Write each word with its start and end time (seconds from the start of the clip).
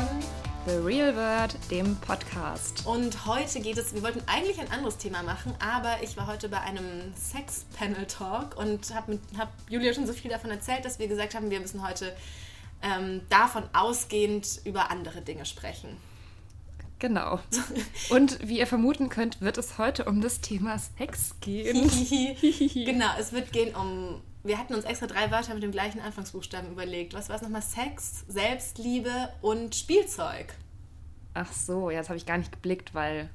von 0.00 0.22
The 0.66 0.76
Real 0.76 1.14
World, 1.14 1.56
dem 1.70 1.96
Podcast. 1.96 2.86
Und 2.86 3.26
heute 3.26 3.60
geht 3.60 3.76
es, 3.76 3.94
wir 3.94 4.02
wollten 4.02 4.22
eigentlich 4.26 4.60
ein 4.60 4.70
anderes 4.70 4.96
Thema 4.96 5.22
machen, 5.22 5.54
aber 5.58 6.02
ich 6.02 6.16
war 6.16 6.26
heute 6.26 6.48
bei 6.48 6.60
einem 6.60 7.12
Sex-Panel-Talk 7.14 8.56
und 8.56 8.94
habe 8.94 9.18
hab 9.36 9.52
Julia 9.68 9.92
schon 9.92 10.06
so 10.06 10.12
viel 10.12 10.30
davon 10.30 10.50
erzählt, 10.50 10.84
dass 10.84 10.98
wir 10.98 11.08
gesagt 11.08 11.34
haben, 11.34 11.50
wir 11.50 11.60
müssen 11.60 11.86
heute 11.86 12.14
ähm, 12.82 13.22
davon 13.28 13.64
ausgehend 13.72 14.60
über 14.64 14.90
andere 14.90 15.20
Dinge 15.22 15.44
sprechen. 15.44 15.96
Genau. 16.98 17.40
Und 18.10 18.46
wie 18.46 18.58
ihr 18.58 18.66
vermuten 18.66 19.08
könnt, 19.08 19.40
wird 19.40 19.56
es 19.56 19.78
heute 19.78 20.04
um 20.04 20.20
das 20.20 20.40
Thema 20.40 20.78
Sex 20.78 21.34
gehen. 21.40 21.90
genau, 22.74 23.10
es 23.18 23.32
wird 23.32 23.52
gehen 23.52 23.74
um. 23.74 24.22
Wir 24.42 24.58
hatten 24.58 24.74
uns 24.74 24.84
extra 24.84 25.06
drei 25.06 25.30
Wörter 25.30 25.54
mit 25.54 25.62
dem 25.62 25.70
gleichen 25.70 26.00
Anfangsbuchstaben 26.00 26.70
überlegt. 26.70 27.12
Was 27.12 27.28
war 27.28 27.36
es 27.36 27.42
nochmal? 27.42 27.62
Sex, 27.62 28.24
Selbstliebe 28.28 29.28
und 29.42 29.74
Spielzeug. 29.74 30.54
Ach 31.34 31.52
so, 31.52 31.90
ja, 31.90 31.98
das 31.98 32.08
habe 32.08 32.16
ich 32.16 32.26
gar 32.26 32.38
nicht 32.38 32.50
geblickt, 32.50 32.94
weil. 32.94 33.28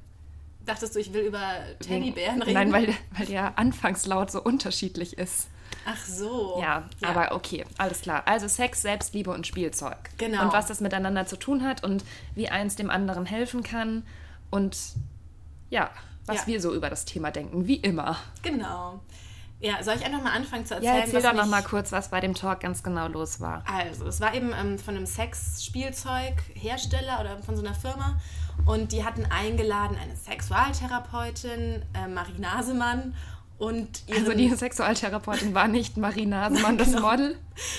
Dachtest 0.64 0.96
du, 0.96 0.98
ich 0.98 1.12
will 1.12 1.22
über 1.22 1.54
Teddybären 1.78 2.42
reden? 2.42 2.54
Nein, 2.54 2.72
weil, 2.72 2.94
weil 3.16 3.26
der 3.26 3.56
Anfangslaut 3.56 4.32
so 4.32 4.42
unterschiedlich 4.42 5.16
ist. 5.16 5.48
Ach 5.84 6.04
so. 6.04 6.58
Ja, 6.60 6.88
ja, 7.00 7.08
aber 7.08 7.34
okay, 7.36 7.64
alles 7.78 8.00
klar. 8.00 8.24
Also 8.26 8.48
Sex, 8.48 8.82
Selbstliebe 8.82 9.30
und 9.30 9.46
Spielzeug. 9.46 10.10
Genau. 10.18 10.42
Und 10.42 10.52
was 10.52 10.66
das 10.66 10.80
miteinander 10.80 11.26
zu 11.26 11.36
tun 11.36 11.62
hat 11.62 11.84
und 11.84 12.04
wie 12.34 12.48
eins 12.48 12.74
dem 12.74 12.90
anderen 12.90 13.26
helfen 13.26 13.62
kann 13.62 14.04
und 14.50 14.76
ja, 15.70 15.90
was 16.26 16.38
ja. 16.38 16.46
wir 16.48 16.60
so 16.60 16.74
über 16.74 16.90
das 16.90 17.04
Thema 17.04 17.30
denken, 17.30 17.68
wie 17.68 17.76
immer. 17.76 18.16
Genau. 18.42 19.00
Ja, 19.58 19.82
soll 19.82 19.94
ich 19.94 20.04
einfach 20.04 20.22
mal 20.22 20.32
anfangen 20.32 20.66
zu 20.66 20.74
erzählen? 20.74 20.96
Ja, 20.96 21.00
erzähl 21.00 21.22
doch 21.22 21.32
noch 21.32 21.46
mal 21.46 21.62
kurz, 21.62 21.90
was 21.90 22.10
bei 22.10 22.20
dem 22.20 22.34
Talk 22.34 22.60
ganz 22.60 22.82
genau 22.82 23.08
los 23.08 23.40
war. 23.40 23.64
Also, 23.66 24.06
es 24.06 24.20
war 24.20 24.34
eben 24.34 24.52
ähm, 24.52 24.78
von 24.78 24.96
einem 24.96 25.06
Sexspielzeughersteller 25.06 27.20
oder 27.20 27.38
von 27.38 27.56
so 27.56 27.64
einer 27.64 27.74
Firma 27.74 28.20
und 28.66 28.92
die 28.92 29.04
hatten 29.04 29.24
eingeladen 29.26 29.96
eine 30.00 30.16
Sexualtherapeutin, 30.16 31.82
äh, 31.94 32.08
Marie 32.08 32.38
Nasemann 32.38 33.14
und 33.58 34.02
also 34.10 34.34
die 34.34 34.50
Sexualtherapeutin 34.54 35.54
war 35.54 35.66
nicht 35.66 35.96
Marie 35.96 36.26
Nasemann, 36.26 36.76
das 36.78 36.88
genau. 36.92 37.10
Model? 37.10 37.38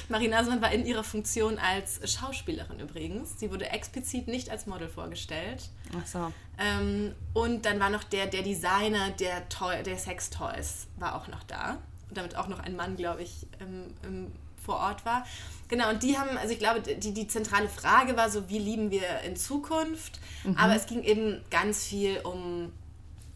Marie 0.09 0.27
Nasemann 0.27 0.61
war 0.61 0.71
in 0.71 0.85
ihrer 0.85 1.03
Funktion 1.03 1.59
als 1.59 1.99
Schauspielerin 2.11 2.79
übrigens. 2.79 3.39
Sie 3.39 3.51
wurde 3.51 3.69
explizit 3.69 4.27
nicht 4.27 4.49
als 4.49 4.65
Model 4.65 4.89
vorgestellt. 4.89 5.69
Ach 5.95 6.07
so. 6.07 6.33
Ähm, 6.57 7.13
und 7.33 7.65
dann 7.65 7.79
war 7.79 7.91
noch 7.91 8.03
der, 8.03 8.25
der 8.25 8.41
Designer 8.41 9.11
der, 9.11 9.47
Toy, 9.49 9.83
der 9.83 9.97
Sex-Toys 9.97 10.87
war 10.97 11.15
auch 11.15 11.27
noch 11.27 11.43
da. 11.43 11.77
Und 12.09 12.17
damit 12.17 12.35
auch 12.37 12.47
noch 12.47 12.59
ein 12.59 12.75
Mann, 12.75 12.95
glaube 12.95 13.21
ich, 13.21 13.45
ähm, 13.59 13.93
ähm, 14.03 14.31
vor 14.65 14.77
Ort 14.77 15.05
war. 15.05 15.25
Genau, 15.67 15.89
und 15.89 16.01
die 16.01 16.17
haben, 16.17 16.37
also 16.37 16.53
ich 16.53 16.59
glaube, 16.59 16.81
die, 16.81 17.13
die 17.13 17.27
zentrale 17.27 17.69
Frage 17.69 18.17
war 18.17 18.31
so, 18.31 18.49
wie 18.49 18.57
lieben 18.57 18.89
wir 18.89 19.21
in 19.25 19.35
Zukunft? 19.35 20.19
Mhm. 20.43 20.57
Aber 20.57 20.75
es 20.75 20.87
ging 20.87 21.03
eben 21.03 21.41
ganz 21.51 21.85
viel 21.85 22.19
um 22.23 22.71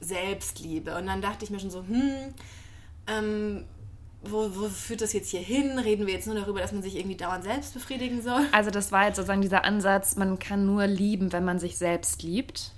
Selbstliebe. 0.02 0.98
Und 0.98 1.08
dann 1.08 1.22
dachte 1.22 1.46
ich 1.46 1.52
mir 1.52 1.60
schon 1.60 1.72
so, 1.72 1.86
hm, 1.88 2.34
ähm, 3.08 3.66
wo, 4.24 4.50
wo, 4.56 4.70
führt 4.70 5.02
das 5.02 5.14
jetzt 5.14 5.30
hier 5.30 5.40
hin? 5.40 5.80
Reden 5.80 6.06
wir 6.06 6.14
jetzt 6.14 6.28
nur 6.28 6.36
darüber, 6.36 6.60
dass 6.60 6.72
man 6.72 6.84
sich 6.84 6.96
irgendwie 6.96 7.18
dauernd 7.18 7.44
selbst 7.44 7.74
befriedigen 7.74 8.22
soll? 8.22 8.46
Also 8.52 8.70
das 8.70 8.92
war 8.92 9.08
jetzt 9.08 9.16
sozusagen 9.16 9.42
dieser 9.42 9.64
Ansatz, 9.64 10.16
man 10.16 10.38
kann 10.38 10.66
nur 10.66 10.86
lieben, 10.86 11.32
wenn 11.34 11.46
man 11.46 11.60
sich 11.60 11.78
selbst 11.78 12.22
liebt. 12.22 12.72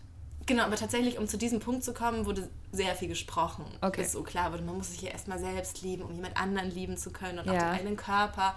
Genau, 0.46 0.64
aber 0.64 0.76
tatsächlich, 0.76 1.18
um 1.18 1.28
zu 1.28 1.38
diesem 1.38 1.60
Punkt 1.60 1.84
zu 1.84 1.94
kommen, 1.94 2.26
wurde 2.26 2.50
sehr 2.72 2.96
viel 2.96 3.08
gesprochen. 3.08 3.66
Okay. 3.82 4.02
Bis 4.02 4.12
so 4.12 4.24
klar 4.24 4.52
wurde, 4.52 4.64
man 4.64 4.78
muss 4.78 4.92
sich 4.92 5.02
ja 5.02 5.10
erstmal 5.10 5.40
selbst 5.40 5.82
lieben, 5.82 6.04
um 6.04 6.14
jemand 6.14 6.36
anderen 6.38 6.70
lieben 6.70 6.98
zu 6.98 7.12
können 7.12 7.40
und 7.40 7.46
ja. 7.46 7.54
auch 7.54 7.58
den 7.58 7.80
eigenen 7.80 7.98
Körper. 7.98 8.56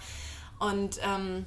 Und 0.58 0.98
ähm, 1.02 1.44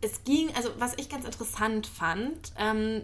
es 0.00 0.24
ging, 0.24 0.50
also 0.56 0.70
was 0.78 0.94
ich 0.96 1.08
ganz 1.08 1.24
interessant 1.24 1.86
fand, 1.86 2.52
ähm, 2.58 3.02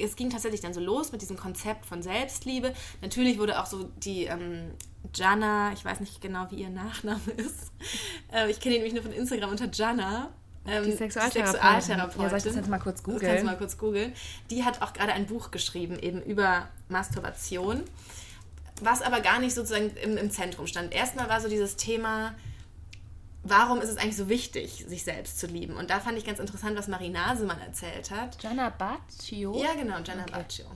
es 0.00 0.16
ging 0.16 0.30
tatsächlich 0.30 0.60
dann 0.60 0.74
so 0.74 0.80
los 0.80 1.12
mit 1.12 1.22
diesem 1.22 1.36
Konzept 1.36 1.86
von 1.86 2.02
Selbstliebe. 2.02 2.72
Natürlich 3.02 3.38
wurde 3.38 3.60
auch 3.60 3.66
so 3.66 3.90
die 3.98 4.24
ähm, 4.24 4.72
Jana, 5.14 5.72
ich 5.72 5.84
weiß 5.84 6.00
nicht 6.00 6.20
genau, 6.20 6.46
wie 6.50 6.56
ihr 6.56 6.70
Nachname 6.70 7.20
ist. 7.36 7.72
Äh, 8.32 8.50
ich 8.50 8.60
kenne 8.60 8.76
ihn 8.76 8.82
nämlich 8.82 8.94
nur 8.94 9.02
von 9.02 9.12
Instagram 9.12 9.50
unter 9.50 9.68
Jana. 9.72 10.30
Ähm, 10.66 10.84
die 10.84 10.92
Sexualtherapeutin. 10.92 11.60
Sexualtherapeutin. 11.60 12.22
Ja, 12.22 12.28
soll 12.30 12.38
ich 12.38 12.44
das 12.44 12.56
jetzt 12.56 12.68
mal 12.68 12.78
kurz 12.78 13.02
googeln? 13.02 13.20
Das 13.20 13.28
kannst 13.28 13.42
du 13.42 13.46
mal 13.46 13.58
kurz 13.58 13.78
googeln. 13.78 14.12
Die 14.50 14.64
hat 14.64 14.82
auch 14.82 14.92
gerade 14.94 15.12
ein 15.12 15.26
Buch 15.26 15.50
geschrieben, 15.50 15.98
eben 15.98 16.22
über 16.22 16.68
Masturbation, 16.88 17.82
was 18.80 19.02
aber 19.02 19.20
gar 19.20 19.40
nicht 19.40 19.54
sozusagen 19.54 19.90
im, 20.02 20.16
im 20.16 20.30
Zentrum 20.30 20.66
stand. 20.66 20.94
Erstmal 20.94 21.28
war 21.28 21.40
so 21.40 21.48
dieses 21.48 21.76
Thema, 21.76 22.34
warum 23.44 23.80
ist 23.80 23.90
es 23.90 23.96
eigentlich 23.96 24.16
so 24.16 24.28
wichtig, 24.28 24.84
sich 24.88 25.04
selbst 25.04 25.38
zu 25.38 25.46
lieben? 25.46 25.76
Und 25.76 25.90
da 25.90 26.00
fand 26.00 26.18
ich 26.18 26.24
ganz 26.24 26.38
interessant, 26.38 26.76
was 26.76 26.88
Marie 26.88 27.10
Nasemann 27.10 27.60
erzählt 27.60 28.10
hat. 28.10 28.38
Gianna 28.38 28.70
Baccio? 28.70 29.54
Ja, 29.62 29.74
genau, 29.74 30.00
Gianna 30.02 30.22
okay. 30.22 30.32
Baccio. 30.32 30.66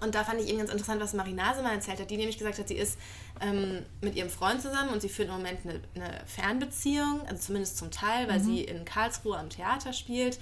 Und 0.00 0.14
da 0.14 0.24
fand 0.24 0.40
ich 0.40 0.48
eben 0.48 0.58
ganz 0.58 0.70
interessant, 0.70 1.00
was 1.00 1.12
Marie 1.12 1.34
Nasemann 1.34 1.74
erzählt 1.74 2.00
hat, 2.00 2.10
die 2.10 2.16
nämlich 2.16 2.38
gesagt 2.38 2.58
hat, 2.58 2.68
sie 2.68 2.76
ist 2.76 2.98
ähm, 3.40 3.84
mit 4.00 4.14
ihrem 4.14 4.30
Freund 4.30 4.62
zusammen 4.62 4.90
und 4.90 5.02
sie 5.02 5.08
führt 5.08 5.28
im 5.28 5.34
Moment 5.34 5.58
eine, 5.64 5.80
eine 5.94 6.20
Fernbeziehung, 6.26 7.20
also 7.26 7.42
zumindest 7.42 7.76
zum 7.76 7.90
Teil, 7.90 8.28
weil 8.28 8.38
mhm. 8.38 8.44
sie 8.44 8.64
in 8.64 8.84
Karlsruhe 8.84 9.36
am 9.36 9.50
Theater 9.50 9.92
spielt. 9.92 10.38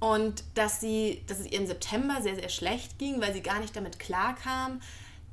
Und 0.00 0.44
dass, 0.54 0.80
sie, 0.80 1.22
dass 1.26 1.40
es 1.40 1.46
ihr 1.46 1.60
im 1.60 1.66
September 1.66 2.20
sehr, 2.22 2.34
sehr 2.34 2.48
schlecht 2.48 2.98
ging, 2.98 3.20
weil 3.20 3.32
sie 3.32 3.42
gar 3.42 3.60
nicht 3.60 3.76
damit 3.76 3.98
klarkam, 3.98 4.80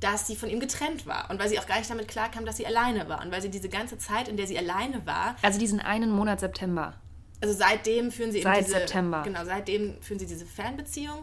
dass 0.00 0.26
sie 0.26 0.36
von 0.36 0.48
ihm 0.48 0.60
getrennt 0.60 1.06
war 1.06 1.28
und 1.30 1.40
weil 1.40 1.48
sie 1.48 1.58
auch 1.58 1.66
gar 1.66 1.78
nicht 1.78 1.90
damit 1.90 2.08
klarkam, 2.08 2.44
dass 2.44 2.56
sie 2.56 2.66
alleine 2.66 3.08
war 3.08 3.22
und 3.22 3.32
weil 3.32 3.42
sie 3.42 3.50
diese 3.50 3.68
ganze 3.68 3.98
Zeit, 3.98 4.28
in 4.28 4.36
der 4.36 4.46
sie 4.46 4.58
alleine 4.58 5.04
war, 5.06 5.36
also 5.42 5.58
diesen 5.58 5.80
einen 5.80 6.10
Monat 6.10 6.40
September. 6.40 6.94
Also 7.40 7.54
seitdem 7.54 8.10
führen 8.10 8.32
sie 8.32 8.42
Seit 8.42 8.58
eben 8.58 8.66
diese, 8.66 8.78
September. 8.78 9.22
Genau, 9.22 9.44
seitdem 9.44 10.00
führen 10.02 10.18
sie 10.18 10.26
diese 10.26 10.46
Fernbeziehung 10.46 11.22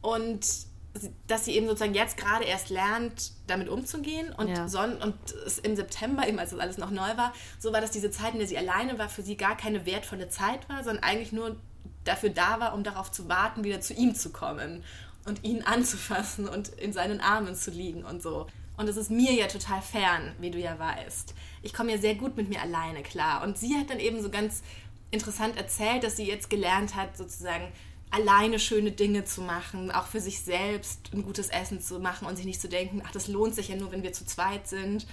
und 0.00 0.46
dass 1.28 1.44
sie 1.44 1.52
eben 1.52 1.66
sozusagen 1.66 1.94
jetzt 1.94 2.16
gerade 2.16 2.44
erst 2.44 2.68
lernt, 2.68 3.32
damit 3.46 3.68
umzugehen 3.68 4.32
und, 4.32 4.48
ja. 4.48 4.66
son 4.68 4.96
und 4.96 5.14
es 5.46 5.58
im 5.58 5.76
September, 5.76 6.26
eben 6.26 6.38
als 6.38 6.50
das 6.50 6.58
alles 6.58 6.78
noch 6.78 6.90
neu 6.90 7.16
war, 7.16 7.32
so 7.58 7.72
war, 7.72 7.80
dass 7.80 7.92
diese 7.92 8.10
Zeit, 8.10 8.32
in 8.32 8.38
der 8.40 8.48
sie 8.48 8.58
alleine 8.58 8.98
war, 8.98 9.08
für 9.08 9.22
sie 9.22 9.36
gar 9.36 9.56
keine 9.56 9.86
wertvolle 9.86 10.28
Zeit 10.28 10.68
war, 10.68 10.82
sondern 10.82 11.04
eigentlich 11.04 11.32
nur 11.32 11.56
dafür 12.04 12.30
da 12.30 12.58
war, 12.58 12.74
um 12.74 12.82
darauf 12.82 13.12
zu 13.12 13.28
warten, 13.28 13.62
wieder 13.62 13.80
zu 13.80 13.94
ihm 13.94 14.14
zu 14.14 14.30
kommen 14.30 14.82
und 15.26 15.44
ihn 15.44 15.62
anzufassen 15.62 16.48
und 16.48 16.68
in 16.68 16.92
seinen 16.92 17.20
Armen 17.20 17.54
zu 17.54 17.70
liegen 17.70 18.04
und 18.04 18.22
so. 18.22 18.46
Und 18.76 18.88
es 18.88 18.96
ist 18.96 19.10
mir 19.10 19.32
ja 19.32 19.46
total 19.46 19.82
fern, 19.82 20.34
wie 20.40 20.50
du 20.50 20.58
ja 20.58 20.78
weißt. 20.78 21.34
Ich 21.62 21.74
komme 21.74 21.92
ja 21.92 21.98
sehr 21.98 22.14
gut 22.14 22.36
mit 22.36 22.48
mir 22.48 22.62
alleine 22.62 23.02
klar. 23.02 23.42
Und 23.42 23.58
sie 23.58 23.76
hat 23.76 23.90
dann 23.90 24.00
eben 24.00 24.22
so 24.22 24.30
ganz 24.30 24.62
interessant 25.10 25.56
erzählt, 25.56 26.02
dass 26.02 26.16
sie 26.16 26.26
jetzt 26.26 26.48
gelernt 26.48 26.94
hat, 26.94 27.16
sozusagen 27.16 27.70
alleine 28.10 28.58
schöne 28.58 28.90
Dinge 28.90 29.24
zu 29.24 29.42
machen, 29.42 29.90
auch 29.90 30.06
für 30.06 30.20
sich 30.20 30.40
selbst 30.40 31.10
ein 31.12 31.22
gutes 31.22 31.48
Essen 31.48 31.80
zu 31.80 32.00
machen 32.00 32.26
und 32.26 32.36
sich 32.36 32.46
nicht 32.46 32.60
zu 32.60 32.68
denken, 32.68 33.02
ach, 33.06 33.12
das 33.12 33.28
lohnt 33.28 33.54
sich 33.54 33.68
ja 33.68 33.76
nur, 33.76 33.92
wenn 33.92 34.02
wir 34.02 34.12
zu 34.12 34.24
zweit 34.24 34.66
sind. 34.66 35.06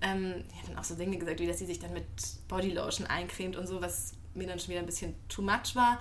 Ähm, 0.00 0.44
die 0.52 0.58
hat 0.60 0.68
dann 0.68 0.78
auch 0.78 0.84
so 0.84 0.94
Dinge 0.94 1.18
gesagt, 1.18 1.40
wie 1.40 1.46
dass 1.46 1.58
sie 1.58 1.66
sich 1.66 1.80
dann 1.80 1.92
mit 1.92 2.06
Bodylotion 2.46 3.06
eincremt 3.06 3.56
und 3.56 3.66
so, 3.66 3.80
was 3.80 4.12
mir 4.34 4.46
dann 4.46 4.58
schon 4.58 4.68
wieder 4.68 4.80
ein 4.80 4.86
bisschen 4.86 5.14
too 5.28 5.42
much 5.42 5.74
war. 5.74 6.00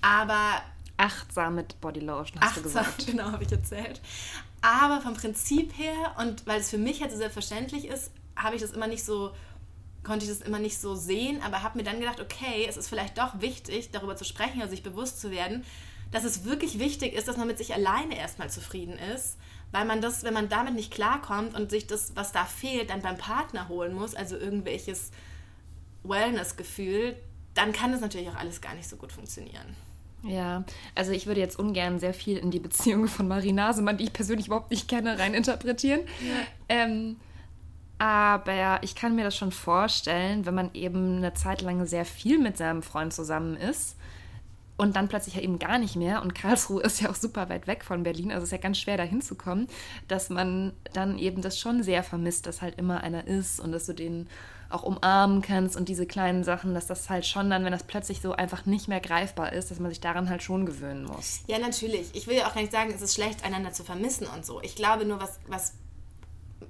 Aber 0.00 0.62
achtsam 0.96 1.56
mit 1.56 1.80
Bodylotion, 1.80 2.40
hast 2.40 2.58
achtsam, 2.58 2.62
du 2.62 2.68
gesagt. 2.68 3.06
Genau, 3.06 3.24
habe 3.32 3.44
ich 3.44 3.52
erzählt. 3.52 4.00
Aber 4.60 5.00
vom 5.00 5.14
Prinzip 5.14 5.76
her 5.76 6.14
und 6.18 6.46
weil 6.46 6.60
es 6.60 6.70
für 6.70 6.78
mich 6.78 7.02
halt 7.02 7.10
so 7.10 7.16
selbstverständlich 7.16 7.86
ist, 7.86 8.12
habe 8.36 8.54
ich 8.54 8.62
das 8.62 8.70
immer 8.70 8.86
nicht 8.86 9.04
so, 9.04 9.32
konnte 10.04 10.24
ich 10.24 10.30
das 10.30 10.40
immer 10.40 10.58
nicht 10.58 10.78
so 10.78 10.94
sehen, 10.94 11.42
aber 11.42 11.62
habe 11.62 11.78
mir 11.78 11.84
dann 11.84 11.98
gedacht, 11.98 12.20
okay, 12.20 12.66
es 12.68 12.76
ist 12.76 12.88
vielleicht 12.88 13.18
doch 13.18 13.40
wichtig, 13.40 13.90
darüber 13.90 14.16
zu 14.16 14.24
sprechen, 14.24 14.60
also 14.60 14.70
sich 14.70 14.82
bewusst 14.82 15.20
zu 15.20 15.30
werden, 15.30 15.64
dass 16.12 16.24
es 16.24 16.44
wirklich 16.44 16.78
wichtig 16.78 17.14
ist, 17.14 17.26
dass 17.26 17.36
man 17.36 17.46
mit 17.46 17.58
sich 17.58 17.74
alleine 17.74 18.16
erstmal 18.16 18.50
zufrieden 18.50 18.98
ist, 19.14 19.38
weil 19.72 19.84
man 19.86 20.00
das, 20.00 20.22
wenn 20.22 20.34
man 20.34 20.48
damit 20.48 20.74
nicht 20.74 20.92
klarkommt 20.92 21.54
und 21.54 21.70
sich 21.70 21.86
das, 21.86 22.14
was 22.14 22.32
da 22.32 22.44
fehlt, 22.44 22.90
dann 22.90 23.00
beim 23.00 23.16
Partner 23.16 23.68
holen 23.68 23.94
muss, 23.94 24.14
also 24.14 24.36
irgendwelches 24.36 25.10
Wellness-Gefühl, 26.04 27.16
dann 27.54 27.72
kann 27.72 27.92
das 27.92 28.00
natürlich 28.00 28.28
auch 28.28 28.36
alles 28.36 28.60
gar 28.60 28.74
nicht 28.74 28.88
so 28.88 28.96
gut 28.96 29.12
funktionieren. 29.12 29.76
Ja, 30.24 30.64
also 30.94 31.12
ich 31.12 31.26
würde 31.26 31.40
jetzt 31.40 31.58
ungern 31.58 31.98
sehr 31.98 32.14
viel 32.14 32.38
in 32.38 32.50
die 32.50 32.60
Beziehung 32.60 33.08
von 33.08 33.26
Marie 33.26 33.52
Nasemann, 33.52 33.96
die 33.96 34.04
ich 34.04 34.12
persönlich 34.12 34.46
überhaupt 34.46 34.70
nicht 34.70 34.88
kenne, 34.88 35.18
reininterpretieren. 35.18 36.02
Ja. 36.20 36.36
Ähm, 36.68 37.16
aber 37.98 38.80
ich 38.82 38.94
kann 38.94 39.14
mir 39.14 39.24
das 39.24 39.36
schon 39.36 39.52
vorstellen, 39.52 40.44
wenn 40.44 40.54
man 40.54 40.70
eben 40.74 41.18
eine 41.18 41.34
Zeit 41.34 41.62
lang 41.62 41.86
sehr 41.86 42.04
viel 42.04 42.38
mit 42.38 42.56
seinem 42.56 42.82
Freund 42.82 43.12
zusammen 43.12 43.56
ist 43.56 43.96
und 44.82 44.96
dann 44.96 45.06
plötzlich 45.06 45.36
ja 45.36 45.40
eben 45.42 45.60
gar 45.60 45.78
nicht 45.78 45.94
mehr. 45.94 46.22
Und 46.22 46.34
Karlsruhe 46.34 46.82
ist 46.82 47.00
ja 47.00 47.08
auch 47.08 47.14
super 47.14 47.48
weit 47.48 47.68
weg 47.68 47.84
von 47.84 48.02
Berlin, 48.02 48.32
also 48.32 48.42
ist 48.42 48.50
ja 48.50 48.58
ganz 48.58 48.78
schwer 48.78 48.96
da 48.96 49.04
hinzukommen, 49.04 49.68
dass 50.08 50.28
man 50.28 50.72
dann 50.92 51.18
eben 51.18 51.40
das 51.40 51.58
schon 51.58 51.84
sehr 51.84 52.02
vermisst, 52.02 52.46
dass 52.46 52.62
halt 52.62 52.78
immer 52.78 53.02
einer 53.02 53.26
ist 53.28 53.60
und 53.60 53.70
dass 53.70 53.86
du 53.86 53.92
den 53.92 54.28
auch 54.70 54.82
umarmen 54.82 55.40
kannst 55.40 55.76
und 55.76 55.88
diese 55.88 56.04
kleinen 56.04 56.42
Sachen, 56.42 56.74
dass 56.74 56.86
das 56.88 57.08
halt 57.08 57.26
schon 57.26 57.48
dann, 57.48 57.64
wenn 57.64 57.70
das 57.70 57.84
plötzlich 57.84 58.20
so 58.20 58.32
einfach 58.32 58.66
nicht 58.66 58.88
mehr 58.88 59.00
greifbar 59.00 59.52
ist, 59.52 59.70
dass 59.70 59.78
man 59.78 59.90
sich 59.90 60.00
daran 60.00 60.28
halt 60.28 60.42
schon 60.42 60.66
gewöhnen 60.66 61.04
muss. 61.04 61.42
Ja, 61.46 61.58
natürlich. 61.58 62.08
Ich 62.14 62.26
will 62.26 62.36
ja 62.36 62.48
auch 62.48 62.54
gar 62.54 62.62
nicht 62.62 62.72
sagen, 62.72 62.90
es 62.92 63.02
ist 63.02 63.14
schlecht, 63.14 63.44
einander 63.44 63.72
zu 63.72 63.84
vermissen 63.84 64.26
und 64.26 64.44
so. 64.44 64.60
Ich 64.62 64.74
glaube 64.74 65.04
nur, 65.04 65.20
was, 65.20 65.38
was 65.46 65.74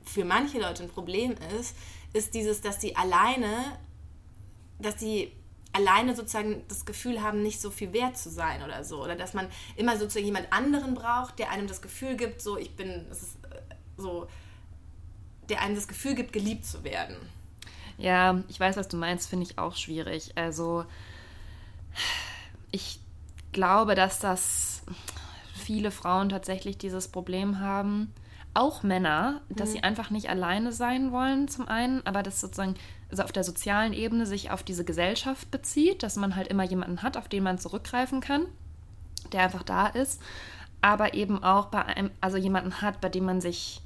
für 0.05 0.27
manche 0.27 0.61
Leute 0.61 0.83
ein 0.83 0.91
Problem 0.91 1.35
ist, 1.59 1.75
ist 2.13 2.35
dieses, 2.35 2.61
dass 2.61 2.79
sie 2.81 2.95
alleine, 2.95 3.79
dass 4.81 5.01
sie 5.01 5.33
alleine 5.73 6.15
sozusagen 6.15 6.63
das 6.69 6.85
Gefühl 6.85 7.23
haben, 7.23 7.43
nicht 7.43 7.61
so 7.61 7.71
viel 7.71 7.93
wert 7.93 8.17
zu 8.19 8.31
sein 8.31 8.63
oder 8.63 8.85
so. 8.85 9.03
Oder 9.03 9.17
dass 9.17 9.35
man 9.35 9.49
immer 9.77 9.97
sozusagen 9.97 10.27
jemand 10.27 10.53
anderen 10.53 10.95
braucht, 10.95 11.39
der 11.39 11.51
einem 11.51 11.67
das 11.67 11.81
Gefühl 11.83 12.17
gibt, 12.17 12.41
so 12.43 12.59
ich 12.59 12.77
bin, 12.77 13.07
es 13.11 13.23
ist 13.23 13.37
äh, 13.45 13.75
so, 13.97 14.29
der 15.49 15.63
einem 15.63 15.75
das 15.75 15.89
Gefühl 15.89 16.15
gibt, 16.15 16.33
geliebt 16.33 16.67
zu 16.67 16.85
werden. 16.85 17.17
Ja, 17.99 18.43
ich 18.49 18.59
weiß, 18.59 18.77
was 18.77 18.89
du 18.89 18.97
meinst, 18.97 19.29
finde 19.29 19.47
ich 19.47 19.59
auch 19.59 19.77
schwierig. 19.77 20.33
Also 20.37 20.85
ich 22.71 23.01
glaube, 23.53 23.95
dass 23.95 24.19
das 24.19 24.83
viele 25.55 25.91
Frauen 25.91 26.29
tatsächlich 26.29 26.79
dieses 26.79 27.09
Problem 27.09 27.61
haben. 27.61 28.13
Auch 28.55 28.83
Männer, 28.83 29.41
dass 29.49 29.71
mhm. 29.71 29.73
sie 29.73 29.83
einfach 29.83 30.11
nicht 30.11 30.29
alleine 30.29 30.73
sein 30.73 31.11
wollen, 31.11 31.49
zum 31.49 31.69
einen, 31.69 32.07
aber 32.07 32.23
das 32.23 32.41
sozusagen 32.41 32.75
also 33.11 33.23
auf 33.23 33.33
der 33.33 33.45
sozialen 33.45 33.93
Ebene 33.93 34.27
sich 34.27 34.51
auf 34.51 34.63
diese 34.63 34.85
Gesellschaft 34.85 35.51
bezieht, 35.51 36.03
dass 36.03 36.17
man 36.17 36.35
halt 36.35 36.49
immer 36.49 36.65
jemanden 36.65 37.03
hat, 37.03 37.17
auf 37.17 37.29
den 37.29 37.43
man 37.43 37.59
zurückgreifen 37.59 38.21
kann, 38.21 38.47
der 39.33 39.43
einfach 39.43 39.63
da 39.63 39.87
ist, 39.87 40.21
aber 40.81 41.15
eben 41.15 41.43
auch 41.43 41.67
bei 41.67 41.85
einem, 41.85 42.11
also 42.21 42.39
jemanden 42.39 42.81
hat, 42.81 43.01
bei 43.01 43.11
dem 43.11 43.25
man 43.25 43.41
sich 43.41 43.83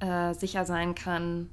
äh, 0.00 0.34
sicher 0.34 0.64
sein 0.64 0.94
kann, 0.94 1.50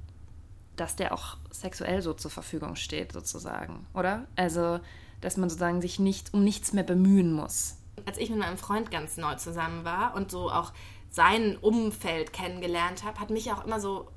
dass 0.74 0.96
der 0.96 1.14
auch 1.14 1.36
sexuell 1.50 2.02
so 2.02 2.12
zur 2.12 2.30
Verfügung 2.30 2.74
steht, 2.74 3.12
sozusagen, 3.12 3.86
oder? 3.94 4.26
Also, 4.34 4.80
dass 5.20 5.36
man 5.36 5.48
sozusagen 5.48 5.80
sich 5.80 6.00
nicht 6.00 6.34
um 6.34 6.42
nichts 6.42 6.72
mehr 6.72 6.84
bemühen 6.84 7.32
muss. 7.32 7.76
Als 8.06 8.18
ich 8.18 8.30
mit 8.30 8.38
meinem 8.38 8.56
Freund 8.56 8.90
ganz 8.90 9.16
neu 9.16 9.34
zusammen 9.36 9.84
war 9.84 10.14
und 10.14 10.30
so 10.30 10.50
auch 10.50 10.72
sein 11.10 11.56
Umfeld 11.56 12.32
kennengelernt 12.32 13.04
habe, 13.04 13.18
hat 13.20 13.30
mich 13.30 13.50
auch 13.52 13.64
immer 13.64 13.80
so 13.80 14.10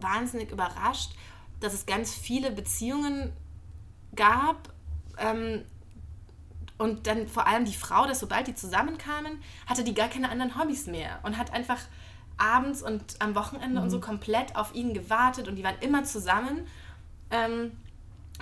wahnsinnig 0.00 0.50
überrascht, 0.50 1.12
dass 1.60 1.74
es 1.74 1.86
ganz 1.86 2.12
viele 2.14 2.50
Beziehungen 2.50 3.32
gab 4.14 4.72
ähm, 5.18 5.64
und 6.78 7.06
dann 7.06 7.28
vor 7.28 7.46
allem 7.46 7.64
die 7.64 7.74
Frau, 7.74 8.06
dass 8.06 8.20
sobald 8.20 8.46
die 8.46 8.54
zusammenkamen, 8.54 9.40
hatte 9.66 9.84
die 9.84 9.94
gar 9.94 10.08
keine 10.08 10.30
anderen 10.30 10.58
Hobbys 10.58 10.86
mehr 10.86 11.20
und 11.22 11.36
hat 11.36 11.52
einfach 11.52 11.78
abends 12.38 12.82
und 12.82 13.16
am 13.20 13.34
Wochenende 13.34 13.78
mhm. 13.78 13.84
und 13.84 13.90
so 13.90 13.98
mhm. 13.98 14.02
komplett 14.02 14.56
auf 14.56 14.74
ihn 14.74 14.94
gewartet 14.94 15.46
und 15.46 15.56
die 15.56 15.62
waren 15.62 15.78
immer 15.80 16.04
zusammen. 16.04 16.66
Ähm, 17.30 17.72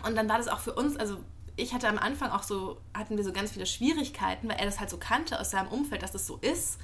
und 0.07 0.17
dann 0.17 0.29
war 0.29 0.39
das 0.39 0.49
auch 0.49 0.61
für 0.61 0.73
uns, 0.73 0.97
also 0.97 1.19
ich 1.57 1.75
hatte 1.75 1.89
am 1.89 1.99
Anfang 1.99 2.31
auch 2.31 2.45
so, 2.45 2.81
hatten 2.95 3.17
wir 3.17 3.25
so 3.25 3.33
ganz 3.33 3.51
viele 3.51 3.67
Schwierigkeiten, 3.67 4.49
weil 4.49 4.57
er 4.57 4.67
das 4.67 4.79
halt 4.79 4.89
so 4.89 4.97
kannte 4.97 5.41
aus 5.41 5.51
seinem 5.51 5.69
Umfeld, 5.69 6.03
dass 6.03 6.13
das 6.13 6.27
so 6.27 6.37
ist. 6.37 6.79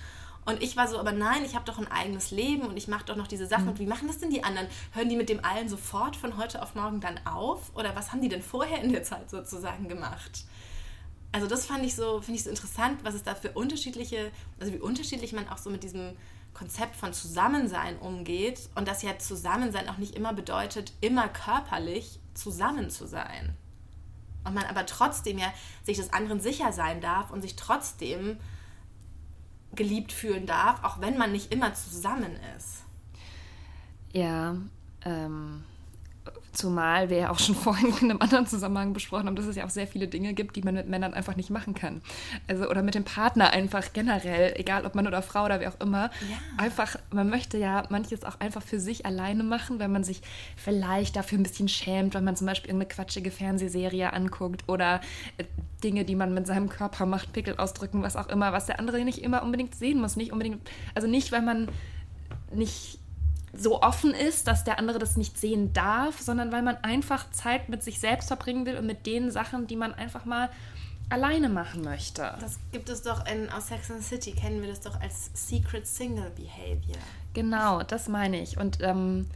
Und 0.44 0.62
ich 0.62 0.76
war 0.76 0.88
so, 0.88 0.99
aber 0.99 1.12
nein, 1.12 1.44
ich 1.44 1.55
habe 1.55 1.64
doch 1.64 1.79
ein 1.79 1.91
eigenes 1.91 2.31
Leben 2.31 2.62
und 2.62 2.76
ich 2.76 2.88
mache 2.88 3.05
doch 3.06 3.17
noch 3.17 3.26
diese 3.26 3.46
Sachen. 3.46 3.64
Mhm. 3.64 3.70
Und 3.70 3.79
wie 3.79 3.87
machen 3.87 4.08
das 4.08 4.19
denn 4.19 4.31
die 4.31 4.44
anderen? 4.44 4.69
Hören 4.93 5.08
die 5.08 5.17
mit 5.17 5.29
dem 5.29 5.44
allen 5.44 5.69
sofort 5.69 6.17
von 6.17 6.37
heute 6.37 6.62
auf 6.62 6.75
morgen 6.75 7.00
dann 7.00 7.19
auf? 7.26 7.75
Oder 7.75 7.96
was 7.96 8.12
haben 8.12 8.20
die 8.20 8.29
denn 8.29 8.43
vorher 8.43 8.82
in 8.82 8.93
der 8.93 9.02
Zeit 9.02 9.31
sozusagen 9.31 9.88
gemacht? 9.88 10.44
Also 11.32 11.46
das 11.46 11.67
fand 11.67 11.85
ich 11.85 11.96
so, 11.96 12.20
finde 12.20 12.38
ich 12.38 12.44
so 12.44 12.50
interessant, 12.50 13.00
was 13.02 13.14
es 13.14 13.23
da 13.23 13.35
für 13.35 13.52
unterschiedliche, 13.52 14.31
also 14.61 14.73
wie 14.73 14.79
unterschiedlich 14.79 15.32
man 15.32 15.49
auch 15.49 15.58
so 15.58 15.70
mit 15.70 15.82
diesem 15.82 16.17
Konzept 16.52 16.94
von 16.94 17.12
Zusammensein 17.12 17.99
umgeht 17.99 18.69
und 18.76 18.87
dass 18.87 19.02
ja 19.02 19.19
Zusammensein 19.19 19.88
auch 19.88 19.96
nicht 19.96 20.14
immer 20.14 20.32
bedeutet, 20.32 20.93
immer 21.00 21.29
körperlich 21.29 22.20
zusammen 22.35 22.88
zu 22.88 23.06
sein. 23.06 23.56
Und 24.44 24.55
man 24.55 24.64
aber 24.64 24.87
trotzdem 24.87 25.38
ja 25.38 25.52
sich 25.82 25.96
des 25.96 26.12
anderen 26.12 26.38
sicher 26.38 26.73
sein 26.73 27.00
darf 27.00 27.31
und 27.31 27.43
sich 27.43 27.56
trotzdem 27.56 28.38
geliebt 29.75 30.12
fühlen 30.12 30.47
darf, 30.47 30.82
auch 30.85 31.00
wenn 31.00 31.17
man 31.17 31.32
nicht 31.32 31.53
immer 31.53 31.75
zusammen 31.75 32.37
ist. 32.56 32.82
Ja, 34.12 34.56
ähm, 35.05 35.65
Zumal 36.53 37.11
wir 37.11 37.19
ja 37.19 37.31
auch 37.31 37.38
schon 37.38 37.55
vorhin 37.55 37.93
in 38.00 38.11
einem 38.11 38.21
anderen 38.21 38.47
Zusammenhang 38.47 38.93
besprochen 38.93 39.26
haben, 39.26 39.37
dass 39.37 39.47
es 39.47 39.56
ja 39.56 39.65
auch 39.65 39.71
sehr 39.71 39.87
viele 39.87 40.09
Dinge 40.09 40.35
gibt, 40.35 40.56
die 40.56 40.62
man 40.62 40.75
mit 40.75 40.88
Männern 40.88 41.12
einfach 41.12 41.37
nicht 41.37 41.50
machen 41.50 41.75
kann. 41.75 42.00
Also 42.47 42.69
oder 42.69 42.82
mit 42.82 42.94
dem 42.94 43.05
Partner 43.05 43.50
einfach 43.50 43.93
generell, 43.93 44.55
egal 44.56 44.87
ob 44.87 44.94
Mann 44.94 45.06
oder 45.06 45.21
Frau 45.23 45.44
oder 45.44 45.61
wie 45.61 45.67
auch 45.67 45.79
immer. 45.81 46.11
Ja. 46.29 46.37
Einfach, 46.56 46.97
man 47.11 47.29
möchte 47.29 47.59
ja 47.59 47.85
manches 47.91 48.25
auch 48.25 48.41
einfach 48.41 48.62
für 48.62 48.79
sich 48.81 49.05
alleine 49.05 49.43
machen, 49.43 49.81
wenn 49.81 49.93
man 49.93 50.05
sich 50.05 50.23
vielleicht 50.56 51.17
dafür 51.17 51.38
ein 51.38 51.43
bisschen 51.43 51.69
schämt, 51.69 52.15
wenn 52.15 52.25
man 52.25 52.37
zum 52.37 52.47
Beispiel 52.47 52.70
irgendeine 52.70 52.94
quatschige 52.94 53.31
Fernsehserie 53.31 54.12
anguckt 54.12 54.69
oder 54.69 55.00
äh, 55.38 55.44
Dinge, 55.82 56.05
die 56.05 56.15
man 56.15 56.32
mit 56.32 56.47
seinem 56.47 56.69
Körper 56.69 57.05
macht, 57.05 57.32
Pickel 57.32 57.56
ausdrücken, 57.56 58.03
was 58.03 58.17
auch 58.17 58.29
immer, 58.29 58.53
was 58.53 58.67
der 58.67 58.79
andere 58.79 59.05
nicht 59.05 59.19
immer 59.19 59.43
unbedingt 59.43 59.75
sehen 59.75 60.00
muss. 60.00 60.17
Nicht 60.17 60.32
unbedingt, 60.32 60.67
also 60.94 61.09
nicht, 61.09 61.32
weil 61.32 61.43
man 61.43 61.69
nicht 62.55 62.99
so 63.56 63.83
offen 63.83 64.12
ist, 64.12 64.47
dass 64.47 64.65
der 64.65 64.79
andere 64.79 64.99
das 64.99 65.17
nicht 65.17 65.39
sehen 65.39 65.73
darf, 65.73 66.21
sondern 66.21 66.53
weil 66.53 66.62
man 66.62 66.77
einfach 66.79 67.31
Zeit 67.31 67.69
mit 67.69 67.83
sich 67.83 68.01
selbst 68.01 68.29
verbringen 68.29 68.67
will 68.67 68.77
und 68.77 68.87
mit 68.87 69.06
den 69.06 69.31
Sachen, 69.31 69.67
die 69.67 69.77
man 69.77 69.95
einfach 69.95 70.25
mal 70.25 70.51
alleine 71.11 71.49
machen 71.49 71.83
möchte. 71.83 72.35
Das 72.41 72.59
gibt 72.73 72.89
es 72.89 73.03
doch 73.03 73.27
in, 73.27 73.51
aus 73.51 73.69
Sex 73.69 73.91
and 73.91 74.03
City, 74.03 74.33
kennen 74.33 74.62
wir 74.62 74.69
das 74.69 74.81
doch 74.81 75.01
als 75.01 75.31
Secret 75.35 75.87
Single 75.87 76.31
Behavior. 76.31 76.99
Genau, 77.35 77.83
das 77.83 78.09
meine 78.09 78.41
ich. 78.41 78.59
Und 78.59 78.79
ähm, 78.81 79.27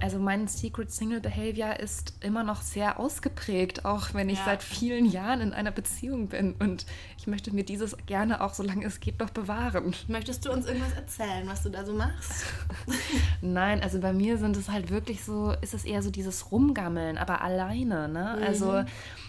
also 0.00 0.18
mein 0.18 0.48
Secret 0.48 0.90
Single 0.90 1.20
Behavior 1.20 1.78
ist 1.78 2.14
immer 2.20 2.42
noch 2.42 2.62
sehr 2.62 2.98
ausgeprägt, 2.98 3.84
auch 3.84 4.12
wenn 4.12 4.28
ich 4.28 4.38
ja. 4.38 4.44
seit 4.44 4.62
vielen 4.62 5.06
Jahren 5.06 5.40
in 5.40 5.52
einer 5.52 5.70
Beziehung 5.70 6.28
bin. 6.28 6.54
Und 6.58 6.84
ich 7.16 7.26
möchte 7.26 7.54
mir 7.54 7.64
dieses 7.64 7.96
gerne 8.06 8.40
auch, 8.42 8.54
solange 8.54 8.84
es 8.84 8.98
geht, 9.00 9.20
noch 9.20 9.30
bewahren. 9.30 9.94
Möchtest 10.08 10.44
du 10.44 10.52
uns 10.52 10.66
irgendwas 10.66 10.92
erzählen, 10.94 11.46
was 11.46 11.62
du 11.62 11.70
da 11.70 11.84
so 11.84 11.94
machst? 11.94 12.44
Nein, 13.40 13.82
also 13.82 14.00
bei 14.00 14.12
mir 14.12 14.36
sind 14.36 14.56
es 14.56 14.68
halt 14.68 14.90
wirklich 14.90 15.24
so, 15.24 15.52
ist 15.60 15.74
es 15.74 15.84
eher 15.84 16.02
so 16.02 16.10
dieses 16.10 16.50
Rumgammeln, 16.50 17.16
aber 17.16 17.40
alleine. 17.40 18.08
Ne? 18.08 18.36
Mhm. 18.36 18.44
Also, 18.44 18.84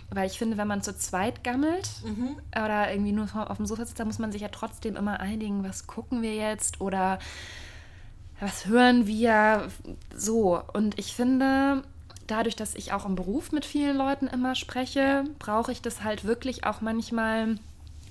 weil 0.10 0.28
ich 0.28 0.38
finde, 0.38 0.58
wenn 0.58 0.68
man 0.68 0.82
zu 0.82 0.98
zweit 0.98 1.44
gammelt 1.44 1.90
mhm. 2.04 2.38
oder 2.52 2.92
irgendwie 2.92 3.12
nur 3.12 3.28
auf 3.50 3.58
dem 3.58 3.68
Sofa 3.68 3.86
sitzt, 3.86 4.00
dann 4.00 4.08
muss 4.08 4.20
man 4.20 4.32
sich 4.32 4.42
ja 4.42 4.50
trotzdem 4.50 4.96
immer 4.96 5.20
einigen, 5.20 5.64
was 5.64 5.86
gucken 5.86 6.24
wir 6.24 6.36
jetzt 6.36 6.82
oder 6.82 7.20
was 8.40 8.66
hören 8.66 9.08
wir 9.08 9.70
so. 10.14 10.62
Und 10.74 11.00
ich 11.00 11.16
finde, 11.16 11.84
dadurch, 12.28 12.56
dass 12.56 12.76
ich 12.76 12.94
auch 12.94 13.06
im 13.06 13.16
Beruf 13.16 13.52
mit 13.52 13.66
vielen 13.66 13.98
Leuten 13.98 14.28
immer 14.28 14.56
spreche, 14.56 15.24
brauche 15.39 15.72
ich 15.72 15.82
das 15.82 16.04
halt 16.04 16.25
wirklich 16.25 16.65
auch 16.65 16.82
manchmal, 16.82 17.58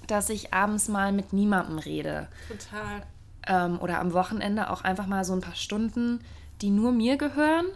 dass 0.07 0.31
ich 0.31 0.55
abends 0.55 0.89
mal 0.89 1.13
mit 1.13 1.33
niemandem 1.33 1.79
rede. 1.79 2.29
Total. 2.49 3.03
Ähm, 3.47 3.79
oder 3.81 4.01
am 4.01 4.13
Wochenende 4.13 4.71
auch 4.71 4.83
einfach 4.83 5.07
mal 5.07 5.25
so 5.25 5.35
ein 5.35 5.41
paar 5.41 5.57
Stunden, 5.57 6.21
die 6.63 6.71
nur 6.71 6.93
mir 6.93 7.17
gehören 7.17 7.67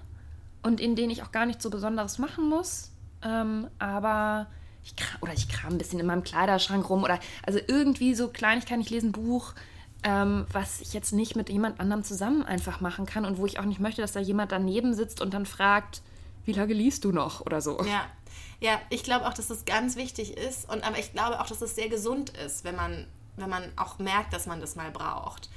und 0.62 0.80
in 0.80 0.96
denen 0.96 1.10
ich 1.10 1.22
auch 1.22 1.32
gar 1.32 1.46
nichts 1.46 1.62
so 1.62 1.70
Besonderes 1.70 2.18
machen 2.18 2.48
muss. 2.48 2.90
Ähm, 3.22 3.66
aber 3.78 4.46
ich 4.84 4.96
kram, 4.96 5.18
oder 5.20 5.32
ich 5.32 5.48
kram 5.48 5.72
ein 5.72 5.78
bisschen 5.78 6.00
in 6.00 6.06
meinem 6.06 6.22
Kleiderschrank 6.22 6.88
rum 6.88 7.02
oder 7.02 7.18
also 7.44 7.58
irgendwie 7.66 8.14
so 8.14 8.28
Kleinigkeiten, 8.28 8.80
ich 8.80 8.90
lese 8.90 9.08
ein 9.08 9.12
Buch, 9.12 9.54
ähm, 10.04 10.46
was 10.52 10.80
ich 10.80 10.92
jetzt 10.92 11.12
nicht 11.12 11.36
mit 11.36 11.50
jemand 11.50 11.80
anderem 11.80 12.04
zusammen 12.04 12.42
einfach 12.42 12.80
machen 12.80 13.06
kann 13.06 13.24
und 13.24 13.38
wo 13.38 13.46
ich 13.46 13.58
auch 13.58 13.64
nicht 13.64 13.80
möchte, 13.80 14.00
dass 14.00 14.12
da 14.12 14.20
jemand 14.20 14.52
daneben 14.52 14.94
sitzt 14.94 15.20
und 15.20 15.34
dann 15.34 15.46
fragt, 15.46 16.02
wie 16.44 16.52
lange 16.52 16.72
liest 16.72 17.04
du 17.04 17.12
noch 17.12 17.40
oder 17.40 17.60
so. 17.60 17.82
Ja, 17.84 18.06
ja 18.60 18.80
ich 18.90 19.02
glaube 19.02 19.26
auch, 19.26 19.34
dass 19.34 19.48
das 19.48 19.64
ganz 19.64 19.96
wichtig 19.96 20.36
ist 20.36 20.70
und 20.70 20.86
aber 20.86 20.98
ich 20.98 21.12
glaube 21.12 21.40
auch, 21.40 21.46
dass 21.46 21.60
es 21.60 21.70
das 21.70 21.74
sehr 21.74 21.88
gesund 21.88 22.30
ist, 22.30 22.64
wenn 22.64 22.76
man, 22.76 23.06
wenn 23.36 23.50
man 23.50 23.64
auch 23.76 23.98
merkt, 23.98 24.32
dass 24.32 24.46
man 24.46 24.60
das 24.60 24.76
mal 24.76 24.90
braucht 24.90 25.50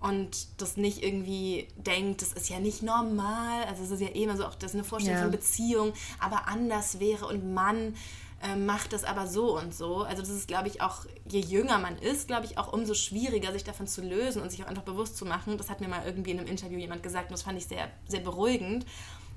und 0.00 0.48
das 0.60 0.76
nicht 0.76 1.02
irgendwie 1.02 1.68
denkt, 1.76 2.22
das 2.22 2.32
ist 2.32 2.48
ja 2.48 2.58
nicht 2.58 2.82
normal, 2.82 3.64
also 3.68 3.84
es 3.84 3.90
ist 3.90 4.00
ja 4.00 4.08
eh 4.08 4.24
immer 4.24 4.36
so, 4.36 4.46
auch 4.46 4.54
das 4.54 4.72
ist 4.72 4.74
eine 4.74 4.84
Vorstellung 4.84 5.18
ja. 5.18 5.22
von 5.22 5.30
Beziehung, 5.30 5.92
aber 6.18 6.48
anders 6.48 6.98
wäre 6.98 7.26
und 7.26 7.54
Mann 7.54 7.94
äh, 8.42 8.56
macht 8.56 8.92
das 8.92 9.04
aber 9.04 9.26
so 9.26 9.58
und 9.58 9.74
so. 9.74 10.02
Also 10.02 10.22
das 10.22 10.30
ist, 10.30 10.48
glaube 10.48 10.68
ich, 10.68 10.80
auch, 10.80 11.04
je 11.28 11.40
jünger 11.40 11.78
man 11.78 11.96
ist, 11.98 12.26
glaube 12.26 12.44
ich, 12.44 12.58
auch 12.58 12.72
umso 12.72 12.94
schwieriger, 12.94 13.52
sich 13.52 13.64
davon 13.64 13.86
zu 13.86 14.02
lösen 14.02 14.42
und 14.42 14.50
sich 14.50 14.62
auch 14.64 14.68
einfach 14.68 14.82
bewusst 14.82 15.16
zu 15.16 15.24
machen. 15.24 15.58
Das 15.58 15.70
hat 15.70 15.80
mir 15.80 15.88
mal 15.88 16.02
irgendwie 16.04 16.32
in 16.32 16.38
einem 16.38 16.48
Interview 16.48 16.78
jemand 16.78 17.02
gesagt 17.02 17.28
und 17.28 17.32
das 17.32 17.42
fand 17.42 17.58
ich 17.58 17.66
sehr, 17.66 17.90
sehr 18.08 18.20
beruhigend. 18.20 18.84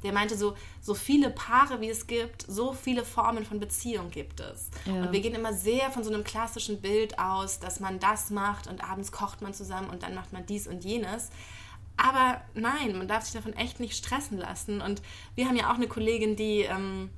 Der 0.04 0.14
meinte 0.14 0.38
so, 0.38 0.56
so 0.82 0.94
viele 0.94 1.30
Paare 1.32 1.82
wie 1.82 1.90
es 1.90 2.06
gibt, 2.06 2.46
so 2.48 2.74
viele 2.74 3.06
Formen 3.06 3.46
von 3.46 3.60
Beziehung 3.60 4.12
gibt 4.12 4.40
es. 4.40 4.70
Ja. 4.86 5.04
Und 5.04 5.12
wir 5.12 5.22
gehen 5.22 5.34
immer 5.34 5.54
sehr 5.54 5.90
von 5.92 6.04
so 6.04 6.14
einem 6.14 6.24
klassischen 6.24 6.82
Bild 6.82 7.18
aus, 7.18 7.60
dass 7.60 7.80
man 7.80 8.00
das 8.00 8.30
macht 8.30 8.68
und 8.68 8.84
abends 8.84 9.12
kocht 9.12 9.42
man 9.42 9.54
zusammen 9.54 9.90
und 9.90 10.04
dann 10.04 10.14
macht 10.14 10.34
man 10.34 10.46
dies 10.46 10.68
und 10.68 10.84
jenes. 10.84 11.30
Aber 11.98 12.42
nein, 12.54 12.98
man 12.98 13.08
darf 13.08 13.24
sich 13.24 13.34
davon 13.34 13.54
echt 13.54 13.80
nicht 13.80 13.96
stressen 13.96 14.38
lassen. 14.38 14.82
Und 14.82 15.02
wir 15.36 15.48
haben 15.48 15.56
ja 15.56 15.72
auch 15.72 15.76
eine 15.76 15.88
Kollegin, 15.88 16.36
die 16.36 16.62
ähm, 16.62 17.10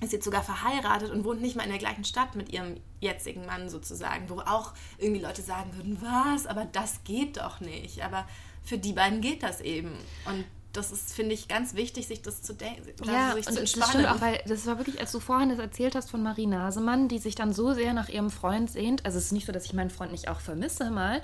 ist 0.00 0.12
jetzt 0.12 0.24
sogar 0.24 0.42
verheiratet 0.42 1.10
und 1.10 1.24
wohnt 1.24 1.40
nicht 1.40 1.56
mal 1.56 1.64
in 1.64 1.70
der 1.70 1.78
gleichen 1.78 2.04
Stadt 2.04 2.36
mit 2.36 2.52
ihrem 2.52 2.76
jetzigen 3.00 3.46
Mann 3.46 3.68
sozusagen, 3.68 4.28
wo 4.28 4.40
auch 4.40 4.72
irgendwie 4.98 5.20
Leute 5.20 5.42
sagen 5.42 5.74
würden, 5.74 5.98
was, 6.00 6.46
aber 6.46 6.66
das 6.66 7.02
geht 7.04 7.38
doch 7.38 7.60
nicht. 7.60 8.04
Aber 8.04 8.26
für 8.62 8.78
die 8.78 8.92
beiden 8.92 9.20
geht 9.20 9.42
das 9.42 9.60
eben. 9.60 9.92
Und 10.26 10.44
das 10.72 10.92
ist, 10.92 11.14
finde 11.14 11.34
ich, 11.34 11.48
ganz 11.48 11.74
wichtig, 11.74 12.06
sich 12.06 12.22
das 12.22 12.42
zu 12.42 12.52
denken, 12.52 12.82
ja, 13.04 13.34
sich 13.34 13.46
und 13.46 13.54
zu 13.54 13.60
entspannen. 13.60 13.70
Das 13.70 13.88
stimmt 13.90 14.06
auch, 14.06 14.20
weil 14.20 14.40
das 14.46 14.66
war 14.66 14.78
wirklich, 14.78 15.00
als 15.00 15.12
du 15.12 15.18
vorhin 15.18 15.48
das 15.48 15.58
erzählt 15.58 15.94
hast 15.94 16.10
von 16.10 16.22
Marie 16.22 16.46
Nasemann, 16.46 17.08
die 17.08 17.18
sich 17.18 17.34
dann 17.34 17.52
so 17.52 17.72
sehr 17.72 17.94
nach 17.94 18.08
ihrem 18.08 18.30
Freund 18.30 18.70
sehnt. 18.70 19.04
Also 19.04 19.18
es 19.18 19.26
ist 19.26 19.32
nicht 19.32 19.46
so, 19.46 19.52
dass 19.52 19.64
ich 19.64 19.72
meinen 19.72 19.90
Freund 19.90 20.12
nicht 20.12 20.28
auch 20.28 20.40
vermisse 20.40 20.90
mal, 20.90 21.22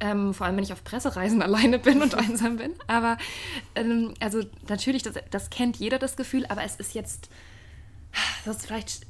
ähm, 0.00 0.32
vor 0.32 0.46
allem 0.46 0.56
wenn 0.56 0.64
ich 0.64 0.72
auf 0.72 0.84
Pressereisen 0.84 1.42
alleine 1.42 1.78
bin 1.78 2.02
und 2.02 2.14
einsam 2.14 2.56
bin. 2.56 2.72
Aber 2.86 3.18
ähm, 3.74 4.14
also 4.20 4.42
natürlich, 4.68 5.02
das, 5.02 5.14
das 5.30 5.50
kennt 5.50 5.76
jeder 5.76 5.98
das 5.98 6.16
Gefühl, 6.16 6.46
aber 6.46 6.62
es 6.62 6.76
ist 6.76 6.94
jetzt 6.94 7.28
das 8.44 8.56
ist 8.56 8.66
vielleicht 8.66 9.06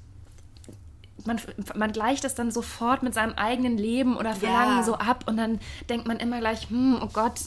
man, 1.27 1.41
man 1.75 1.93
gleicht 1.93 2.25
es 2.25 2.35
dann 2.35 2.51
sofort 2.51 3.03
mit 3.03 3.15
seinem 3.15 3.35
eigenen 3.35 3.79
Leben 3.79 4.17
oder 4.17 4.35
Verlangen 4.35 4.79
ja. 4.79 4.83
so 4.83 4.95
ab 4.95 5.25
und 5.27 5.37
dann 5.37 5.59
denkt 5.89 6.07
man 6.07 6.19
immer 6.19 6.41
gleich, 6.41 6.69
hm, 6.69 6.99
oh 7.03 7.09
Gott, 7.13 7.41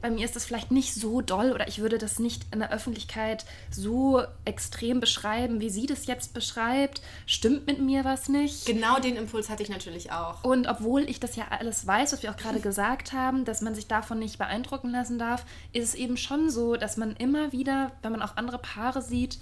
bei 0.00 0.10
mir 0.10 0.24
ist 0.24 0.34
das 0.34 0.46
vielleicht 0.46 0.70
nicht 0.70 0.94
so 0.94 1.20
doll 1.20 1.52
oder 1.52 1.68
ich 1.68 1.80
würde 1.80 1.98
das 1.98 2.18
nicht 2.18 2.46
in 2.52 2.60
der 2.60 2.72
Öffentlichkeit 2.72 3.44
so 3.70 4.22
extrem 4.46 4.98
beschreiben, 4.98 5.60
wie 5.60 5.68
sie 5.68 5.86
das 5.86 6.06
jetzt 6.06 6.32
beschreibt. 6.32 7.02
Stimmt 7.26 7.66
mit 7.66 7.80
mir 7.80 8.04
was 8.04 8.28
nicht? 8.28 8.64
Genau 8.64 8.98
den 8.98 9.16
Impuls 9.16 9.50
hatte 9.50 9.62
ich 9.62 9.68
natürlich 9.68 10.10
auch. 10.10 10.42
Und 10.42 10.66
obwohl 10.66 11.02
ich 11.02 11.20
das 11.20 11.36
ja 11.36 11.48
alles 11.50 11.86
weiß, 11.86 12.12
was 12.12 12.22
wir 12.22 12.30
auch 12.30 12.36
gerade 12.38 12.60
gesagt 12.62 13.12
haben, 13.12 13.44
dass 13.44 13.60
man 13.60 13.74
sich 13.74 13.88
davon 13.88 14.18
nicht 14.18 14.38
beeindrucken 14.38 14.90
lassen 14.90 15.18
darf, 15.18 15.44
ist 15.72 15.84
es 15.84 15.94
eben 15.94 16.16
schon 16.16 16.48
so, 16.48 16.76
dass 16.76 16.96
man 16.96 17.14
immer 17.16 17.52
wieder, 17.52 17.92
wenn 18.00 18.12
man 18.12 18.22
auch 18.22 18.36
andere 18.36 18.58
Paare 18.58 19.02
sieht, 19.02 19.38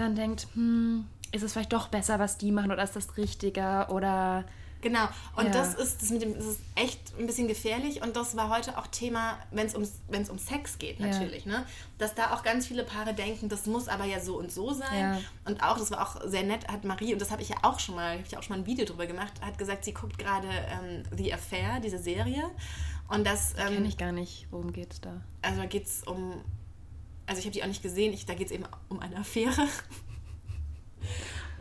dann 0.00 0.14
denkt, 0.14 0.48
hm, 0.54 1.06
ist 1.32 1.42
es 1.42 1.52
vielleicht 1.52 1.72
doch 1.72 1.88
besser, 1.88 2.18
was 2.18 2.38
die 2.38 2.52
machen 2.52 2.72
oder 2.72 2.82
ist 2.82 2.96
das 2.96 3.16
richtiger 3.16 3.90
oder 3.90 4.44
Genau, 4.82 5.06
und 5.36 5.46
ja. 5.46 5.52
das, 5.52 5.74
ist, 5.74 6.00
das, 6.00 6.10
mit 6.10 6.22
dem, 6.22 6.34
das 6.34 6.46
ist 6.46 6.60
echt 6.74 7.12
ein 7.18 7.26
bisschen 7.26 7.48
gefährlich 7.48 8.02
und 8.02 8.16
das 8.16 8.34
war 8.36 8.48
heute 8.48 8.78
auch 8.78 8.86
Thema, 8.86 9.38
wenn 9.50 9.66
es 9.66 9.74
um, 9.74 10.38
Sex 10.38 10.78
geht 10.78 11.00
natürlich, 11.00 11.44
ja. 11.44 11.58
ne? 11.58 11.66
dass 11.98 12.14
da 12.14 12.32
auch 12.32 12.42
ganz 12.42 12.66
viele 12.66 12.84
Paare 12.84 13.12
denken, 13.12 13.50
das 13.50 13.66
muss 13.66 13.88
aber 13.88 14.06
ja 14.06 14.20
so 14.20 14.38
und 14.38 14.50
so 14.50 14.72
sein 14.72 14.98
ja. 14.98 15.20
und 15.44 15.62
auch, 15.62 15.76
das 15.76 15.90
war 15.90 16.00
auch 16.00 16.26
sehr 16.26 16.44
nett, 16.44 16.66
hat 16.68 16.84
Marie, 16.84 17.12
und 17.12 17.20
das 17.20 17.30
habe 17.30 17.42
ich 17.42 17.50
ja 17.50 17.56
auch 17.62 17.78
schon 17.78 17.94
mal, 17.94 18.12
habe 18.12 18.22
ich 18.26 18.38
auch 18.38 18.42
schon 18.42 18.56
mal 18.56 18.62
ein 18.62 18.66
Video 18.66 18.86
drüber 18.86 19.06
gemacht, 19.06 19.34
hat 19.42 19.58
gesagt, 19.58 19.84
sie 19.84 19.92
guckt 19.92 20.18
gerade 20.18 20.48
ähm, 20.48 21.02
The 21.14 21.34
Affair, 21.34 21.80
diese 21.80 21.98
Serie 21.98 22.50
und 23.08 23.26
das... 23.26 23.52
Ähm, 23.58 23.74
Kenne 23.74 23.88
ich 23.88 23.98
gar 23.98 24.12
nicht, 24.12 24.46
worum 24.50 24.72
geht 24.72 24.94
es 24.94 25.00
da? 25.02 25.20
Also 25.42 25.60
da 25.60 25.66
geht 25.66 25.84
es 25.84 26.04
um, 26.04 26.42
also 27.30 27.38
ich 27.38 27.46
habe 27.46 27.52
die 27.52 27.62
auch 27.62 27.68
nicht 27.68 27.82
gesehen, 27.82 28.12
ich, 28.12 28.26
da 28.26 28.34
geht 28.34 28.48
es 28.48 28.52
eben 28.52 28.64
um 28.88 28.98
eine 28.98 29.18
Affäre 29.18 29.68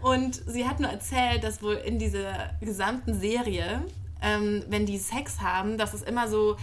und 0.01 0.33
sie 0.47 0.67
hat 0.67 0.79
nur 0.79 0.89
erzählt, 0.89 1.43
dass 1.43 1.61
wohl 1.61 1.75
in 1.75 1.99
dieser 1.99 2.55
gesamten 2.59 3.13
Serie, 3.13 3.85
ähm, 4.19 4.63
wenn 4.67 4.87
die 4.87 4.97
Sex 4.97 5.41
haben, 5.41 5.77
dass 5.77 5.93
es 5.93 6.01
immer 6.01 6.27
so 6.27 6.57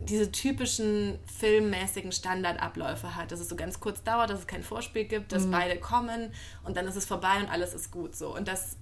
diese 0.00 0.30
typischen 0.30 1.18
filmmäßigen 1.38 2.12
Standardabläufe 2.12 3.16
hat, 3.16 3.32
dass 3.32 3.40
es 3.40 3.48
so 3.48 3.56
ganz 3.56 3.80
kurz 3.80 4.02
dauert, 4.02 4.28
dass 4.28 4.40
es 4.40 4.46
kein 4.46 4.62
Vorspiel 4.62 5.04
gibt, 5.04 5.32
dass 5.32 5.46
mhm. 5.46 5.52
beide 5.52 5.80
kommen 5.80 6.30
und 6.62 6.76
dann 6.76 6.86
ist 6.86 6.96
es 6.96 7.06
vorbei 7.06 7.38
und 7.40 7.48
alles 7.48 7.72
ist 7.72 7.90
gut 7.90 8.14
so. 8.14 8.36
Und 8.36 8.48
dass, 8.48 8.76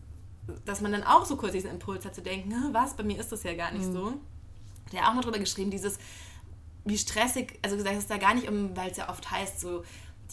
dass 0.64 0.80
man 0.80 0.90
dann 0.90 1.04
auch 1.04 1.26
so 1.26 1.36
kurz 1.36 1.52
diesen 1.52 1.70
Impuls 1.70 2.04
hat 2.04 2.16
zu 2.16 2.22
denken, 2.22 2.52
was, 2.72 2.96
bei 2.96 3.04
mir 3.04 3.20
ist 3.20 3.30
das 3.30 3.44
ja 3.44 3.54
gar 3.54 3.70
nicht 3.70 3.86
mhm. 3.86 3.92
so. 3.92 4.12
Der 4.92 5.02
hat 5.02 5.10
auch 5.10 5.14
mal 5.14 5.20
drüber 5.20 5.38
geschrieben, 5.38 5.70
dieses, 5.70 6.00
wie 6.84 6.98
stressig, 6.98 7.58
also 7.62 7.76
gesagt, 7.76 7.96
es 7.96 8.02
ist 8.02 8.10
da 8.10 8.16
gar 8.16 8.34
nicht 8.34 8.48
um, 8.48 8.76
weil 8.76 8.90
es 8.90 8.96
ja 8.96 9.08
oft 9.08 9.30
heißt, 9.30 9.60
so 9.60 9.84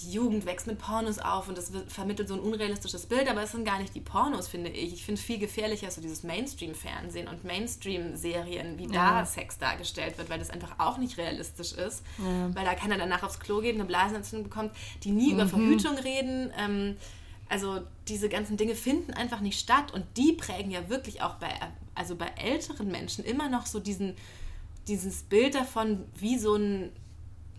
die 0.02 0.12
Jugend 0.12 0.46
wächst 0.46 0.68
mit 0.68 0.78
Pornos 0.78 1.18
auf 1.20 1.48
und 1.48 1.58
das 1.58 1.72
vermittelt 1.88 2.28
so 2.28 2.36
ein 2.36 2.40
unrealistisches 2.40 3.08
Bild, 3.08 3.28
aber 3.30 3.44
es 3.44 3.52
sind 3.52 3.66
gar 3.66 3.80
nicht 3.80 3.96
die 3.96 4.00
Pornos, 4.00 4.48
finde 4.48 4.70
ich. 4.70 4.94
Ich 4.94 5.04
finde 5.04 5.20
viel 5.20 5.40
gefährlicher 5.40 5.90
so 5.90 6.02
dieses 6.02 6.24
Mainstream-Fernsehen 6.24 7.28
und 7.28 7.44
Mainstream-Serien, 7.44 8.78
wie 8.78 8.86
ja. 8.86 9.22
da 9.22 9.26
Sex 9.26 9.58
dargestellt 9.58 10.18
wird, 10.18 10.30
weil 10.30 10.40
das 10.40 10.50
einfach 10.50 10.76
auch 10.78 10.98
nicht 10.98 11.18
realistisch 11.18 11.74
ist, 11.74 12.04
ja. 12.20 12.56
weil 12.56 12.66
da 12.66 12.76
keiner 12.76 12.98
danach 12.98 13.24
aufs 13.24 13.40
Klo 13.40 13.62
geht, 13.62 13.76
eine 13.76 13.86
Blasenentzündung 13.86 14.50
bekommt, 14.50 14.72
die 15.04 15.12
nie 15.12 15.28
mhm. 15.28 15.34
über 15.34 15.48
Verhütung 15.48 15.98
reden. 15.98 16.52
Ähm, 16.58 16.98
also 17.50 17.80
diese 18.08 18.30
ganzen 18.30 18.58
Dinge 18.58 18.76
finden 18.76 19.14
einfach 19.14 19.40
nicht 19.40 19.60
statt 19.60 19.94
und 19.94 20.06
die 20.18 20.34
prägen 20.34 20.70
ja 20.70 20.90
wirklich 20.90 21.22
auch 21.22 21.36
bei, 21.36 21.50
also 21.96 22.16
bei 22.16 22.28
älteren 22.38 22.90
Menschen 22.92 23.24
immer 23.24 23.50
noch 23.50 23.66
so 23.66 23.80
diesen, 23.80 24.16
dieses 24.88 25.24
Bild 25.24 25.56
davon, 25.56 26.06
wie 26.16 26.38
so 26.38 26.56
ein 26.56 26.92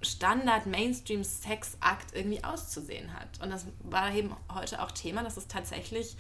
Standard-Mainstream-Sexakt 0.03 2.15
irgendwie 2.15 2.45
auszusehen 2.45 3.15
hat. 3.15 3.29
Und 3.43 3.51
das 3.51 3.67
war 3.83 4.15
eben 4.15 4.35
heute 4.55 4.83
auch 4.83 4.93
Thema, 4.93 5.23
dass 5.23 5.37
es 5.37 5.49
tatsächlich 5.49 6.17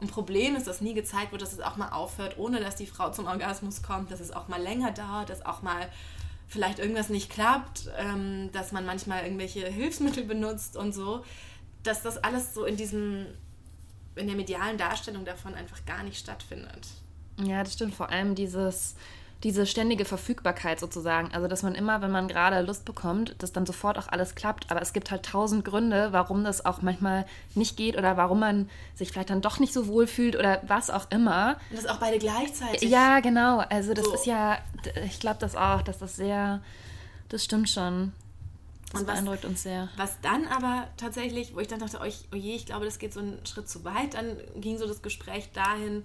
ein 0.00 0.08
Problem 0.08 0.56
ist, 0.56 0.66
dass 0.66 0.80
nie 0.80 0.94
gezeigt 0.94 1.32
wird, 1.32 1.42
dass 1.42 1.52
es 1.52 1.60
auch 1.60 1.76
mal 1.76 1.90
aufhört, 1.90 2.36
ohne 2.36 2.60
dass 2.60 2.76
die 2.76 2.86
Frau 2.86 3.10
zum 3.10 3.26
Orgasmus 3.26 3.82
kommt, 3.82 4.10
dass 4.10 4.20
es 4.20 4.32
auch 4.32 4.48
mal 4.48 4.60
länger 4.60 4.90
dauert, 4.90 5.30
dass 5.30 5.46
auch 5.46 5.62
mal 5.62 5.88
vielleicht 6.48 6.80
irgendwas 6.80 7.08
nicht 7.08 7.30
klappt, 7.30 7.88
ähm, 7.96 8.50
dass 8.52 8.72
man 8.72 8.84
manchmal 8.84 9.22
irgendwelche 9.22 9.64
Hilfsmittel 9.66 10.24
benutzt 10.24 10.76
und 10.76 10.92
so, 10.92 11.24
dass 11.84 12.02
das 12.02 12.18
alles 12.18 12.52
so 12.52 12.64
in 12.64 12.76
diesem, 12.76 13.26
in 14.16 14.26
der 14.26 14.36
medialen 14.36 14.76
Darstellung 14.76 15.24
davon 15.24 15.54
einfach 15.54 15.86
gar 15.86 16.02
nicht 16.02 16.18
stattfindet. 16.18 16.88
Ja, 17.42 17.62
das 17.62 17.74
stimmt. 17.74 17.94
Vor 17.94 18.10
allem 18.10 18.34
dieses, 18.34 18.96
diese 19.42 19.66
ständige 19.66 20.04
Verfügbarkeit 20.04 20.78
sozusagen. 20.78 21.32
Also, 21.32 21.48
dass 21.48 21.62
man 21.62 21.74
immer, 21.74 22.00
wenn 22.00 22.12
man 22.12 22.28
gerade 22.28 22.60
Lust 22.60 22.84
bekommt, 22.84 23.34
dass 23.38 23.52
dann 23.52 23.66
sofort 23.66 23.98
auch 23.98 24.08
alles 24.08 24.34
klappt. 24.34 24.70
Aber 24.70 24.80
es 24.80 24.92
gibt 24.92 25.10
halt 25.10 25.24
tausend 25.24 25.64
Gründe, 25.64 26.12
warum 26.12 26.44
das 26.44 26.64
auch 26.64 26.82
manchmal 26.82 27.26
nicht 27.54 27.76
geht 27.76 27.96
oder 27.96 28.16
warum 28.16 28.40
man 28.40 28.70
sich 28.94 29.10
vielleicht 29.10 29.30
dann 29.30 29.40
doch 29.40 29.58
nicht 29.58 29.72
so 29.72 29.88
wohl 29.88 30.06
fühlt 30.06 30.36
oder 30.36 30.62
was 30.66 30.90
auch 30.90 31.10
immer. 31.10 31.56
Und 31.70 31.78
das 31.78 31.86
auch 31.86 31.98
beide 31.98 32.18
gleichzeitig. 32.18 32.88
Ja, 32.88 33.20
genau. 33.20 33.58
Also, 33.68 33.94
das 33.94 34.04
so. 34.04 34.14
ist 34.14 34.26
ja, 34.26 34.58
ich 35.04 35.18
glaube 35.18 35.38
das 35.40 35.56
auch, 35.56 35.82
dass 35.82 35.98
das 35.98 36.14
sehr, 36.14 36.60
das 37.28 37.44
stimmt 37.44 37.68
schon. 37.68 38.12
Das 38.92 39.00
und 39.00 39.08
was, 39.08 39.14
beeindruckt 39.14 39.44
uns 39.44 39.62
sehr. 39.62 39.88
Was 39.96 40.20
dann 40.20 40.46
aber 40.46 40.86
tatsächlich, 40.96 41.54
wo 41.54 41.60
ich 41.60 41.68
dann 41.68 41.80
dachte, 41.80 41.98
oh, 42.00 42.06
oh 42.32 42.36
je, 42.36 42.54
ich 42.54 42.66
glaube, 42.66 42.84
das 42.84 42.98
geht 42.98 43.12
so 43.12 43.20
einen 43.20 43.44
Schritt 43.44 43.68
zu 43.68 43.84
weit, 43.84 44.14
dann 44.14 44.36
ging 44.56 44.78
so 44.78 44.86
das 44.86 45.02
Gespräch 45.02 45.50
dahin, 45.52 46.04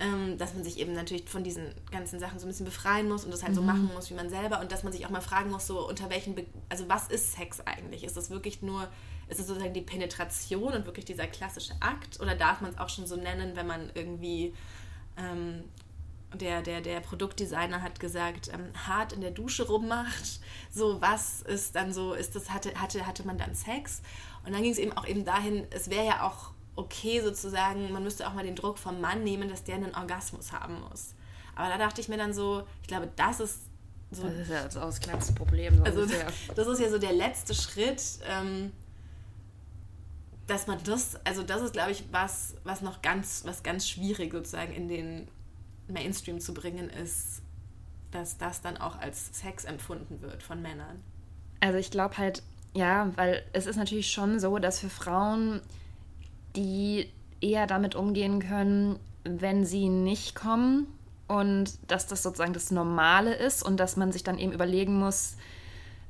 ähm, 0.00 0.38
dass 0.38 0.54
man 0.54 0.62
sich 0.62 0.78
eben 0.78 0.92
natürlich 0.92 1.28
von 1.28 1.42
diesen 1.42 1.74
ganzen 1.90 2.20
Sachen 2.20 2.38
so 2.38 2.46
ein 2.46 2.48
bisschen 2.48 2.66
befreien 2.66 3.08
muss 3.08 3.24
und 3.24 3.32
das 3.32 3.42
halt 3.42 3.52
mhm. 3.52 3.56
so 3.56 3.62
machen 3.62 3.90
muss, 3.94 4.10
wie 4.10 4.14
man 4.14 4.30
selber 4.30 4.60
und 4.60 4.70
dass 4.70 4.84
man 4.84 4.92
sich 4.92 5.04
auch 5.06 5.10
mal 5.10 5.20
fragen 5.20 5.50
muss, 5.50 5.66
so 5.66 5.88
unter 5.88 6.08
welchen, 6.08 6.34
Be 6.34 6.46
also 6.68 6.88
was 6.88 7.08
ist 7.08 7.32
Sex 7.32 7.60
eigentlich? 7.60 8.04
Ist 8.04 8.16
das 8.16 8.30
wirklich 8.30 8.62
nur, 8.62 8.88
ist 9.28 9.40
es 9.40 9.46
sozusagen 9.46 9.74
die 9.74 9.82
Penetration 9.82 10.72
und 10.72 10.86
wirklich 10.86 11.04
dieser 11.04 11.26
klassische 11.26 11.74
Akt 11.80 12.20
oder 12.20 12.36
darf 12.36 12.60
man 12.60 12.70
es 12.70 12.78
auch 12.78 12.88
schon 12.88 13.06
so 13.06 13.16
nennen, 13.16 13.56
wenn 13.56 13.66
man 13.66 13.90
irgendwie 13.94 14.54
ähm, 15.16 15.64
der, 16.34 16.62
der, 16.62 16.80
der 16.80 17.00
Produktdesigner 17.00 17.82
hat 17.82 18.00
gesagt, 18.00 18.52
ähm, 18.52 18.70
hart 18.86 19.12
in 19.12 19.20
der 19.20 19.30
Dusche 19.30 19.66
rummacht. 19.66 20.40
So, 20.70 21.00
was 21.00 21.40
ist 21.42 21.74
dann 21.74 21.92
so, 21.92 22.12
ist 22.12 22.36
das, 22.36 22.50
hatte, 22.50 22.74
hatte, 22.74 23.06
hatte 23.06 23.26
man 23.26 23.38
dann 23.38 23.54
Sex? 23.54 24.02
Und 24.44 24.52
dann 24.52 24.62
ging 24.62 24.70
es 24.70 24.78
eben 24.78 24.92
auch 24.92 25.06
eben 25.06 25.24
dahin, 25.24 25.66
es 25.70 25.88
wäre 25.88 26.04
ja 26.04 26.26
auch 26.26 26.52
okay 26.78 27.20
sozusagen, 27.20 27.92
man 27.92 28.02
müsste 28.02 28.26
auch 28.28 28.34
mal 28.34 28.44
den 28.44 28.56
Druck 28.56 28.78
vom 28.78 29.00
Mann 29.00 29.24
nehmen, 29.24 29.48
dass 29.48 29.64
der 29.64 29.74
einen 29.74 29.94
Orgasmus 29.94 30.52
haben 30.52 30.80
muss. 30.88 31.14
Aber 31.54 31.68
da 31.68 31.78
dachte 31.78 32.00
ich 32.00 32.08
mir 32.08 32.16
dann 32.16 32.32
so, 32.32 32.64
ich 32.82 32.88
glaube, 32.88 33.10
das 33.16 33.40
ist 33.40 33.62
so. 34.10 34.22
Das 34.22 34.34
ist 34.34 34.50
ja 34.50 34.64
das 34.64 34.76
Ausgangsproblem. 34.76 35.82
Also, 35.82 36.04
ja. 36.04 36.26
das 36.54 36.66
ist 36.66 36.80
ja 36.80 36.88
so 36.88 36.98
der 36.98 37.12
letzte 37.12 37.54
Schritt, 37.54 38.02
ähm, 38.28 38.72
dass 40.46 40.66
man 40.66 40.82
das, 40.84 41.18
also 41.26 41.42
das 41.42 41.60
ist, 41.62 41.72
glaube 41.72 41.90
ich, 41.90 42.04
was, 42.10 42.54
was 42.64 42.80
noch 42.80 43.02
ganz, 43.02 43.42
was 43.44 43.62
ganz 43.62 43.86
schwierig 43.86 44.32
sozusagen 44.32 44.72
in 44.72 44.88
den 44.88 45.28
Mainstream 45.88 46.40
zu 46.40 46.54
bringen 46.54 46.88
ist, 46.88 47.42
dass 48.10 48.38
das 48.38 48.62
dann 48.62 48.78
auch 48.78 48.98
als 48.98 49.38
Sex 49.38 49.64
empfunden 49.64 50.22
wird 50.22 50.42
von 50.42 50.62
Männern. 50.62 51.02
Also 51.60 51.76
ich 51.76 51.90
glaube 51.90 52.16
halt, 52.16 52.42
ja, 52.74 53.10
weil 53.16 53.44
es 53.52 53.66
ist 53.66 53.76
natürlich 53.76 54.10
schon 54.10 54.40
so, 54.40 54.58
dass 54.58 54.78
für 54.78 54.88
Frauen 54.88 55.60
die 56.58 57.08
eher 57.40 57.66
damit 57.66 57.94
umgehen 57.94 58.40
können, 58.40 58.98
wenn 59.24 59.64
sie 59.64 59.88
nicht 59.88 60.34
kommen 60.34 60.86
und 61.28 61.78
dass 61.86 62.06
das 62.06 62.22
sozusagen 62.22 62.52
das 62.52 62.70
Normale 62.70 63.34
ist 63.34 63.62
und 63.62 63.78
dass 63.78 63.96
man 63.96 64.10
sich 64.10 64.24
dann 64.24 64.38
eben 64.38 64.52
überlegen 64.52 64.98
muss, 64.98 65.36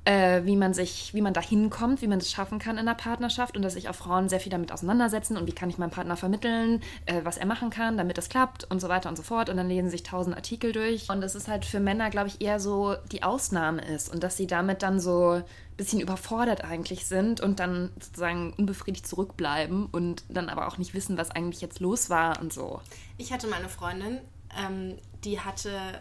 äh, 0.05 0.45
wie 0.45 0.57
man 0.57 0.73
sich, 0.73 1.12
wie 1.12 1.21
man 1.21 1.35
da 1.35 1.40
hinkommt, 1.40 2.00
wie 2.00 2.07
man 2.07 2.19
das 2.19 2.31
schaffen 2.31 2.59
kann 2.59 2.78
in 2.78 2.87
der 2.87 2.95
Partnerschaft 2.95 3.57
und 3.57 3.62
dass 3.62 3.75
sich 3.75 3.88
auch 3.88 3.95
Frauen 3.95 4.28
sehr 4.28 4.40
viel 4.40 4.50
damit 4.50 4.73
auseinandersetzen 4.73 5.37
und 5.37 5.47
wie 5.47 5.52
kann 5.52 5.69
ich 5.69 5.78
meinem 5.78 5.90
Partner 5.90 6.17
vermitteln, 6.17 6.83
äh, 7.07 7.21
was 7.25 7.37
er 7.37 7.47
machen 7.47 7.71
kann, 7.71 7.99
damit 7.99 8.17
das 8.17 8.28
klappt 8.28 8.64
und 8.71 8.81
so 8.81 8.88
weiter 8.88 9.09
und 9.09 9.17
so 9.17 9.23
fort. 9.23 9.50
Und 9.50 9.57
dann 9.57 9.69
lesen 9.69 9.90
sich 9.90 10.02
tausend 10.02 10.35
Artikel 10.35 10.73
durch. 10.73 11.11
Und 11.11 11.21
das 11.21 11.35
ist 11.35 11.49
halt 11.49 11.64
für 11.64 11.81
Männer, 11.81 12.11
glaube 12.11 12.28
ich, 12.28 12.40
eher 12.40 12.59
so 12.59 12.97
die 13.12 13.23
Ausnahme 13.23 13.83
ist 13.83 14.12
und 14.12 14.23
dass 14.23 14.37
sie 14.37 14.47
damit 14.47 14.83
dann 14.83 14.99
so 14.99 15.33
ein 15.33 15.45
bisschen 15.76 16.00
überfordert 16.00 16.64
eigentlich 16.64 17.07
sind 17.07 17.40
und 17.40 17.61
dann 17.61 17.90
sozusagen 18.00 18.55
unbefriedigt 18.55 19.07
zurückbleiben 19.07 19.87
und 19.87 20.25
dann 20.28 20.49
aber 20.49 20.69
auch 20.69 20.78
nicht 20.78 20.95
wissen, 20.95 21.19
was 21.19 21.31
eigentlich 21.31 21.61
jetzt 21.61 21.81
los 21.81 22.09
war 22.09 22.40
und 22.40 22.52
so. 22.52 22.81
Ich 23.19 23.33
hatte 23.33 23.47
meine 23.47 23.69
Freundin, 23.69 24.21
ähm, 24.59 24.97
die 25.25 25.40
hatte 25.40 26.00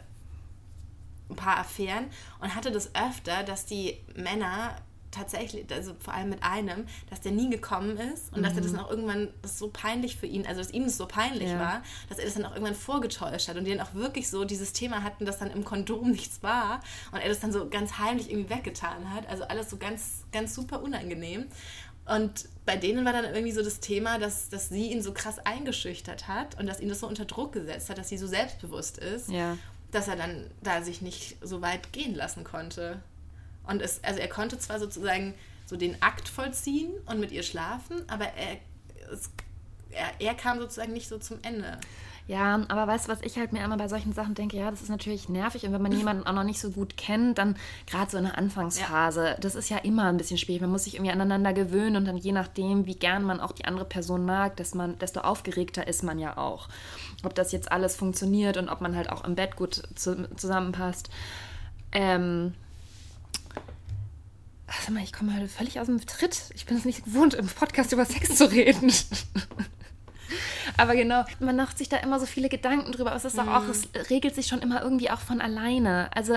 ein 1.29 1.36
paar 1.36 1.57
Affären 1.57 2.05
und 2.39 2.55
hatte 2.55 2.72
das 2.72 2.96
öfter, 2.96 3.43
dass 3.43 3.65
die 3.65 3.98
Männer 4.15 4.75
tatsächlich, 5.12 5.65
also 5.72 5.93
vor 6.00 6.13
allem 6.13 6.29
mit 6.29 6.43
einem, 6.43 6.86
dass 7.10 7.22
der 7.22 7.31
nie 7.31 7.50
gekommen 7.50 7.98
ist 7.98 8.34
und 8.34 8.39
mhm. 8.39 8.43
dass 8.43 8.55
er 8.55 8.62
das 8.62 8.72
dann 8.72 8.81
auch 8.81 8.89
irgendwann, 8.89 9.29
das 9.41 9.57
so 9.57 9.69
peinlich 9.69 10.17
für 10.17 10.27
ihn, 10.27 10.46
also 10.46 10.62
dass 10.62 10.72
ihm 10.72 10.84
das 10.84 10.98
so 10.98 11.07
peinlich 11.07 11.50
ja. 11.50 11.60
war, 11.60 11.84
dass 12.10 12.19
er 12.19 12.25
das 12.25 12.36
dann 12.36 12.46
auch 12.46 12.51
irgendwann 12.51 12.75
vorgetäuscht 12.75 13.48
hat 13.48 13.57
und 13.57 13.65
die 13.65 13.75
dann 13.75 13.86
auch 13.86 13.93
wirklich 13.93 14.29
so 14.29 14.46
dieses 14.46 14.74
Thema 14.74 15.03
hatten, 15.03 15.25
dass 15.25 15.39
dann 15.39 15.51
im 15.51 15.63
Kondom 15.63 16.12
nichts 16.12 16.43
war 16.43 16.81
und 17.12 17.19
er 17.19 17.29
das 17.29 17.39
dann 17.39 17.51
so 17.51 17.69
ganz 17.69 17.98
heimlich 17.98 18.29
irgendwie 18.29 18.50
weggetan 18.50 19.13
hat. 19.13 19.27
Also 19.27 19.43
alles 19.46 19.69
so 19.69 19.77
ganz, 19.77 20.24
ganz 20.31 20.53
super 20.53 20.81
unangenehm. 20.81 21.46
Und 22.05 22.48
bei 22.65 22.77
denen 22.77 23.03
war 23.03 23.12
dann 23.12 23.25
irgendwie 23.25 23.51
so 23.51 23.62
das 23.62 23.81
Thema, 23.81 24.17
dass, 24.17 24.48
dass 24.48 24.69
sie 24.69 24.93
ihn 24.93 25.01
so 25.01 25.12
krass 25.12 25.39
eingeschüchtert 25.39 26.29
hat 26.29 26.57
und 26.57 26.65
dass 26.65 26.79
ihn 26.79 26.88
das 26.88 27.01
so 27.01 27.07
unter 27.07 27.25
Druck 27.25 27.51
gesetzt 27.51 27.89
hat, 27.89 27.98
dass 27.98 28.07
sie 28.07 28.17
so 28.17 28.27
selbstbewusst 28.27 28.98
ist. 28.98 29.29
Ja 29.29 29.57
dass 29.98 30.08
er 30.08 30.16
dann 30.16 30.50
da 30.62 30.84
sich 30.84 31.01
nicht 31.01 31.38
so 31.42 31.62
weit 31.62 31.92
gehen 31.92 32.13
lassen 32.13 32.44
konnte. 32.44 33.01
Und 33.63 33.82
es, 33.82 34.04
also 34.04 34.20
er 34.20 34.30
konnte 34.30 34.60
zwar 34.60 34.80
sozusagen 34.80 35.34
so 35.66 35.75
den 35.75 36.01
Akt 36.01 36.30
vollziehen 36.30 36.92
und 37.08 37.20
mit 37.20 37.32
ihr 37.32 37.44
schlafen, 37.44 38.08
aber 38.08 38.25
er, 38.25 38.58
es 39.12 39.32
er, 39.89 40.12
er 40.20 40.36
kam 40.36 40.60
sozusagen 40.60 40.94
nicht 40.94 41.08
so 41.08 41.18
zum 41.18 41.39
Ende. 41.42 41.80
Ja, 42.27 42.62
aber 42.67 42.88
weißt 42.88 43.07
du, 43.07 43.12
was 43.12 43.22
ich 43.22 43.38
halt 43.38 43.53
mir 43.53 43.63
immer 43.63 43.77
bei 43.77 43.88
solchen 43.88 44.12
Sachen 44.12 44.36
denke? 44.36 44.57
Ja, 44.57 44.69
das 44.69 44.81
ist 44.81 44.89
natürlich 44.89 45.29
nervig 45.29 45.65
und 45.65 45.72
wenn 45.72 45.81
man 45.81 45.91
jemanden 45.98 46.27
auch 46.27 46.34
noch 46.34 46.43
nicht 46.43 46.60
so 46.60 46.72
gut 46.72 46.98
kennt, 46.98 47.38
dann 47.38 47.55
gerade 47.89 48.12
so 48.12 48.17
in 48.17 48.25
der 48.25 48.38
Anfangsphase, 48.38 49.25
ja. 49.25 49.34
das 49.36 49.55
ist 49.55 49.69
ja 49.69 49.77
immer 49.77 50.05
ein 50.05 50.17
bisschen 50.17 50.38
schwierig. 50.38 50.62
Man 50.62 50.72
muss 50.72 50.84
sich 50.84 50.96
irgendwie 50.96 51.13
aneinander 51.13 51.53
gewöhnen 51.53 51.96
und 51.96 52.05
dann 52.05 52.17
je 52.17 52.34
nachdem, 52.34 52.86
wie 52.86 52.96
gern 52.96 53.24
man 53.24 53.39
auch 53.39 53.53
die 53.53 53.63
andere 53.63 53.86
Person 53.86 54.25
mag, 54.25 54.57
dass 54.57 54.75
man, 54.75 55.00
desto 55.00 55.22
aufgeregter 55.22 55.88
ist 55.88 56.03
man 56.03 56.19
ja 56.19 56.38
auch. 56.38 56.67
Ob 57.24 57.34
das 57.34 57.53
jetzt 57.53 57.72
alles 57.72 57.96
funktioniert 57.96 58.57
und 58.57 58.67
ob 58.67 58.81
man 58.81 58.96
halt 58.96 59.10
auch 59.10 59.24
im 59.24 59.36
Bett 59.36 59.55
gut 59.55 59.81
zu, 59.96 60.29
zusammenpasst. 60.36 61.10
Ähm, 61.93 62.53
Sag 64.67 64.93
mal, 64.93 65.03
ich 65.03 65.13
komme 65.13 65.34
halt 65.34 65.50
völlig 65.50 65.79
aus 65.79 65.88
dem 65.88 66.05
Tritt. 66.05 66.50
Ich 66.53 66.65
bin 66.65 66.75
es 66.75 66.84
nicht 66.84 67.05
gewohnt, 67.05 67.34
im 67.34 67.48
Podcast 67.48 67.93
über 67.93 68.03
Sex 68.03 68.36
zu 68.36 68.51
reden. 68.51 68.91
Aber 70.77 70.96
genau, 70.96 71.24
man 71.39 71.55
macht 71.55 71.77
sich 71.77 71.89
da 71.89 71.98
immer 71.98 72.19
so 72.19 72.25
viele 72.25 72.50
Gedanken 72.50 72.91
drüber. 72.91 73.12
Aber 73.12 73.17
es 73.17 73.25
ist 73.25 73.41
mhm. 73.41 73.50
auch, 73.50 73.67
es 73.67 73.89
regelt 74.10 74.36
sich 74.36 74.48
schon 74.48 74.60
immer 74.60 74.81
irgendwie 74.81 75.10
auch 75.10 75.22
von 75.22 75.41
alleine. 75.41 76.10
Also 76.15 76.36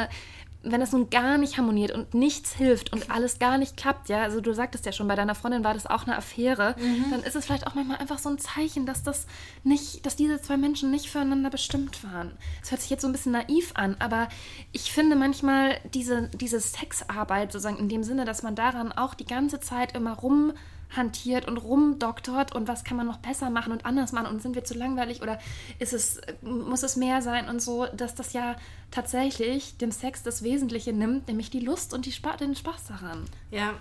wenn 0.62 0.80
das 0.80 0.92
nun 0.92 1.08
gar 1.08 1.38
nicht 1.38 1.56
harmoniert 1.56 1.90
und 1.90 2.12
nichts 2.12 2.54
hilft 2.54 2.92
und 2.92 3.10
alles 3.10 3.38
gar 3.38 3.56
nicht 3.56 3.76
klappt, 3.78 4.10
ja, 4.10 4.22
also 4.22 4.40
du 4.40 4.52
sagtest 4.52 4.84
ja 4.84 4.92
schon, 4.92 5.08
bei 5.08 5.14
deiner 5.14 5.34
Freundin 5.34 5.64
war 5.64 5.72
das 5.72 5.86
auch 5.86 6.06
eine 6.06 6.16
Affäre, 6.16 6.76
mhm. 6.78 7.10
dann 7.10 7.22
ist 7.22 7.34
es 7.34 7.46
vielleicht 7.46 7.66
auch 7.66 7.74
manchmal 7.74 7.96
einfach 7.96 8.18
so 8.18 8.28
ein 8.28 8.38
Zeichen, 8.38 8.84
dass 8.84 9.02
das 9.02 9.26
nicht, 9.64 10.04
dass 10.04 10.16
diese 10.16 10.40
zwei 10.42 10.58
Menschen 10.58 10.90
nicht 10.90 11.08
füreinander 11.08 11.48
bestimmt 11.48 12.04
waren. 12.04 12.32
Es 12.62 12.70
hört 12.70 12.82
sich 12.82 12.90
jetzt 12.90 13.02
so 13.02 13.08
ein 13.08 13.12
bisschen 13.12 13.32
naiv 13.32 13.72
an, 13.74 13.96
aber 14.00 14.28
ich 14.72 14.92
finde 14.92 15.16
manchmal 15.16 15.78
diese, 15.94 16.28
diese 16.34 16.60
Sexarbeit 16.60 17.52
sozusagen 17.52 17.78
in 17.78 17.88
dem 17.88 18.04
Sinne, 18.04 18.26
dass 18.26 18.42
man 18.42 18.54
daran 18.54 18.92
auch 18.92 19.14
die 19.14 19.26
ganze 19.26 19.60
Zeit 19.60 19.96
immer 19.96 20.12
rum 20.12 20.52
hantiert 20.96 21.46
und 21.46 21.56
rumdoktort 21.58 22.54
und 22.54 22.68
was 22.68 22.84
kann 22.84 22.96
man 22.96 23.06
noch 23.06 23.18
besser 23.18 23.50
machen 23.50 23.72
und 23.72 23.86
anders 23.86 24.12
machen 24.12 24.26
und 24.26 24.42
sind 24.42 24.54
wir 24.54 24.64
zu 24.64 24.74
langweilig 24.74 25.22
oder 25.22 25.38
ist 25.78 25.92
es, 25.92 26.20
muss 26.42 26.82
es 26.82 26.96
mehr 26.96 27.22
sein 27.22 27.48
und 27.48 27.62
so, 27.62 27.86
dass 27.86 28.14
das 28.14 28.32
ja 28.32 28.56
tatsächlich 28.90 29.76
dem 29.78 29.92
Sex 29.92 30.22
das 30.22 30.42
Wesentliche 30.42 30.92
nimmt, 30.92 31.28
nämlich 31.28 31.50
die 31.50 31.60
Lust 31.60 31.94
und 31.94 32.06
die 32.06 32.12
Spa 32.12 32.36
den 32.36 32.54
Spaß 32.54 32.86
daran. 32.86 33.24
Ja, 33.50 33.74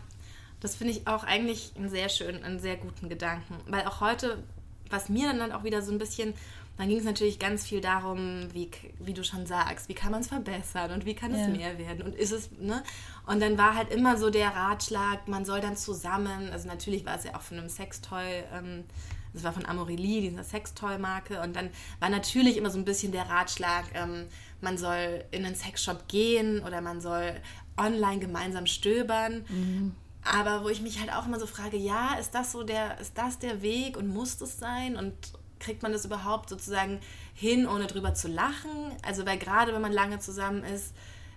das 0.59 0.75
finde 0.75 0.93
ich 0.93 1.07
auch 1.07 1.23
eigentlich 1.23 1.73
einen 1.75 1.89
sehr 1.89 2.09
schönen, 2.09 2.43
einen 2.43 2.59
sehr 2.59 2.77
guten 2.77 3.09
Gedanken. 3.09 3.55
Weil 3.67 3.85
auch 3.85 4.01
heute, 4.01 4.43
was 4.89 5.09
mir 5.09 5.33
dann 5.33 5.51
auch 5.51 5.63
wieder 5.63 5.81
so 5.81 5.91
ein 5.91 5.97
bisschen 5.97 6.33
dann 6.79 6.87
ging 6.87 6.97
es 6.97 7.03
natürlich 7.03 7.39
ganz 7.39 7.65
viel 7.65 7.81
darum, 7.81 8.47
wie, 8.53 8.71
wie 8.99 9.13
du 9.13 9.21
schon 9.25 9.45
sagst, 9.45 9.89
wie 9.89 9.93
kann 9.93 10.11
man 10.13 10.21
es 10.21 10.29
verbessern 10.29 10.91
und 10.91 11.05
wie 11.05 11.13
kann 11.13 11.33
es 11.33 11.41
ja. 11.41 11.47
mehr 11.49 11.77
werden 11.77 12.03
und 12.03 12.15
ist 12.15 12.31
es, 12.31 12.51
ne? 12.57 12.81
Und 13.27 13.41
dann 13.41 13.57
war 13.57 13.75
halt 13.75 13.91
immer 13.91 14.15
so 14.15 14.29
der 14.29 14.55
Ratschlag, 14.55 15.27
man 15.27 15.43
soll 15.43 15.59
dann 15.59 15.75
zusammen, 15.75 16.49
also 16.53 16.69
natürlich 16.69 17.05
war 17.05 17.17
es 17.17 17.25
ja 17.25 17.35
auch 17.35 17.41
von 17.41 17.57
einem 17.57 17.67
Sextoy, 17.67 18.43
ähm, 18.53 18.85
das 19.33 19.43
war 19.43 19.51
von 19.51 19.65
Amorelie, 19.65 20.21
dieser 20.21 20.45
Sextoy-Marke 20.45 21.41
und 21.41 21.53
dann 21.53 21.69
war 21.99 22.07
natürlich 22.07 22.55
immer 22.55 22.69
so 22.69 22.79
ein 22.79 22.85
bisschen 22.85 23.11
der 23.11 23.29
Ratschlag, 23.29 23.83
ähm, 23.93 24.27
man 24.61 24.77
soll 24.77 25.25
in 25.31 25.43
einen 25.43 25.55
Sexshop 25.55 26.07
gehen 26.07 26.61
oder 26.61 26.79
man 26.79 27.01
soll 27.01 27.41
online 27.75 28.19
gemeinsam 28.19 28.65
stöbern. 28.67 29.43
Mhm. 29.49 29.95
Aber 30.23 30.63
wo 30.63 30.69
ich 30.69 30.81
mich 30.81 30.99
halt 30.99 31.11
auch 31.13 31.25
immer 31.25 31.39
so 31.39 31.45
frage, 31.45 31.75
ja, 31.75 32.15
ist 32.15 32.35
das 32.35 32.53
so 32.53 32.63
der, 32.63 32.99
ist 32.99 33.17
das 33.17 33.39
der 33.39 33.61
Weg 33.61 33.97
und 33.97 34.07
muss 34.07 34.37
das 34.37 34.59
sein? 34.59 34.95
Und 34.95 35.13
kriegt 35.59 35.83
man 35.83 35.91
das 35.91 36.05
überhaupt 36.05 36.49
sozusagen 36.49 36.99
hin, 37.33 37.67
ohne 37.67 37.87
drüber 37.87 38.13
zu 38.13 38.27
lachen? 38.27 38.91
Also, 39.01 39.25
weil 39.25 39.37
gerade 39.37 39.73
wenn 39.73 39.81
man 39.81 39.91
lange 39.91 40.19
zusammen 40.19 40.63
ist, 40.63 40.93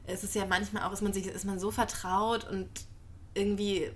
ist 0.06 0.24
es 0.24 0.35
ja 0.35 0.46
manchmal 0.46 0.85
auch, 0.85 0.92
ist 0.92 1.02
man 1.02 1.12
sich, 1.12 1.26
ist 1.26 1.44
man 1.44 1.58
so 1.58 1.70
vertraut 1.70 2.48
und 2.48 2.68
irgendwie 3.35 3.90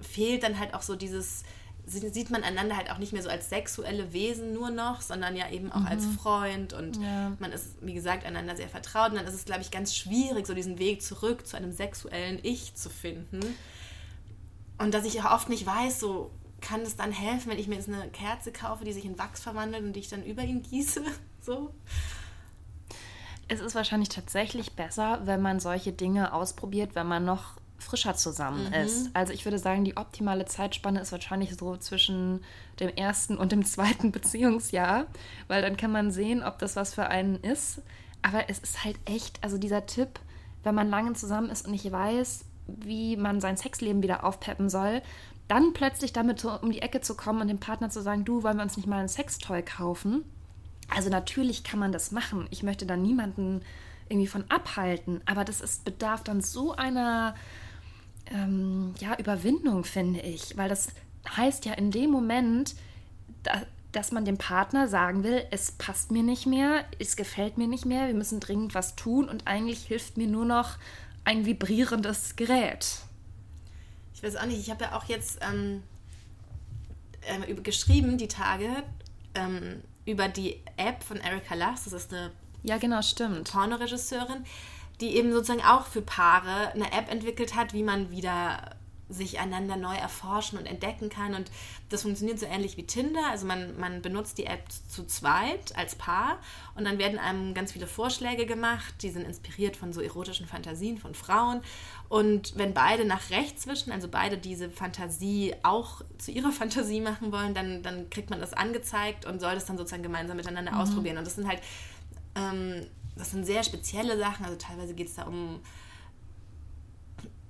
fehlt 0.00 0.42
dann 0.42 0.58
halt 0.58 0.74
auch 0.74 0.82
so 0.82 0.96
dieses, 0.96 1.44
sieht 1.86 2.30
man 2.30 2.42
einander 2.42 2.76
halt 2.76 2.90
auch 2.90 2.98
nicht 2.98 3.12
mehr 3.12 3.22
so 3.22 3.28
als 3.28 3.48
sexuelle 3.48 4.12
Wesen 4.12 4.52
nur 4.52 4.70
noch, 4.70 5.00
sondern 5.00 5.36
ja 5.36 5.50
eben 5.50 5.70
auch 5.70 5.80
mhm. 5.80 5.86
als 5.86 6.06
Freund 6.06 6.72
und 6.72 6.96
ja. 7.00 7.32
man 7.38 7.52
ist, 7.52 7.76
wie 7.82 7.94
gesagt, 7.94 8.24
einander 8.24 8.56
sehr 8.56 8.68
vertraut 8.68 9.10
und 9.10 9.16
dann 9.16 9.26
ist 9.26 9.34
es, 9.34 9.44
glaube 9.44 9.62
ich, 9.62 9.70
ganz 9.70 9.94
schwierig, 9.94 10.46
so 10.46 10.54
diesen 10.54 10.78
Weg 10.78 11.02
zurück 11.02 11.46
zu 11.46 11.56
einem 11.56 11.72
sexuellen 11.72 12.38
Ich 12.42 12.74
zu 12.74 12.90
finden. 12.90 13.40
Und 14.78 14.92
dass 14.94 15.04
ich 15.04 15.20
auch 15.22 15.30
oft 15.30 15.48
nicht 15.48 15.66
weiß, 15.66 16.00
so 16.00 16.30
kann 16.64 16.80
es 16.80 16.96
dann 16.96 17.12
helfen, 17.12 17.50
wenn 17.50 17.58
ich 17.58 17.68
mir 17.68 17.76
jetzt 17.76 17.88
eine 17.88 18.08
Kerze 18.08 18.50
kaufe, 18.50 18.84
die 18.84 18.92
sich 18.92 19.04
in 19.04 19.18
Wachs 19.18 19.42
verwandelt 19.42 19.84
und 19.84 19.92
die 19.92 20.00
ich 20.00 20.08
dann 20.08 20.24
über 20.24 20.42
ihn 20.42 20.62
gieße? 20.62 21.02
So. 21.44 21.74
Es 23.48 23.60
ist 23.60 23.74
wahrscheinlich 23.74 24.08
tatsächlich 24.08 24.72
besser, 24.72 25.20
wenn 25.24 25.42
man 25.42 25.60
solche 25.60 25.92
Dinge 25.92 26.32
ausprobiert, 26.32 26.94
wenn 26.94 27.06
man 27.06 27.26
noch 27.26 27.58
frischer 27.76 28.14
zusammen 28.14 28.68
mhm. 28.68 28.72
ist. 28.72 29.10
Also 29.12 29.34
ich 29.34 29.44
würde 29.44 29.58
sagen, 29.58 29.84
die 29.84 29.98
optimale 29.98 30.46
Zeitspanne 30.46 31.00
ist 31.00 31.12
wahrscheinlich 31.12 31.54
so 31.54 31.76
zwischen 31.76 32.42
dem 32.80 32.88
ersten 32.88 33.36
und 33.36 33.52
dem 33.52 33.62
zweiten 33.62 34.10
Beziehungsjahr, 34.12 35.04
weil 35.48 35.60
dann 35.60 35.76
kann 35.76 35.92
man 35.92 36.10
sehen, 36.10 36.42
ob 36.42 36.58
das 36.60 36.76
was 36.76 36.94
für 36.94 37.08
einen 37.08 37.36
ist. 37.36 37.82
Aber 38.22 38.48
es 38.48 38.60
ist 38.60 38.82
halt 38.82 38.96
echt, 39.04 39.44
also 39.44 39.58
dieser 39.58 39.84
Tipp, 39.84 40.18
wenn 40.62 40.74
man 40.74 40.88
lange 40.88 41.12
zusammen 41.12 41.50
ist 41.50 41.66
und 41.66 41.72
nicht 41.72 41.92
weiß, 41.92 42.46
wie 42.66 43.18
man 43.18 43.42
sein 43.42 43.58
Sexleben 43.58 44.02
wieder 44.02 44.24
aufpeppen 44.24 44.70
soll, 44.70 45.02
dann 45.48 45.72
plötzlich 45.74 46.12
damit 46.12 46.40
so 46.40 46.58
um 46.60 46.70
die 46.70 46.82
Ecke 46.82 47.00
zu 47.00 47.14
kommen 47.16 47.42
und 47.42 47.48
dem 47.48 47.58
Partner 47.58 47.90
zu 47.90 48.02
sagen, 48.02 48.24
du, 48.24 48.42
wollen 48.42 48.56
wir 48.56 48.62
uns 48.62 48.76
nicht 48.76 48.86
mal 48.86 49.00
ein 49.00 49.08
Sextoy 49.08 49.62
kaufen? 49.62 50.24
Also 50.88 51.10
natürlich 51.10 51.64
kann 51.64 51.78
man 51.78 51.92
das 51.92 52.12
machen. 52.12 52.46
Ich 52.50 52.62
möchte 52.62 52.86
da 52.86 52.96
niemanden 52.96 53.62
irgendwie 54.08 54.26
von 54.26 54.44
abhalten, 54.50 55.20
aber 55.26 55.44
das 55.44 55.60
ist, 55.60 55.84
bedarf 55.84 56.22
dann 56.22 56.40
so 56.40 56.74
einer 56.74 57.34
ähm, 58.26 58.94
ja, 59.00 59.16
Überwindung, 59.18 59.84
finde 59.84 60.20
ich, 60.20 60.56
weil 60.56 60.68
das 60.68 60.88
heißt 61.36 61.64
ja 61.64 61.72
in 61.74 61.90
dem 61.90 62.10
Moment, 62.10 62.74
da, 63.42 63.62
dass 63.92 64.12
man 64.12 64.24
dem 64.24 64.38
Partner 64.38 64.88
sagen 64.88 65.22
will, 65.22 65.44
es 65.50 65.72
passt 65.72 66.10
mir 66.10 66.22
nicht 66.22 66.46
mehr, 66.46 66.84
es 66.98 67.16
gefällt 67.16 67.56
mir 67.58 67.68
nicht 67.68 67.86
mehr, 67.86 68.08
wir 68.08 68.14
müssen 68.14 68.40
dringend 68.40 68.74
was 68.74 68.96
tun 68.96 69.28
und 69.28 69.46
eigentlich 69.46 69.86
hilft 69.86 70.16
mir 70.16 70.26
nur 70.26 70.44
noch 70.44 70.76
ein 71.24 71.46
vibrierendes 71.46 72.36
Gerät 72.36 73.04
weiß 74.22 74.36
auch 74.36 74.46
nicht, 74.46 74.60
ich 74.60 74.70
habe 74.70 74.84
ja 74.84 74.96
auch 74.96 75.04
jetzt 75.04 75.38
ähm, 75.42 75.82
äh, 77.22 77.54
geschrieben, 77.54 78.18
die 78.18 78.28
Tage, 78.28 78.68
ähm, 79.34 79.82
über 80.06 80.28
die 80.28 80.60
App 80.76 81.02
von 81.02 81.16
Erika 81.16 81.54
Lass, 81.54 81.84
das 81.84 81.94
ist 81.94 82.12
eine 82.12 82.30
ja, 82.64 82.78
genau, 82.78 83.02
stimmt. 83.02 83.52
Pornoregisseurin, 83.52 84.44
die 85.00 85.16
eben 85.16 85.32
sozusagen 85.32 85.62
auch 85.62 85.86
für 85.86 86.00
Paare 86.00 86.72
eine 86.72 86.92
App 86.92 87.10
entwickelt 87.10 87.54
hat, 87.54 87.74
wie 87.74 87.82
man 87.82 88.10
wieder 88.10 88.76
sich 89.14 89.38
einander 89.40 89.76
neu 89.76 89.94
erforschen 89.94 90.58
und 90.58 90.66
entdecken 90.66 91.08
kann. 91.08 91.34
Und 91.34 91.50
das 91.88 92.02
funktioniert 92.02 92.38
so 92.38 92.46
ähnlich 92.46 92.76
wie 92.76 92.84
Tinder. 92.84 93.22
Also 93.30 93.46
man, 93.46 93.78
man 93.78 94.02
benutzt 94.02 94.38
die 94.38 94.46
App 94.46 94.64
zu 94.88 95.06
zweit 95.06 95.76
als 95.76 95.94
Paar 95.94 96.38
und 96.74 96.84
dann 96.84 96.98
werden 96.98 97.18
einem 97.18 97.54
ganz 97.54 97.72
viele 97.72 97.86
Vorschläge 97.86 98.46
gemacht. 98.46 98.94
Die 99.02 99.10
sind 99.10 99.24
inspiriert 99.24 99.76
von 99.76 99.92
so 99.92 100.00
erotischen 100.00 100.46
Fantasien 100.46 100.98
von 100.98 101.14
Frauen. 101.14 101.60
Und 102.08 102.56
wenn 102.56 102.74
beide 102.74 103.04
nach 103.04 103.30
rechts 103.30 103.66
wischen, 103.66 103.92
also 103.92 104.08
beide 104.08 104.38
diese 104.38 104.70
Fantasie 104.70 105.54
auch 105.62 106.02
zu 106.18 106.30
ihrer 106.30 106.52
Fantasie 106.52 107.00
machen 107.00 107.32
wollen, 107.32 107.54
dann, 107.54 107.82
dann 107.82 108.10
kriegt 108.10 108.30
man 108.30 108.40
das 108.40 108.52
angezeigt 108.52 109.24
und 109.24 109.40
soll 109.40 109.54
das 109.54 109.66
dann 109.66 109.78
sozusagen 109.78 110.02
gemeinsam 110.02 110.36
miteinander 110.36 110.72
mhm. 110.72 110.78
ausprobieren. 110.78 111.18
Und 111.18 111.26
das 111.26 111.36
sind 111.36 111.48
halt, 111.48 111.60
ähm, 112.34 112.86
das 113.16 113.30
sind 113.30 113.44
sehr 113.44 113.62
spezielle 113.62 114.18
Sachen. 114.18 114.44
Also 114.44 114.56
teilweise 114.56 114.94
geht 114.94 115.08
es 115.08 115.14
da 115.14 115.24
um 115.24 115.60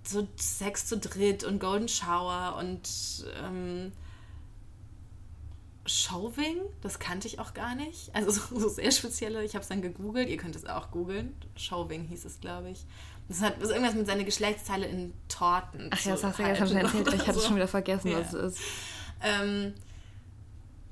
so 0.07 0.29
Sex 0.37 0.87
zu 0.87 0.99
dritt 0.99 1.45
und 1.45 1.59
Golden 1.59 1.89
Shower 1.89 2.57
und 2.59 2.89
ähm, 3.43 3.93
Shoving, 5.87 6.57
das 6.81 6.99
kannte 6.99 7.29
ich 7.29 7.39
auch 7.39 7.53
gar 7.53 7.75
nicht. 7.75 8.15
Also 8.15 8.31
so, 8.31 8.41
so 8.61 8.69
sehr 8.69 8.91
spezielle, 8.91 9.45
ich 9.45 9.55
habe 9.55 9.63
es 9.63 9.69
dann 9.69 9.83
gegoogelt, 9.83 10.29
ihr 10.29 10.37
könnt 10.37 10.57
es 10.57 10.67
auch 10.67 10.91
googeln. 10.91 11.35
Shoving 11.57 12.05
hieß 12.05 12.25
es, 12.25 12.41
glaube 12.41 12.71
ich. 12.71 12.85
Das 13.29 13.41
hat 13.41 13.63
das 13.63 13.71
irgendwas 13.71 13.95
mit 13.95 14.07
seiner 14.07 14.25
Geschlechtsteile 14.25 14.87
in 14.87 15.15
Torten. 15.29 15.91
Ach 15.91 16.01
ja, 16.05 16.13
das 16.13 16.25
hast 16.25 16.39
du 16.39 16.43
ja 16.43 16.55
schon 16.55 16.77
erzählt, 16.77 17.13
ich 17.15 17.27
hatte 17.27 17.39
so. 17.39 17.47
schon 17.47 17.57
wieder 17.57 17.69
vergessen, 17.69 18.11
ja. 18.11 18.21
was 18.21 18.33
es 18.35 18.55
ist. 18.55 18.65
Ähm, 19.23 19.75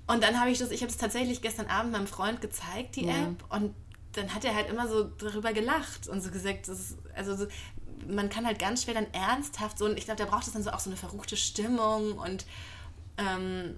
und 0.06 0.22
dann 0.22 0.40
habe 0.40 0.50
ich 0.50 0.58
das, 0.58 0.70
ich 0.70 0.82
habe 0.82 0.90
es 0.90 0.96
tatsächlich 0.96 1.42
gestern 1.42 1.66
Abend 1.66 1.92
meinem 1.92 2.06
Freund 2.06 2.40
gezeigt, 2.40 2.96
die 2.96 3.06
ja. 3.06 3.24
App, 3.24 3.44
und 3.50 3.74
dann 4.12 4.34
hat 4.34 4.44
er 4.44 4.54
halt 4.54 4.68
immer 4.68 4.88
so 4.88 5.04
darüber 5.04 5.52
gelacht 5.52 6.08
und 6.08 6.22
so 6.22 6.30
gesagt, 6.30 6.68
das 6.68 6.80
ist, 6.80 6.98
also 7.14 7.36
so, 7.36 7.46
man 8.08 8.28
kann 8.28 8.46
halt 8.46 8.58
ganz 8.58 8.84
schwer 8.84 8.94
dann 8.94 9.12
ernsthaft 9.12 9.78
so, 9.78 9.86
und 9.86 9.98
ich 9.98 10.04
glaube, 10.04 10.22
da 10.22 10.28
braucht 10.28 10.46
es 10.46 10.52
dann 10.52 10.62
so 10.62 10.70
auch 10.70 10.80
so 10.80 10.90
eine 10.90 10.96
verruchte 10.96 11.36
Stimmung 11.36 12.18
und 12.18 12.46
ähm, 13.18 13.76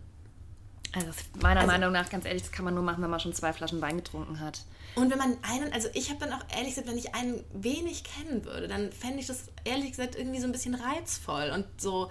also 0.95 1.09
meiner 1.43 1.61
also, 1.61 1.73
Meinung 1.73 1.93
nach, 1.93 2.09
ganz 2.09 2.25
ehrlich, 2.25 2.43
das 2.43 2.53
kann 2.53 2.65
man 2.65 2.75
nur 2.75 2.83
machen, 2.83 3.03
wenn 3.03 3.11
man 3.11 3.21
schon 3.21 3.33
zwei 3.33 3.53
Flaschen 3.53 3.81
Wein 3.81 3.97
getrunken 3.97 4.41
hat. 4.41 4.61
Und 4.95 5.11
wenn 5.11 5.19
man 5.19 5.37
einen, 5.43 5.73
also 5.73 5.89
ich 5.93 6.11
habe 6.11 6.21
dann 6.21 6.33
auch 6.33 6.45
ehrlich 6.55 6.71
gesagt, 6.71 6.89
wenn 6.89 6.99
ich 6.99 7.15
einen 7.15 7.43
wenig 7.53 8.05
kennen 8.05 8.45
würde, 8.45 8.69
dann 8.69 8.93
fände 8.93 9.19
ich 9.19 9.27
das 9.27 9.47
ehrlich 9.65 9.91
gesagt 9.91 10.15
irgendwie 10.15 10.39
so 10.39 10.47
ein 10.47 10.53
bisschen 10.53 10.75
reizvoll 10.75 11.51
und 11.53 11.67
so 11.79 12.11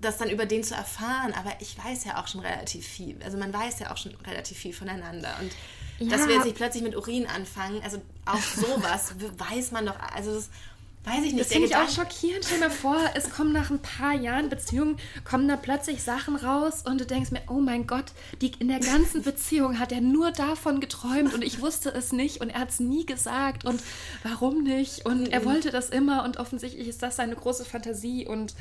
das 0.00 0.18
dann 0.18 0.30
über 0.30 0.46
den 0.46 0.62
zu 0.62 0.74
erfahren. 0.74 1.32
Aber 1.32 1.52
ich 1.60 1.76
weiß 1.82 2.04
ja 2.04 2.22
auch 2.22 2.28
schon 2.28 2.42
relativ 2.42 2.86
viel. 2.86 3.20
Also 3.24 3.38
man 3.38 3.52
weiß 3.52 3.80
ja 3.80 3.92
auch 3.92 3.96
schon 3.96 4.14
relativ 4.26 4.58
viel 4.58 4.72
voneinander. 4.72 5.30
Und 5.40 5.52
ja. 5.98 6.16
dass 6.16 6.28
wir 6.28 6.34
jetzt 6.34 6.44
nicht 6.44 6.56
plötzlich 6.56 6.82
mit 6.82 6.94
Urin 6.94 7.26
anfangen, 7.26 7.82
also 7.82 8.00
auch 8.24 8.40
sowas 8.40 9.14
weiß 9.38 9.72
man 9.72 9.86
doch, 9.86 9.98
also 10.14 10.34
das, 10.34 10.50
weiß 11.06 11.24
ich 11.24 11.32
nicht. 11.32 11.40
Das 11.40 11.52
finde 11.52 11.68
ich 11.68 11.76
auch 11.76 11.88
schockierend. 11.88 12.44
Stell 12.44 12.58
mal 12.58 12.70
vor, 12.70 12.98
es 13.14 13.30
kommen 13.30 13.52
nach 13.52 13.70
ein 13.70 13.80
paar 13.80 14.14
Jahren 14.14 14.48
Beziehungen, 14.48 14.98
kommen 15.24 15.48
da 15.48 15.56
plötzlich 15.56 16.02
Sachen 16.02 16.36
raus 16.36 16.82
und 16.84 17.00
du 17.00 17.06
denkst 17.06 17.30
mir, 17.30 17.42
oh 17.48 17.60
mein 17.60 17.86
Gott, 17.86 18.06
die, 18.40 18.52
in 18.58 18.68
der 18.68 18.80
ganzen 18.80 19.22
Beziehung 19.24 19.78
hat 19.78 19.92
er 19.92 20.00
nur 20.00 20.32
davon 20.32 20.80
geträumt 20.80 21.32
und 21.32 21.42
ich 21.42 21.60
wusste 21.60 21.90
es 21.90 22.12
nicht 22.12 22.40
und 22.40 22.50
er 22.50 22.60
hat 22.60 22.70
es 22.70 22.80
nie 22.80 23.06
gesagt 23.06 23.64
und 23.64 23.82
warum 24.22 24.64
nicht? 24.64 25.06
Und 25.06 25.28
er 25.28 25.44
wollte 25.44 25.70
das 25.70 25.90
immer 25.90 26.24
und 26.24 26.38
offensichtlich 26.38 26.88
ist 26.88 27.02
das 27.02 27.16
seine 27.16 27.36
große 27.36 27.64
Fantasie 27.64 28.26
und 28.26 28.54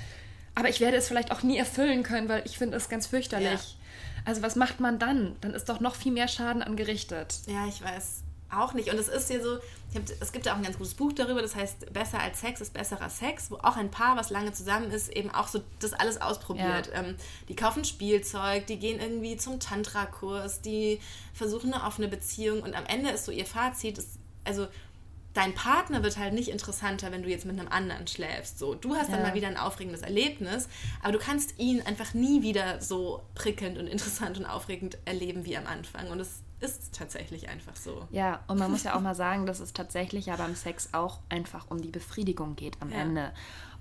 aber 0.54 0.70
ich 0.70 0.80
werde 0.80 0.96
es 0.96 1.10
vielleicht 1.10 1.32
auch 1.32 1.44
nie 1.44 1.58
erfüllen 1.58 2.04
können, 2.04 2.30
weil 2.30 2.44
ich 2.46 2.58
finde 2.58 2.78
es 2.78 2.88
ganz 2.88 3.08
fürchterlich. 3.08 3.50
Ja. 3.50 4.24
Also 4.24 4.42
was 4.42 4.56
macht 4.56 4.80
man 4.80 5.00
dann? 5.00 5.36
Dann 5.42 5.54
ist 5.54 5.68
doch 5.68 5.82
noch 5.82 5.96
viel 5.96 6.14
mehr 6.14 6.30
Schaden 6.30 6.64
angerichtet. 6.64 7.40
Ja, 7.48 7.68
ich 7.68 7.84
weiß 7.84 8.25
auch 8.52 8.74
nicht. 8.74 8.90
Und 8.92 8.98
es 8.98 9.08
ist 9.08 9.30
ja 9.30 9.42
so, 9.42 9.58
hab, 9.94 10.04
es 10.20 10.32
gibt 10.32 10.46
ja 10.46 10.54
auch 10.54 10.58
ein 10.58 10.64
ganz 10.64 10.78
gutes 10.78 10.94
Buch 10.94 11.14
darüber, 11.14 11.42
das 11.42 11.56
heißt 11.56 11.94
Besser 11.94 12.20
als 12.20 12.42
Sex 12.42 12.62
ist 12.62 12.74
besserer 12.74 13.10
Sex, 13.10 13.52
wo 13.52 13.56
auch 13.58 13.76
ein 13.76 13.92
Paar, 13.92 14.18
was 14.18 14.30
lange 14.30 14.54
zusammen 14.54 14.92
ist, 14.92 15.10
eben 15.10 15.32
auch 15.32 15.48
so 15.48 15.62
das 15.80 15.94
alles 15.94 16.22
ausprobiert. 16.22 16.88
Ja. 16.88 17.04
Ähm, 17.04 17.16
die 17.50 17.56
kaufen 17.56 17.86
Spielzeug, 17.86 18.68
die 18.68 18.78
gehen 18.78 19.00
irgendwie 19.00 19.38
zum 19.38 19.60
Tantra-Kurs, 19.60 20.62
die 20.62 21.00
versuchen 21.34 21.74
eine 21.74 21.84
offene 21.84 22.08
Beziehung 22.08 22.62
und 22.62 22.76
am 22.76 22.86
Ende 22.86 23.12
ist 23.12 23.26
so 23.26 23.32
ihr 23.32 23.46
Fazit, 23.46 23.98
ist, 23.98 24.20
also 24.44 24.68
dein 25.36 25.54
Partner 25.54 26.02
wird 26.02 26.18
halt 26.18 26.34
nicht 26.34 26.48
interessanter, 26.48 27.12
wenn 27.12 27.22
du 27.22 27.30
jetzt 27.30 27.46
mit 27.46 27.60
einem 27.60 27.68
anderen 27.68 28.08
schläfst. 28.08 28.58
So, 28.58 28.74
du 28.74 28.96
hast 28.96 29.10
ja. 29.10 29.16
dann 29.16 29.24
mal 29.24 29.34
wieder 29.34 29.48
ein 29.48 29.58
aufregendes 29.58 30.02
Erlebnis, 30.02 30.70
aber 31.04 31.12
du 31.12 31.20
kannst 31.20 31.60
ihn 31.60 31.82
einfach 31.82 32.14
nie 32.14 32.42
wieder 32.42 32.82
so 32.82 33.22
prickelnd 33.36 33.78
und 33.78 33.88
interessant 33.88 34.38
und 34.38 34.46
aufregend 34.46 34.98
erleben 35.06 35.46
wie 35.46 35.58
am 35.58 35.68
Anfang. 35.68 36.10
Und 36.10 36.22
es 36.22 36.42
ist 36.60 36.96
tatsächlich 36.96 37.50
einfach 37.50 37.76
so. 37.76 38.08
Ja, 38.12 38.40
und 38.48 38.60
man 38.60 38.72
muss 38.72 38.84
ja 38.84 38.96
auch 38.96 39.02
mal 39.02 39.16
sagen, 39.16 39.46
dass 39.46 39.60
es 39.60 39.74
tatsächlich 39.74 40.28
ja 40.28 40.36
beim 40.36 40.56
Sex 40.56 40.94
auch 40.94 41.20
einfach 41.30 41.70
um 41.70 41.82
die 41.82 41.90
Befriedigung 41.90 42.56
geht 42.56 42.78
am 42.82 42.92
ja. 42.92 43.00
Ende. 43.00 43.32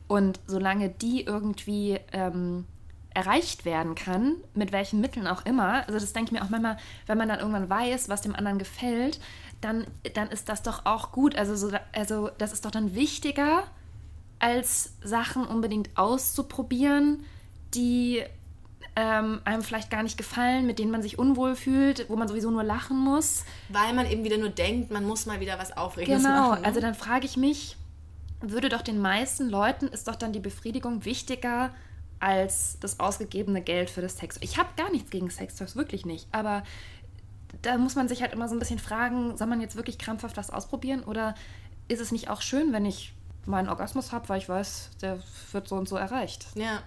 Und 0.09 0.41
solange 0.47 0.91
die 0.91 1.23
irgendwie 1.23 1.99
ähm, 2.13 2.67
erreicht 3.15 3.65
werden 3.65 3.95
kann, 3.95 4.37
mit 4.55 4.73
welchen 4.73 5.01
Mitteln 5.01 5.27
auch 5.27 5.47
immer, 5.47 5.87
also 5.87 5.99
das 5.99 6.13
denke 6.13 6.35
ich 6.35 6.41
mir 6.41 6.45
auch 6.45 6.51
manchmal, 6.51 6.77
wenn 7.07 7.17
man 7.17 7.29
dann 7.29 7.39
irgendwann 7.39 7.71
weiß, 7.71 8.09
was 8.09 8.21
dem 8.21 8.35
anderen 8.35 8.59
gefällt, 8.59 9.21
dann, 9.61 9.87
dann 10.15 10.29
ist 10.29 10.49
das 10.49 10.63
doch 10.63 10.85
auch 10.85 11.13
gut. 11.13 11.37
Also, 11.37 11.57
so, 11.57 11.77
also 11.93 12.31
das 12.39 12.53
ist 12.53 12.65
doch 12.65 12.71
dann 12.71 12.95
wichtiger, 12.95 13.65
als 14.41 14.95
Sachen 15.03 15.47
unbedingt 15.47 15.97
auszuprobieren, 15.97 17.25
die 17.73 18.25
ähm, 18.97 19.41
einem 19.45 19.63
vielleicht 19.63 19.91
gar 19.91 20.03
nicht 20.03 20.17
gefallen, 20.17 20.67
mit 20.67 20.79
denen 20.79 20.91
man 20.91 21.03
sich 21.03 21.19
unwohl 21.19 21.57
fühlt, 21.57 22.09
wo 22.09 22.17
man 22.17 22.29
sowieso 22.29 22.51
nur 22.51 22.63
lachen 22.63 22.97
muss. 22.97 23.45
Weil 23.69 23.93
man 23.93 24.09
eben 24.11 24.23
wieder 24.25 24.39
nur 24.39 24.51
denkt, 24.51 24.91
man 24.91 25.05
muss 25.05 25.27
mal 25.27 25.41
wieder 25.41 25.59
was 25.59 25.77
Aufregendes 25.77 26.23
genau. 26.23 26.35
machen. 26.35 26.51
Genau, 26.51 26.61
ne? 26.61 26.67
also 26.67 26.81
dann 26.81 26.95
frage 26.95 27.27
ich 27.27 27.37
mich, 27.37 27.77
würde 28.41 28.69
doch 28.69 28.83
den 28.83 29.01
meisten 29.01 29.49
Leuten, 29.49 29.89
ist 29.89 30.07
doch 30.07 30.17
dann 30.17 30.33
die 30.33 30.41
Befriedigung 30.41 31.05
wichtiger 31.05 31.71
als 32.21 32.79
das 32.81 33.01
ausgegebene 33.01 33.61
Geld 33.61 33.91
für 33.91 34.01
das 34.01 34.17
Sex. 34.17 34.39
Ich 34.41 34.59
habe 34.59 34.69
gar 34.77 34.91
nichts 34.91 35.11
gegen 35.11 35.29
Sex, 35.29 35.57
das 35.57 35.77
wirklich 35.77 36.07
nicht. 36.07 36.29
Aber 36.33 36.63
da 37.63 37.77
muss 37.79 37.97
man 37.97 38.09
sich 38.09 38.23
halt 38.23 38.33
immer 38.33 38.49
so 38.49 38.55
ein 38.55 38.59
bisschen 38.59 38.79
fragen, 38.79 39.37
soll 39.37 39.47
man 39.47 39.61
jetzt 39.61 39.77
wirklich 39.77 39.99
krampfhaft 39.99 40.37
was 40.37 40.51
ausprobieren 40.51 41.03
oder 41.03 41.35
ist 41.89 42.01
es 42.01 42.13
nicht 42.13 42.31
auch 42.31 42.41
schön, 42.41 42.73
wenn 42.73 42.87
ich 42.87 43.13
meinen 43.47 43.69
Orgasmus 43.69 44.13
habe, 44.13 44.29
weil 44.29 44.39
ich 44.39 44.49
weiß, 44.49 44.91
der 45.03 45.19
wird 45.53 45.69
so 45.69 45.77
und 45.77 45.89
so 45.89 45.97
erreicht. 45.97 46.47
Ja. 46.55 46.83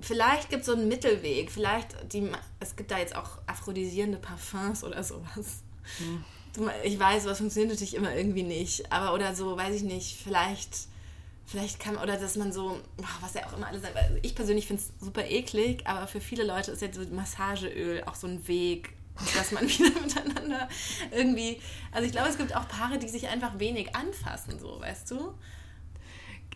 Vielleicht 0.00 0.50
gibt 0.50 0.60
es 0.60 0.66
so 0.66 0.72
einen 0.72 0.88
Mittelweg. 0.88 1.50
Vielleicht, 1.50 2.12
die, 2.12 2.30
es 2.60 2.76
gibt 2.76 2.90
da 2.90 2.98
jetzt 2.98 3.16
auch 3.16 3.38
aphrodisierende 3.46 4.18
Parfums 4.18 4.84
oder 4.84 5.02
sowas. 5.02 5.62
Hm. 5.98 6.24
Ich 6.84 6.98
weiß, 6.98 7.26
was 7.26 7.38
funktioniert 7.38 7.72
natürlich 7.72 7.94
immer 7.94 8.14
irgendwie 8.14 8.42
nicht. 8.42 8.90
Aber 8.92 9.14
oder 9.14 9.34
so, 9.34 9.56
weiß 9.56 9.74
ich 9.74 9.82
nicht, 9.82 10.16
vielleicht, 10.22 10.88
vielleicht 11.46 11.80
kann, 11.80 11.96
oder 11.96 12.16
dass 12.16 12.36
man 12.36 12.52
so, 12.52 12.80
was 13.20 13.34
ja 13.34 13.46
auch 13.46 13.56
immer 13.56 13.68
alles 13.68 13.82
sagt. 13.82 13.94
Ich 14.22 14.34
persönlich 14.34 14.66
finde 14.66 14.82
es 14.82 15.04
super 15.04 15.24
eklig, 15.24 15.86
aber 15.86 16.06
für 16.06 16.20
viele 16.20 16.44
Leute 16.44 16.72
ist 16.72 16.82
jetzt 16.82 16.96
so 16.96 17.14
Massageöl 17.14 18.04
auch 18.04 18.14
so 18.14 18.26
ein 18.26 18.46
Weg, 18.48 18.94
dass 19.36 19.52
man 19.52 19.64
wieder 19.68 20.00
miteinander 20.00 20.68
irgendwie. 21.10 21.60
Also 21.92 22.06
ich 22.06 22.12
glaube, 22.12 22.28
es 22.28 22.38
gibt 22.38 22.54
auch 22.54 22.68
Paare, 22.68 22.98
die 22.98 23.08
sich 23.08 23.28
einfach 23.28 23.58
wenig 23.58 23.94
anfassen, 23.94 24.58
so, 24.58 24.80
weißt 24.80 25.10
du? 25.10 25.34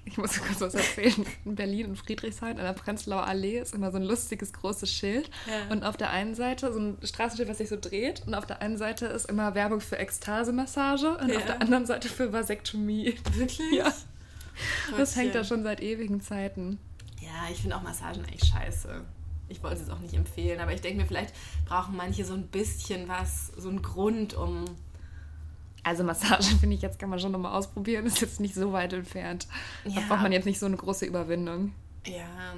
Ich 0.05 0.17
muss 0.19 0.41
kurz 0.41 0.61
was 0.61 0.75
erzählen. 0.75 1.27
In 1.45 1.55
Berlin 1.55 1.87
und 1.87 1.97
Friedrichshain 1.97 2.59
an 2.59 2.65
der 2.65 2.73
Prenzlauer 2.73 3.27
Allee 3.27 3.59
ist 3.59 3.75
immer 3.75 3.91
so 3.91 3.99
ein 3.99 4.03
lustiges 4.03 4.53
großes 4.53 4.91
Schild. 4.91 5.31
Ja. 5.47 5.73
Und 5.73 5.85
auf 5.85 5.97
der 5.97 6.11
einen 6.11 6.35
Seite 6.35 6.73
so 6.73 6.81
ein 6.81 6.99
Straßenschild, 7.03 7.49
was 7.49 7.59
sich 7.59 7.69
so 7.69 7.79
dreht. 7.81 8.27
Und 8.27 8.35
auf 8.35 8.47
der 8.47 8.63
einen 8.63 8.77
Seite 8.77 9.07
ist 9.07 9.29
immer 9.29 9.55
Werbung 9.55 9.81
für 9.81 9.99
Ekstase-Massage 9.99 11.17
und 11.19 11.29
ja. 11.29 11.37
auf 11.37 11.45
der 11.45 11.61
anderen 11.61 11.87
Seite 11.87 12.09
für 12.09 12.33
Vasektomie. 12.33 13.17
Wirklich? 13.35 13.73
Ja. 13.73 13.93
Das 14.97 15.17
hängt 15.17 15.35
da 15.35 15.45
schon 15.45 15.63
seit 15.63 15.81
ewigen 15.81 16.21
Zeiten. 16.21 16.79
Ja, 17.21 17.51
ich 17.51 17.61
finde 17.61 17.77
auch 17.77 17.83
Massagen 17.83 18.25
echt 18.27 18.47
scheiße 18.47 19.05
ich 19.51 19.63
wollte 19.63 19.83
es 19.83 19.91
auch 19.91 19.99
nicht 19.99 20.15
empfehlen, 20.15 20.61
aber 20.61 20.73
ich 20.73 20.81
denke 20.81 21.03
mir, 21.03 21.07
vielleicht 21.07 21.35
brauchen 21.67 21.97
manche 21.97 22.25
so 22.25 22.35
ein 22.35 22.47
bisschen 22.47 23.09
was, 23.09 23.49
so 23.57 23.69
einen 23.69 23.83
Grund, 23.83 24.35
um. 24.35 24.65
Also 25.83 26.05
Massage 26.05 26.57
finde 26.61 26.77
ich 26.77 26.83
jetzt 26.83 26.99
kann 26.99 27.11
man 27.11 27.19
schon 27.19 27.33
nochmal 27.33 27.53
ausprobieren, 27.53 28.07
ist 28.07 28.21
jetzt 28.21 28.41
nicht 28.41 28.55
so 28.55 28.73
weit 28.73 28.93
entfernt. 28.93 29.47
Ja. 29.85 30.01
Da 30.01 30.01
braucht 30.09 30.23
man 30.23 30.33
jetzt 30.33 30.45
nicht 30.47 30.59
so 30.59 30.67
eine 30.67 30.77
große 30.77 31.07
Überwindung. 31.07 31.73
Ja, 32.07 32.55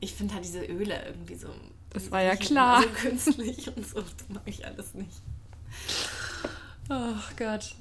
ich 0.00 0.14
finde 0.14 0.34
halt 0.34 0.44
diese 0.44 0.64
Öle 0.64 1.04
irgendwie 1.06 1.34
so. 1.34 1.48
Das 1.90 2.10
war 2.10 2.22
ja 2.22 2.36
klar. 2.36 2.82
So 2.82 2.88
künstlich 2.88 3.68
und 3.76 3.86
so, 3.86 4.00
das 4.00 4.28
mag 4.28 4.42
ich 4.46 4.66
alles 4.66 4.94
nicht. 4.94 5.22
Ach 6.88 7.32
Gott. 7.36 7.74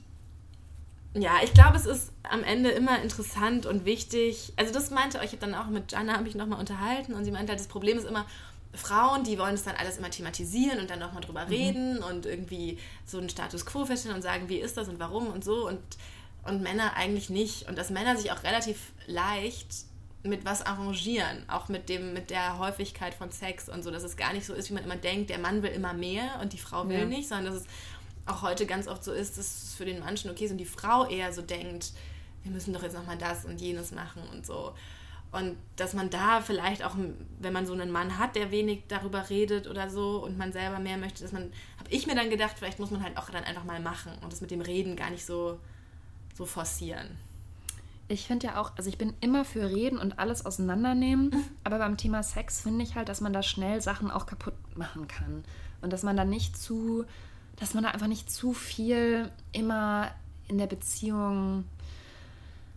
Ja, 1.14 1.38
ich 1.44 1.54
glaube, 1.54 1.78
es 1.78 1.86
ist 1.86 2.12
am 2.24 2.44
Ende 2.44 2.72
immer 2.72 3.02
interessant 3.02 3.66
und 3.66 3.86
wichtig. 3.86 4.52
Also 4.58 4.74
das 4.74 4.92
meinte 4.92 5.20
euch, 5.20 5.26
ich 5.26 5.32
habe 5.32 5.50
dann 5.50 5.56
auch 5.56 5.68
mit 5.68 5.94
Jana 5.94 6.18
habe 6.18 6.28
ich 6.28 6.36
nochmal 6.36 6.60
unterhalten 6.60 7.14
und 7.14 7.24
sie 7.24 7.32
meinte 7.32 7.52
halt, 7.52 7.60
das 7.60 7.68
Problem 7.68 7.98
ist 7.98 8.06
immer, 8.06 8.26
Frauen, 8.76 9.24
die 9.24 9.38
wollen 9.38 9.56
es 9.56 9.64
dann 9.64 9.76
alles 9.76 9.98
immer 9.98 10.12
thematisieren 10.12 10.80
und 10.80 10.90
dann 10.90 11.00
nochmal 11.00 11.22
drüber 11.22 11.46
mhm. 11.46 11.52
reden 11.52 12.04
und 12.04 12.26
irgendwie 12.26 12.78
so 13.06 13.18
einen 13.18 13.30
Status 13.30 13.66
quo 13.66 13.86
feststellen 13.86 14.16
und 14.16 14.22
sagen, 14.22 14.50
wie 14.50 14.58
ist 14.58 14.78
das 14.78 14.88
und 14.88 15.00
warum 15.00 15.28
und 15.28 15.44
so 15.44 15.68
und, 15.68 15.80
und 16.44 16.62
Männer 16.62 16.94
eigentlich 16.96 17.30
nicht. 17.30 17.68
Und 17.68 17.78
dass 17.78 17.90
Männer 17.90 18.18
sich 18.18 18.32
auch 18.32 18.44
relativ 18.44 18.94
leicht 19.08 19.68
mit 20.24 20.44
was 20.44 20.66
arrangieren, 20.66 21.48
auch 21.48 21.70
mit 21.70 21.88
dem, 21.90 22.14
mit 22.14 22.30
der 22.30 22.58
Häufigkeit 22.58 23.14
von 23.14 23.32
Sex 23.32 23.70
und 23.70 23.84
so, 23.84 23.92
dass 23.92 24.04
es 24.04 24.18
gar 24.18 24.34
nicht 24.34 24.46
so 24.46 24.54
ist, 24.54 24.70
wie 24.70 24.74
man 24.74 24.84
immer 24.84 24.96
denkt, 24.96 25.30
der 25.30 25.38
Mann 25.38 25.62
will 25.62 25.72
immer 25.72 25.94
mehr 25.94 26.40
und 26.42 26.54
die 26.54 26.58
Frau 26.58 26.88
will 26.90 27.00
ja. 27.00 27.06
nicht, 27.06 27.30
sondern 27.30 27.54
dass 27.54 27.62
es 27.62 27.68
auch 28.26 28.42
heute 28.42 28.66
ganz 28.66 28.88
oft 28.88 29.04
so 29.04 29.12
ist, 29.12 29.38
dass 29.38 29.64
es 29.64 29.74
für 29.76 29.86
den 29.86 30.00
Mann 30.00 30.16
okay 30.30 30.46
ist 30.46 30.52
und 30.52 30.58
die 30.58 30.66
Frau 30.66 31.08
eher 31.08 31.32
so 31.32 31.42
denkt, 31.42 31.92
wir 32.44 32.52
müssen 32.52 32.74
doch 32.74 32.84
jetzt 32.84 32.94
nochmal 32.94 33.18
das 33.18 33.46
und 33.46 33.62
jenes 33.62 33.92
machen 33.92 34.24
und 34.32 34.46
so. 34.46 34.74
Und 35.36 35.58
dass 35.76 35.94
man 35.94 36.10
da 36.10 36.40
vielleicht 36.40 36.82
auch, 36.84 36.96
wenn 37.40 37.52
man 37.52 37.66
so 37.66 37.74
einen 37.74 37.92
Mann 37.92 38.18
hat, 38.18 38.38
der 38.38 38.52
wenig 38.52 38.84
darüber 38.88 39.30
redet 39.30 39.68
oder 39.68 39.90
so 39.90 40.24
und 40.24 40.38
man 40.38 40.54
selber 40.54 40.80
mehr 40.80 40.98
möchte, 40.98 41.24
dass 41.24 41.34
man, 41.34 41.52
habe 41.78 41.90
ich 41.90 42.08
mir 42.08 42.16
dann 42.16 42.30
gedacht, 42.30 42.56
vielleicht 42.58 42.80
muss 42.80 42.90
man 42.90 43.04
halt 43.04 43.18
auch 43.18 43.30
dann 43.30 43.44
einfach 43.44 43.66
mal 43.66 43.82
machen 43.82 44.14
und 44.22 44.32
das 44.32 44.40
mit 44.40 44.50
dem 44.50 44.62
Reden 44.62 44.96
gar 44.96 45.10
nicht 45.10 45.26
so, 45.26 45.60
so 46.36 46.46
forcieren. 46.46 47.18
Ich 48.08 48.28
finde 48.28 48.48
ja 48.48 48.62
auch, 48.62 48.78
also 48.78 48.88
ich 48.88 48.98
bin 48.98 49.14
immer 49.20 49.44
für 49.44 49.70
Reden 49.70 49.98
und 49.98 50.20
alles 50.20 50.46
auseinandernehmen, 50.46 51.32
aber 51.66 51.80
beim 51.80 51.98
Thema 51.98 52.24
Sex 52.24 52.62
finde 52.62 52.84
ich 52.84 52.96
halt, 52.96 53.10
dass 53.10 53.20
man 53.20 53.34
da 53.34 53.44
schnell 53.44 53.82
Sachen 53.82 54.12
auch 54.12 54.28
kaputt 54.28 54.54
machen 54.78 55.10
kann 55.10 55.44
und 55.82 55.92
dass 55.92 56.04
man 56.04 56.16
da 56.16 56.24
nicht 56.24 56.56
zu 56.56 57.04
dass 57.58 57.74
man 57.74 57.84
da 57.84 57.92
einfach 57.92 58.08
nicht 58.08 58.30
zu 58.30 58.54
viel 58.54 59.32
immer 59.52 60.12
in 60.48 60.58
der 60.58 60.68
Beziehung 60.68 61.66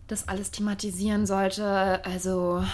das 0.08 0.26
alles 0.26 0.50
thematisieren 0.50 1.26
sollte. 1.26 2.04
Also 2.04 2.64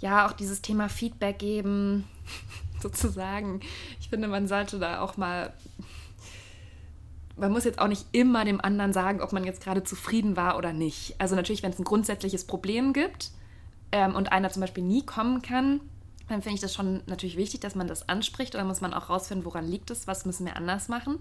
ja, 0.00 0.26
auch 0.26 0.32
dieses 0.32 0.60
Thema 0.60 0.88
Feedback 0.88 1.38
geben, 1.38 2.04
sozusagen. 2.82 3.60
Ich 4.00 4.08
finde, 4.08 4.28
man 4.28 4.48
sollte 4.48 4.78
da 4.78 5.00
auch 5.00 5.16
mal. 5.16 5.54
Man 7.36 7.50
muss 7.50 7.64
jetzt 7.64 7.78
auch 7.78 7.88
nicht 7.88 8.04
immer 8.12 8.44
dem 8.44 8.60
anderen 8.60 8.92
sagen, 8.92 9.22
ob 9.22 9.32
man 9.32 9.44
jetzt 9.44 9.62
gerade 9.62 9.82
zufrieden 9.82 10.36
war 10.36 10.58
oder 10.58 10.74
nicht. 10.74 11.14
Also 11.18 11.34
natürlich, 11.34 11.62
wenn 11.62 11.72
es 11.72 11.78
ein 11.78 11.84
grundsätzliches 11.84 12.46
Problem 12.46 12.92
gibt 12.92 13.30
ähm, 13.90 14.14
und 14.14 14.30
einer 14.30 14.50
zum 14.50 14.60
Beispiel 14.60 14.84
nie 14.84 15.06
kommen 15.06 15.40
kann, 15.40 15.80
dann 16.28 16.42
finde 16.42 16.56
ich 16.56 16.60
das 16.60 16.74
schon 16.74 17.02
natürlich 17.06 17.38
wichtig, 17.38 17.60
dass 17.60 17.74
man 17.74 17.86
das 17.86 18.08
anspricht. 18.08 18.54
Oder 18.54 18.64
muss 18.64 18.82
man 18.82 18.92
auch 18.92 19.08
rausfinden, 19.08 19.46
woran 19.46 19.66
liegt 19.66 19.90
es, 19.90 20.06
was 20.06 20.26
müssen 20.26 20.44
wir 20.44 20.56
anders 20.56 20.88
machen. 20.88 21.18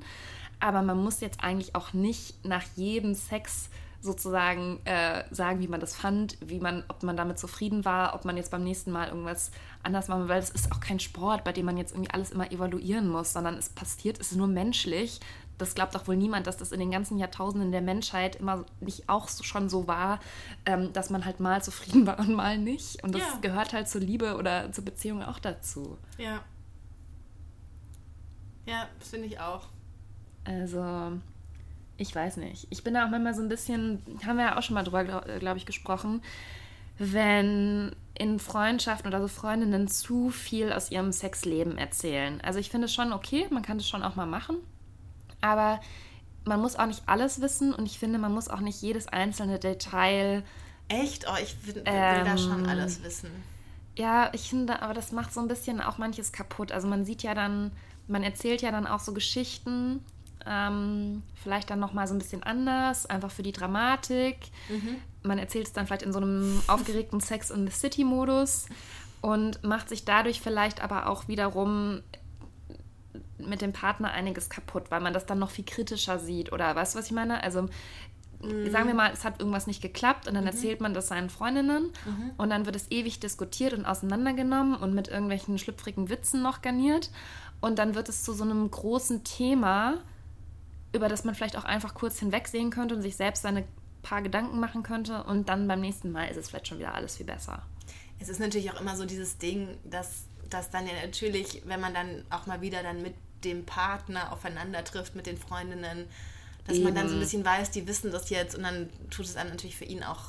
Aber 0.59 0.81
man 0.81 1.01
muss 1.01 1.21
jetzt 1.21 1.43
eigentlich 1.43 1.75
auch 1.75 1.93
nicht 1.93 2.43
nach 2.45 2.63
jedem 2.75 3.15
Sex 3.15 3.69
sozusagen 4.01 4.79
äh, 4.85 5.23
sagen, 5.31 5.59
wie 5.59 5.67
man 5.67 5.79
das 5.79 5.95
fand, 5.95 6.37
wie 6.43 6.59
man, 6.59 6.83
ob 6.87 7.03
man 7.03 7.15
damit 7.15 7.37
zufrieden 7.37 7.85
war, 7.85 8.15
ob 8.15 8.25
man 8.25 8.35
jetzt 8.35 8.49
beim 8.49 8.63
nächsten 8.63 8.91
Mal 8.91 9.09
irgendwas 9.09 9.51
anders 9.83 10.07
machen 10.07 10.23
will, 10.23 10.29
weil 10.29 10.41
es 10.41 10.49
ist 10.49 10.71
auch 10.71 10.79
kein 10.79 10.99
Sport, 10.99 11.43
bei 11.43 11.53
dem 11.53 11.65
man 11.65 11.77
jetzt 11.77 11.91
irgendwie 11.93 12.11
alles 12.11 12.31
immer 12.31 12.51
evaluieren 12.51 13.07
muss, 13.07 13.31
sondern 13.33 13.55
es 13.55 13.69
passiert, 13.69 14.19
es 14.19 14.31
ist 14.31 14.37
nur 14.37 14.47
menschlich, 14.47 15.19
das 15.61 15.75
glaubt 15.75 15.93
doch 15.93 16.07
wohl 16.07 16.17
niemand, 16.17 16.47
dass 16.47 16.57
das 16.57 16.71
in 16.71 16.79
den 16.79 16.89
ganzen 16.89 17.19
Jahrtausenden 17.19 17.71
der 17.71 17.81
Menschheit 17.81 18.37
immer 18.37 18.65
nicht 18.79 19.07
auch 19.07 19.29
schon 19.29 19.69
so 19.69 19.87
war, 19.87 20.19
ähm, 20.65 20.91
dass 20.91 21.11
man 21.11 21.23
halt 21.23 21.39
mal 21.39 21.61
zufrieden 21.61 22.07
war 22.07 22.17
und 22.17 22.33
mal 22.33 22.57
nicht. 22.57 23.03
Und 23.03 23.13
das 23.13 23.21
ja. 23.21 23.37
gehört 23.41 23.71
halt 23.71 23.87
zur 23.87 24.01
Liebe 24.01 24.37
oder 24.37 24.71
zur 24.71 24.83
Beziehung 24.83 25.21
auch 25.21 25.37
dazu. 25.37 25.99
Ja. 26.17 26.43
Ja, 28.65 28.87
das 28.97 29.09
finde 29.09 29.27
ich 29.27 29.39
auch. 29.39 29.67
Also, 30.43 31.19
ich 32.01 32.15
weiß 32.15 32.37
nicht. 32.37 32.67
Ich 32.71 32.83
bin 32.83 32.95
da 32.95 33.05
auch 33.05 33.09
manchmal 33.09 33.35
so 33.35 33.41
ein 33.41 33.49
bisschen, 33.49 34.01
haben 34.25 34.37
wir 34.37 34.45
ja 34.45 34.57
auch 34.57 34.63
schon 34.63 34.73
mal 34.73 34.83
drüber, 34.83 35.03
glaube 35.03 35.39
glaub 35.39 35.55
ich, 35.55 35.65
gesprochen, 35.65 36.21
wenn 36.97 37.95
in 38.15 38.39
Freundschaften 38.39 39.07
oder 39.07 39.21
so 39.21 39.27
Freundinnen 39.27 39.87
zu 39.87 40.29
viel 40.31 40.73
aus 40.73 40.91
ihrem 40.91 41.11
Sexleben 41.11 41.77
erzählen. 41.77 42.41
Also 42.41 42.59
ich 42.59 42.69
finde 42.69 42.85
es 42.85 42.93
schon 42.93 43.13
okay, 43.13 43.45
man 43.51 43.61
kann 43.61 43.77
das 43.77 43.87
schon 43.87 44.03
auch 44.03 44.15
mal 44.15 44.25
machen, 44.25 44.57
aber 45.41 45.79
man 46.43 46.59
muss 46.59 46.75
auch 46.75 46.87
nicht 46.87 47.03
alles 47.05 47.39
wissen 47.39 47.73
und 47.73 47.85
ich 47.85 47.99
finde, 47.99 48.17
man 48.17 48.33
muss 48.33 48.47
auch 48.47 48.61
nicht 48.61 48.81
jedes 48.81 49.07
einzelne 49.07 49.59
Detail. 49.59 50.43
Echt? 50.87 51.25
Oh, 51.29 51.37
ich 51.41 51.55
will, 51.67 51.83
ähm, 51.85 52.25
da 52.25 52.37
schon 52.37 52.65
alles 52.65 53.03
wissen. 53.03 53.29
Ja, 53.95 54.31
ich 54.33 54.49
finde, 54.49 54.81
aber 54.81 54.95
das 54.95 55.11
macht 55.11 55.33
so 55.33 55.39
ein 55.39 55.47
bisschen 55.47 55.81
auch 55.81 55.99
manches 55.99 56.31
kaputt. 56.31 56.71
Also 56.71 56.87
man 56.87 57.05
sieht 57.05 57.21
ja 57.21 57.35
dann, 57.35 57.71
man 58.07 58.23
erzählt 58.23 58.63
ja 58.63 58.71
dann 58.71 58.87
auch 58.87 58.99
so 58.99 59.13
Geschichten, 59.13 60.03
ähm, 60.45 61.23
vielleicht 61.35 61.69
dann 61.69 61.79
nochmal 61.79 62.07
so 62.07 62.13
ein 62.13 62.19
bisschen 62.19 62.43
anders, 62.43 63.05
einfach 63.05 63.31
für 63.31 63.43
die 63.43 63.51
Dramatik. 63.51 64.37
Mhm. 64.69 64.97
Man 65.23 65.37
erzählt 65.37 65.67
es 65.67 65.73
dann 65.73 65.87
vielleicht 65.87 66.03
in 66.03 66.13
so 66.13 66.19
einem 66.19 66.61
aufgeregten 66.67 67.19
Sex 67.19 67.49
in 67.49 67.67
the 67.67 67.73
City-Modus 67.73 68.67
und 69.21 69.63
macht 69.63 69.89
sich 69.89 70.05
dadurch 70.05 70.41
vielleicht 70.41 70.81
aber 70.81 71.07
auch 71.07 71.27
wiederum 71.27 72.01
mit 73.37 73.61
dem 73.61 73.73
Partner 73.73 74.11
einiges 74.11 74.49
kaputt, 74.49 74.89
weil 74.89 75.01
man 75.01 75.13
das 75.13 75.25
dann 75.25 75.39
noch 75.39 75.49
viel 75.49 75.65
kritischer 75.65 76.19
sieht. 76.19 76.51
Oder 76.51 76.75
weißt 76.75 76.93
du, 76.93 76.99
was 76.99 77.05
ich 77.05 77.11
meine? 77.11 77.43
Also 77.43 77.63
mhm. 78.41 78.69
sagen 78.71 78.87
wir 78.87 78.93
mal, 78.93 79.11
es 79.11 79.23
hat 79.23 79.39
irgendwas 79.39 79.67
nicht 79.67 79.81
geklappt 79.81 80.27
und 80.27 80.33
dann 80.33 80.43
mhm. 80.43 80.49
erzählt 80.49 80.81
man 80.81 80.93
das 80.93 81.07
seinen 81.07 81.29
Freundinnen 81.29 81.91
mhm. 82.05 82.31
und 82.37 82.49
dann 82.49 82.65
wird 82.65 82.75
es 82.75 82.89
ewig 82.91 83.19
diskutiert 83.19 83.73
und 83.73 83.85
auseinandergenommen 83.85 84.75
und 84.75 84.93
mit 84.93 85.07
irgendwelchen 85.07 85.57
schlüpfrigen 85.57 86.09
Witzen 86.09 86.41
noch 86.41 86.61
garniert. 86.61 87.09
Und 87.59 87.77
dann 87.77 87.93
wird 87.93 88.09
es 88.09 88.23
zu 88.23 88.33
so 88.33 88.43
einem 88.43 88.69
großen 88.69 89.23
Thema, 89.23 89.99
über 90.93 91.07
das 91.07 91.23
man 91.23 91.35
vielleicht 91.35 91.57
auch 91.57 91.63
einfach 91.63 91.93
kurz 91.93 92.19
hinwegsehen 92.19 92.69
könnte 92.69 92.95
und 92.95 93.01
sich 93.01 93.15
selbst 93.15 93.43
seine 93.43 93.65
paar 94.01 94.21
Gedanken 94.21 94.59
machen 94.59 94.83
könnte 94.83 95.23
und 95.23 95.49
dann 95.49 95.67
beim 95.67 95.81
nächsten 95.81 96.11
Mal 96.11 96.25
ist 96.25 96.37
es 96.37 96.49
vielleicht 96.49 96.67
schon 96.67 96.79
wieder 96.79 96.93
alles 96.93 97.17
viel 97.17 97.25
besser. 97.25 97.63
Es 98.19 98.29
ist 98.29 98.39
natürlich 98.39 98.71
auch 98.71 98.79
immer 98.79 98.95
so 98.95 99.05
dieses 99.05 99.37
Ding, 99.37 99.77
dass, 99.83 100.25
dass 100.49 100.69
dann 100.69 100.85
ja 100.85 100.93
natürlich, 101.03 101.61
wenn 101.65 101.79
man 101.79 101.93
dann 101.93 102.23
auch 102.29 102.45
mal 102.45 102.61
wieder 102.61 102.83
dann 102.83 103.01
mit 103.01 103.13
dem 103.43 103.65
Partner 103.65 104.31
aufeinander 104.31 104.83
trifft, 104.83 105.15
mit 105.15 105.25
den 105.25 105.37
Freundinnen, 105.37 106.07
dass 106.65 106.75
Eben. 106.75 106.85
man 106.85 106.95
dann 106.95 107.09
so 107.09 107.15
ein 107.15 107.19
bisschen 107.19 107.43
weiß, 107.43 107.71
die 107.71 107.87
wissen 107.87 108.11
das 108.11 108.29
jetzt 108.29 108.55
und 108.55 108.63
dann 108.63 108.89
tut 109.09 109.25
es 109.25 109.35
einem 109.35 109.51
natürlich 109.51 109.75
für 109.75 109.85
ihn 109.85 110.03
auch 110.03 110.25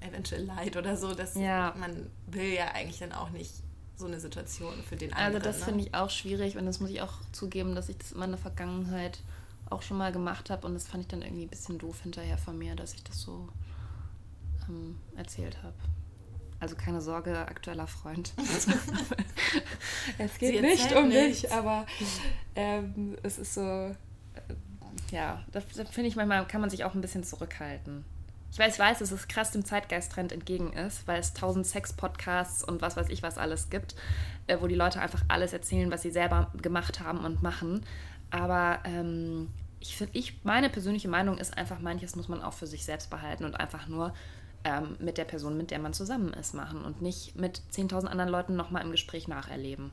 eventuell 0.00 0.44
leid 0.44 0.76
oder 0.76 0.96
so, 0.96 1.14
dass 1.14 1.34
ja. 1.34 1.74
man 1.78 2.10
will 2.26 2.52
ja 2.52 2.68
eigentlich 2.72 2.98
dann 2.98 3.12
auch 3.12 3.30
nicht 3.30 3.52
so 3.96 4.06
eine 4.06 4.20
Situation 4.20 4.74
für 4.88 4.96
den 4.96 5.12
anderen. 5.12 5.36
Also 5.36 5.44
das 5.44 5.60
ne? 5.60 5.64
finde 5.66 5.84
ich 5.84 5.94
auch 5.94 6.10
schwierig 6.10 6.56
und 6.56 6.66
das 6.66 6.80
muss 6.80 6.90
ich 6.90 7.00
auch 7.00 7.12
zugeben, 7.32 7.74
dass 7.74 7.88
ich 7.88 7.98
das 7.98 8.12
immer 8.12 8.24
in 8.24 8.32
der 8.32 8.40
Vergangenheit 8.40 9.20
auch 9.70 9.82
schon 9.82 9.96
mal 9.96 10.12
gemacht 10.12 10.50
habe 10.50 10.66
und 10.66 10.74
das 10.74 10.86
fand 10.86 11.02
ich 11.02 11.08
dann 11.08 11.22
irgendwie 11.22 11.44
ein 11.44 11.48
bisschen 11.48 11.78
doof 11.78 12.02
hinterher 12.02 12.38
von 12.38 12.58
mir, 12.58 12.74
dass 12.76 12.94
ich 12.94 13.02
das 13.04 13.20
so 13.20 13.48
ähm, 14.68 14.98
erzählt 15.16 15.62
habe. 15.62 15.74
Also 16.60 16.76
keine 16.76 17.00
Sorge, 17.00 17.36
aktueller 17.36 17.86
Freund. 17.86 18.32
es 20.18 20.38
geht 20.38 20.62
nicht 20.62 20.94
um 20.94 21.08
nichts. 21.08 21.42
mich, 21.42 21.52
aber 21.52 21.86
ähm, 22.54 23.16
es 23.22 23.38
ist 23.38 23.54
so, 23.54 23.60
äh, 23.60 23.94
ja, 25.10 25.44
da, 25.52 25.60
da 25.76 25.84
finde 25.84 26.08
ich 26.08 26.16
manchmal, 26.16 26.46
kann 26.46 26.60
man 26.60 26.70
sich 26.70 26.84
auch 26.84 26.94
ein 26.94 27.00
bisschen 27.00 27.24
zurückhalten. 27.24 28.04
Ich 28.54 28.58
weiß, 28.60 28.74
ich 28.74 28.78
weiß, 28.78 29.00
dass 29.00 29.10
es 29.10 29.26
krass 29.26 29.50
dem 29.50 29.64
Zeitgeisttrend 29.64 30.30
entgegen 30.30 30.72
ist, 30.72 31.08
weil 31.08 31.18
es 31.18 31.34
tausend 31.34 31.66
Sex-Podcasts 31.66 32.62
und 32.62 32.82
was 32.82 32.96
weiß 32.96 33.08
ich 33.08 33.22
was 33.22 33.36
alles 33.36 33.68
gibt, 33.68 33.96
äh, 34.46 34.58
wo 34.60 34.68
die 34.68 34.76
Leute 34.76 35.00
einfach 35.00 35.22
alles 35.26 35.52
erzählen, 35.52 35.90
was 35.90 36.02
sie 36.02 36.12
selber 36.12 36.52
gemacht 36.62 37.00
haben 37.00 37.24
und 37.24 37.42
machen. 37.42 37.84
Aber 38.34 38.80
ähm, 38.82 39.48
ich 39.78 39.96
finde, 39.96 40.18
ich, 40.18 40.42
meine 40.42 40.68
persönliche 40.68 41.06
Meinung 41.06 41.38
ist 41.38 41.56
einfach, 41.56 41.78
manches 41.78 42.16
muss 42.16 42.26
man 42.26 42.42
auch 42.42 42.52
für 42.52 42.66
sich 42.66 42.84
selbst 42.84 43.08
behalten 43.08 43.44
und 43.44 43.54
einfach 43.54 43.86
nur 43.86 44.12
ähm, 44.64 44.96
mit 44.98 45.18
der 45.18 45.24
Person, 45.24 45.56
mit 45.56 45.70
der 45.70 45.78
man 45.78 45.92
zusammen 45.92 46.32
ist, 46.32 46.52
machen 46.52 46.84
und 46.84 47.00
nicht 47.00 47.36
mit 47.36 47.62
10.000 47.72 48.06
anderen 48.06 48.30
Leuten 48.30 48.56
nochmal 48.56 48.82
im 48.82 48.90
Gespräch 48.90 49.28
nacherleben. 49.28 49.92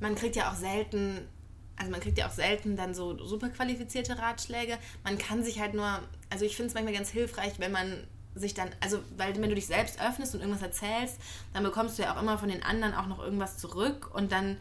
Man 0.00 0.14
kriegt 0.14 0.36
ja 0.36 0.50
auch 0.50 0.54
selten, 0.54 1.28
also 1.76 1.90
man 1.90 2.00
kriegt 2.00 2.16
ja 2.16 2.28
auch 2.28 2.32
selten 2.32 2.76
dann 2.76 2.94
so 2.94 3.22
super 3.26 3.50
qualifizierte 3.50 4.18
Ratschläge. 4.18 4.78
Man 5.04 5.18
kann 5.18 5.44
sich 5.44 5.60
halt 5.60 5.74
nur, 5.74 5.98
also 6.30 6.46
ich 6.46 6.56
finde 6.56 6.68
es 6.68 6.74
manchmal 6.74 6.94
ganz 6.94 7.10
hilfreich, 7.10 7.58
wenn 7.58 7.72
man 7.72 8.04
sich 8.34 8.54
dann, 8.54 8.70
also 8.80 9.00
weil 9.18 9.36
wenn 9.36 9.50
du 9.50 9.54
dich 9.54 9.66
selbst 9.66 10.00
öffnest 10.00 10.34
und 10.34 10.40
irgendwas 10.40 10.62
erzählst, 10.62 11.18
dann 11.52 11.62
bekommst 11.62 11.98
du 11.98 12.04
ja 12.04 12.16
auch 12.16 12.22
immer 12.22 12.38
von 12.38 12.48
den 12.48 12.62
anderen 12.62 12.94
auch 12.94 13.06
noch 13.06 13.22
irgendwas 13.22 13.58
zurück 13.58 14.10
und 14.14 14.32
dann 14.32 14.56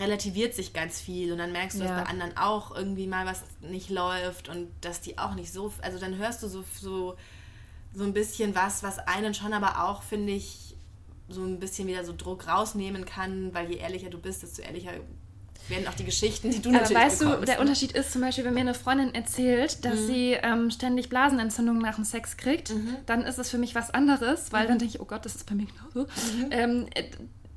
relativiert 0.00 0.54
sich 0.54 0.72
ganz 0.72 1.00
viel 1.00 1.32
und 1.32 1.38
dann 1.38 1.52
merkst 1.52 1.78
du, 1.78 1.84
ja. 1.84 1.88
dass 1.88 2.04
bei 2.04 2.10
anderen 2.10 2.36
auch 2.36 2.74
irgendwie 2.74 3.06
mal 3.06 3.26
was 3.26 3.42
nicht 3.60 3.90
läuft 3.90 4.48
und 4.48 4.68
dass 4.80 5.00
die 5.00 5.18
auch 5.18 5.34
nicht 5.34 5.52
so, 5.52 5.72
also 5.82 5.98
dann 5.98 6.16
hörst 6.16 6.42
du 6.42 6.48
so, 6.48 6.64
so 6.80 7.16
so 7.94 8.04
ein 8.04 8.12
bisschen 8.12 8.54
was, 8.54 8.82
was 8.82 8.98
einen 8.98 9.34
schon 9.34 9.52
aber 9.52 9.84
auch, 9.84 10.02
finde 10.02 10.32
ich, 10.32 10.76
so 11.28 11.42
ein 11.42 11.58
bisschen 11.58 11.88
wieder 11.88 12.04
so 12.04 12.14
Druck 12.16 12.46
rausnehmen 12.48 13.04
kann, 13.04 13.52
weil 13.52 13.70
je 13.70 13.78
ehrlicher 13.78 14.08
du 14.08 14.18
bist, 14.18 14.42
desto 14.42 14.62
ehrlicher 14.62 14.92
werden 15.68 15.86
auch 15.86 15.94
die 15.94 16.04
Geschichten, 16.04 16.50
die 16.50 16.62
du 16.62 16.70
aber 16.70 16.80
natürlich 16.80 17.02
weißt 17.02 17.18
bekommst. 17.18 17.42
du, 17.42 17.46
der 17.46 17.54
ne? 17.56 17.60
Unterschied 17.60 17.92
ist 17.92 18.12
zum 18.12 18.22
Beispiel, 18.22 18.44
wenn 18.44 18.54
mir 18.54 18.60
eine 18.60 18.74
Freundin 18.74 19.14
erzählt, 19.14 19.84
dass 19.84 20.00
mhm. 20.00 20.06
sie 20.06 20.32
ähm, 20.42 20.70
ständig 20.70 21.10
Blasenentzündungen 21.10 21.82
nach 21.82 21.96
dem 21.96 22.04
Sex 22.04 22.38
kriegt, 22.38 22.70
mhm. 22.74 22.96
dann 23.04 23.22
ist 23.22 23.38
es 23.38 23.50
für 23.50 23.58
mich 23.58 23.74
was 23.74 23.90
anderes, 23.90 24.52
weil 24.52 24.64
mhm. 24.64 24.68
dann 24.68 24.78
denke 24.78 24.94
ich, 24.94 25.00
oh 25.00 25.04
Gott, 25.04 25.26
das 25.26 25.34
ist 25.34 25.46
bei 25.46 25.54
mir 25.54 25.66
genauso. 25.66 26.10
Mhm. 26.10 26.48
Ähm, 26.50 26.86
äh, 26.94 27.04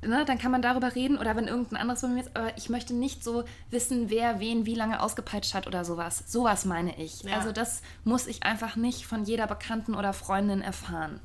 ne, 0.02 0.24
dann 0.24 0.38
kann 0.38 0.50
man 0.50 0.62
darüber 0.62 0.94
reden 0.94 1.18
oder 1.18 1.36
wenn 1.36 1.48
irgendein 1.48 1.80
anderes 1.80 2.00
von 2.00 2.14
mir 2.14 2.22
ist, 2.22 2.36
aber 2.36 2.56
ich 2.56 2.68
möchte 2.68 2.94
nicht 2.94 3.24
so 3.24 3.44
wissen, 3.70 4.10
wer 4.10 4.40
wen 4.40 4.66
wie 4.66 4.74
lange 4.74 5.00
ausgepeitscht 5.00 5.54
hat 5.54 5.66
oder 5.66 5.84
sowas. 5.84 6.24
Sowas 6.26 6.64
meine 6.64 6.98
ich. 6.98 7.22
Ja. 7.22 7.36
Also 7.36 7.52
das 7.52 7.82
muss 8.04 8.26
ich 8.26 8.42
einfach 8.42 8.76
nicht 8.76 9.06
von 9.06 9.24
jeder 9.24 9.46
Bekannten 9.46 9.94
oder 9.94 10.12
Freundin 10.12 10.62
erfahren. 10.62 11.20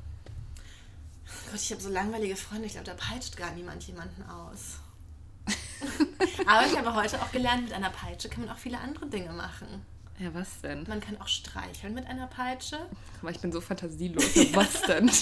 Gott, 1.50 1.60
ich 1.60 1.70
habe 1.72 1.82
so 1.82 1.90
langweilige 1.90 2.36
Freunde, 2.36 2.66
ich 2.66 2.72
glaube, 2.72 2.86
da 2.86 2.94
peitscht 2.94 3.36
gar 3.36 3.50
niemand 3.52 3.82
jemanden 3.84 4.22
aus. 4.22 4.78
aber 6.46 6.66
ich 6.66 6.76
habe 6.76 6.94
heute 6.94 7.20
auch 7.22 7.30
gelernt, 7.32 7.64
mit 7.64 7.72
einer 7.72 7.90
Peitsche 7.90 8.28
kann 8.28 8.44
man 8.44 8.54
auch 8.54 8.58
viele 8.58 8.78
andere 8.78 9.06
Dinge 9.06 9.32
machen. 9.32 9.66
Ja, 10.18 10.34
was 10.34 10.60
denn? 10.62 10.84
Man 10.88 11.00
kann 11.00 11.20
auch 11.20 11.28
streicheln 11.28 11.94
mit 11.94 12.06
einer 12.06 12.26
Peitsche. 12.26 12.78
Aber 13.20 13.30
ich 13.30 13.38
bin 13.38 13.52
so 13.52 13.60
fantasielos. 13.60 14.24
Was 14.52 14.82
denn? 14.82 15.10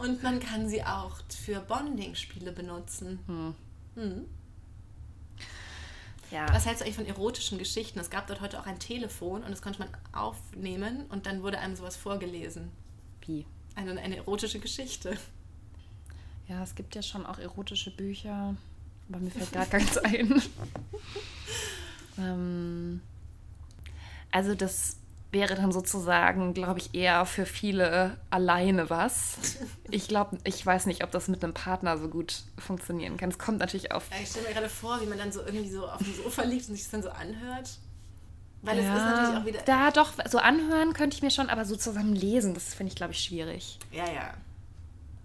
Und 0.00 0.22
man 0.22 0.40
kann 0.40 0.68
sie 0.68 0.84
auch 0.84 1.16
für 1.44 1.60
Bonding-Spiele 1.60 2.52
benutzen. 2.52 3.20
Hm. 3.26 3.54
Hm. 3.94 4.26
Ja. 6.30 6.46
Was 6.52 6.64
hältst 6.64 6.80
du 6.80 6.84
eigentlich 6.84 6.96
von 6.96 7.06
erotischen 7.06 7.58
Geschichten? 7.58 7.98
Es 7.98 8.08
gab 8.08 8.28
dort 8.28 8.40
heute 8.40 8.60
auch 8.60 8.66
ein 8.66 8.78
Telefon 8.78 9.42
und 9.42 9.50
das 9.50 9.62
konnte 9.62 9.80
man 9.80 9.88
aufnehmen 10.12 11.06
und 11.08 11.26
dann 11.26 11.42
wurde 11.42 11.58
einem 11.58 11.74
sowas 11.74 11.96
vorgelesen. 11.96 12.70
Wie? 13.26 13.46
Eine, 13.74 14.00
eine 14.00 14.16
erotische 14.16 14.60
Geschichte. 14.60 15.16
Ja, 16.48 16.62
es 16.62 16.74
gibt 16.74 16.94
ja 16.94 17.02
schon 17.02 17.26
auch 17.26 17.38
erotische 17.38 17.90
Bücher, 17.90 18.56
aber 19.08 19.18
mir 19.18 19.30
fällt 19.30 19.52
gar 19.52 19.66
keins 19.66 19.98
ein. 19.98 20.42
ähm, 22.18 23.00
also 24.30 24.54
das 24.54 24.96
wäre 25.32 25.54
dann 25.54 25.70
sozusagen, 25.70 26.54
glaube 26.54 26.80
ich, 26.80 26.94
eher 26.94 27.24
für 27.24 27.46
viele 27.46 28.16
alleine 28.30 28.90
was. 28.90 29.58
Ich 29.92 30.08
glaube, 30.08 30.38
ich 30.44 30.64
weiß 30.64 30.86
nicht, 30.86 31.04
ob 31.04 31.10
das 31.10 31.28
mit 31.28 31.42
einem 31.42 31.54
Partner 31.54 31.98
so 31.98 32.08
gut 32.08 32.42
funktionieren 32.58 33.16
kann. 33.16 33.30
Es 33.30 33.38
kommt 33.38 33.58
natürlich 33.58 33.92
auf. 33.92 34.08
Ja, 34.10 34.18
ich 34.22 34.28
stelle 34.28 34.48
mir 34.48 34.54
gerade 34.54 34.68
vor, 34.68 35.00
wie 35.00 35.06
man 35.06 35.18
dann 35.18 35.32
so 35.32 35.40
irgendwie 35.40 35.68
so 35.68 35.88
auf 35.88 35.98
dem 35.98 36.14
Sofa 36.14 36.42
liegt 36.42 36.68
und 36.68 36.74
sich 36.74 36.84
das 36.84 36.90
dann 36.90 37.02
so 37.02 37.10
anhört. 37.10 37.70
Weil 38.62 38.78
es 38.78 38.84
ja, 38.84 38.96
ist 38.96 39.04
natürlich 39.04 39.40
auch 39.40 39.46
wieder. 39.46 39.62
Da 39.64 39.90
doch, 39.90 40.12
so 40.28 40.38
anhören 40.38 40.92
könnte 40.92 41.16
ich 41.16 41.22
mir 41.22 41.30
schon, 41.30 41.48
aber 41.48 41.64
so 41.64 41.76
zusammen 41.76 42.14
lesen, 42.14 42.54
das 42.54 42.74
finde 42.74 42.90
ich, 42.90 42.96
glaube 42.96 43.12
ich, 43.12 43.20
schwierig. 43.20 43.78
Ja, 43.90 44.04
ja. 44.04 44.34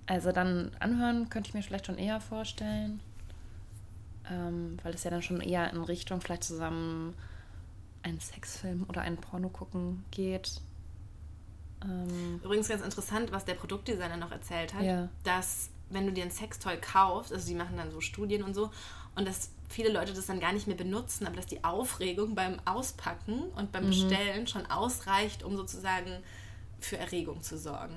Also 0.08 0.32
dann 0.32 0.72
anhören 0.80 1.30
könnte 1.30 1.50
ich 1.50 1.54
mir 1.54 1.64
vielleicht 1.64 1.88
schon 1.88 1.98
eher 1.98 2.22
vorstellen. 2.22 3.00
Ähm, 4.32 4.78
weil 4.84 4.94
es 4.94 5.04
ja 5.04 5.12
dann 5.12 5.22
schon 5.22 5.42
eher 5.42 5.72
in 5.72 5.84
Richtung 5.84 6.22
vielleicht 6.22 6.44
zusammen 6.44 7.14
einen 8.06 8.20
Sexfilm 8.20 8.86
oder 8.88 9.02
einen 9.02 9.18
Porno 9.18 9.50
gucken 9.50 10.06
geht. 10.12 10.62
Ähm, 11.84 12.40
Übrigens 12.44 12.70
ganz 12.70 12.84
interessant, 12.84 13.32
was 13.32 13.46
der 13.46 13.56
Produktdesigner 13.56 14.18
noch 14.18 14.32
erzählt 14.32 14.74
hat, 14.74 14.84
ja. 14.84 15.10
dass 15.24 15.70
wenn 15.90 16.06
du 16.06 16.14
dir 16.14 16.24
ein 16.24 16.32
Sextoy 16.32 16.78
kaufst, 16.78 17.34
also 17.34 17.48
die 17.48 17.56
machen 17.56 17.78
dann 17.78 17.92
so 17.92 18.02
Studien 18.02 18.44
und 18.44 18.54
so, 18.54 18.72
und 19.16 19.28
dass 19.28 19.50
viele 19.70 19.90
Leute 19.90 20.14
das 20.14 20.26
dann 20.26 20.40
gar 20.40 20.54
nicht 20.54 20.68
mehr 20.68 20.76
benutzen, 20.76 21.26
aber 21.26 21.36
dass 21.36 21.46
die 21.46 21.64
Aufregung 21.64 22.36
beim 22.36 22.60
Auspacken 22.66 23.44
und 23.56 23.72
beim 23.72 23.86
mhm. 23.86 23.90
Bestellen 23.90 24.48
schon 24.48 24.66
ausreicht, 24.66 25.44
um 25.44 25.56
sozusagen 25.56 26.12
für 26.80 26.98
Erregung 26.98 27.42
zu 27.42 27.58
sorgen. 27.58 27.96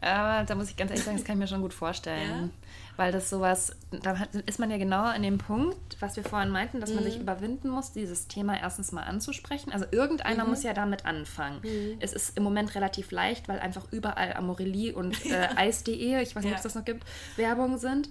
Aber 0.00 0.44
da 0.44 0.54
muss 0.54 0.68
ich 0.68 0.76
ganz 0.76 0.90
ehrlich 0.90 1.04
sagen, 1.04 1.16
das 1.16 1.24
kann 1.24 1.36
ich 1.36 1.40
mir 1.40 1.46
schon 1.46 1.62
gut 1.62 1.72
vorstellen. 1.72 2.30
Ja? 2.30 2.48
Weil 2.96 3.12
das 3.12 3.28
sowas, 3.28 3.76
da 3.90 4.16
ist 4.46 4.58
man 4.58 4.70
ja 4.70 4.78
genau 4.78 5.02
an 5.02 5.22
dem 5.22 5.38
Punkt, 5.38 5.96
was 6.00 6.16
wir 6.16 6.24
vorhin 6.24 6.50
meinten, 6.50 6.80
dass 6.80 6.90
mhm. 6.90 6.96
man 6.96 7.04
sich 7.04 7.16
mhm. 7.16 7.22
überwinden 7.22 7.68
muss, 7.68 7.92
dieses 7.92 8.26
Thema 8.28 8.58
erstens 8.58 8.92
mal 8.92 9.02
anzusprechen. 9.02 9.72
Also 9.72 9.86
irgendeiner 9.90 10.44
mhm. 10.44 10.50
muss 10.50 10.62
ja 10.62 10.74
damit 10.74 11.06
anfangen. 11.06 11.60
Mhm. 11.62 11.96
Es 12.00 12.12
ist 12.12 12.36
im 12.36 12.42
Moment 12.42 12.74
relativ 12.74 13.10
leicht, 13.10 13.48
weil 13.48 13.58
einfach 13.58 13.90
überall 13.90 14.34
Amorelie 14.34 14.94
und 14.94 15.24
äh, 15.30 15.48
Eis.de, 15.56 16.22
ich 16.22 16.36
weiß 16.36 16.42
nicht, 16.42 16.52
ja. 16.52 16.52
ob 16.52 16.56
es 16.56 16.62
das 16.62 16.74
noch 16.74 16.84
gibt, 16.84 17.04
Werbung 17.36 17.78
sind. 17.78 18.08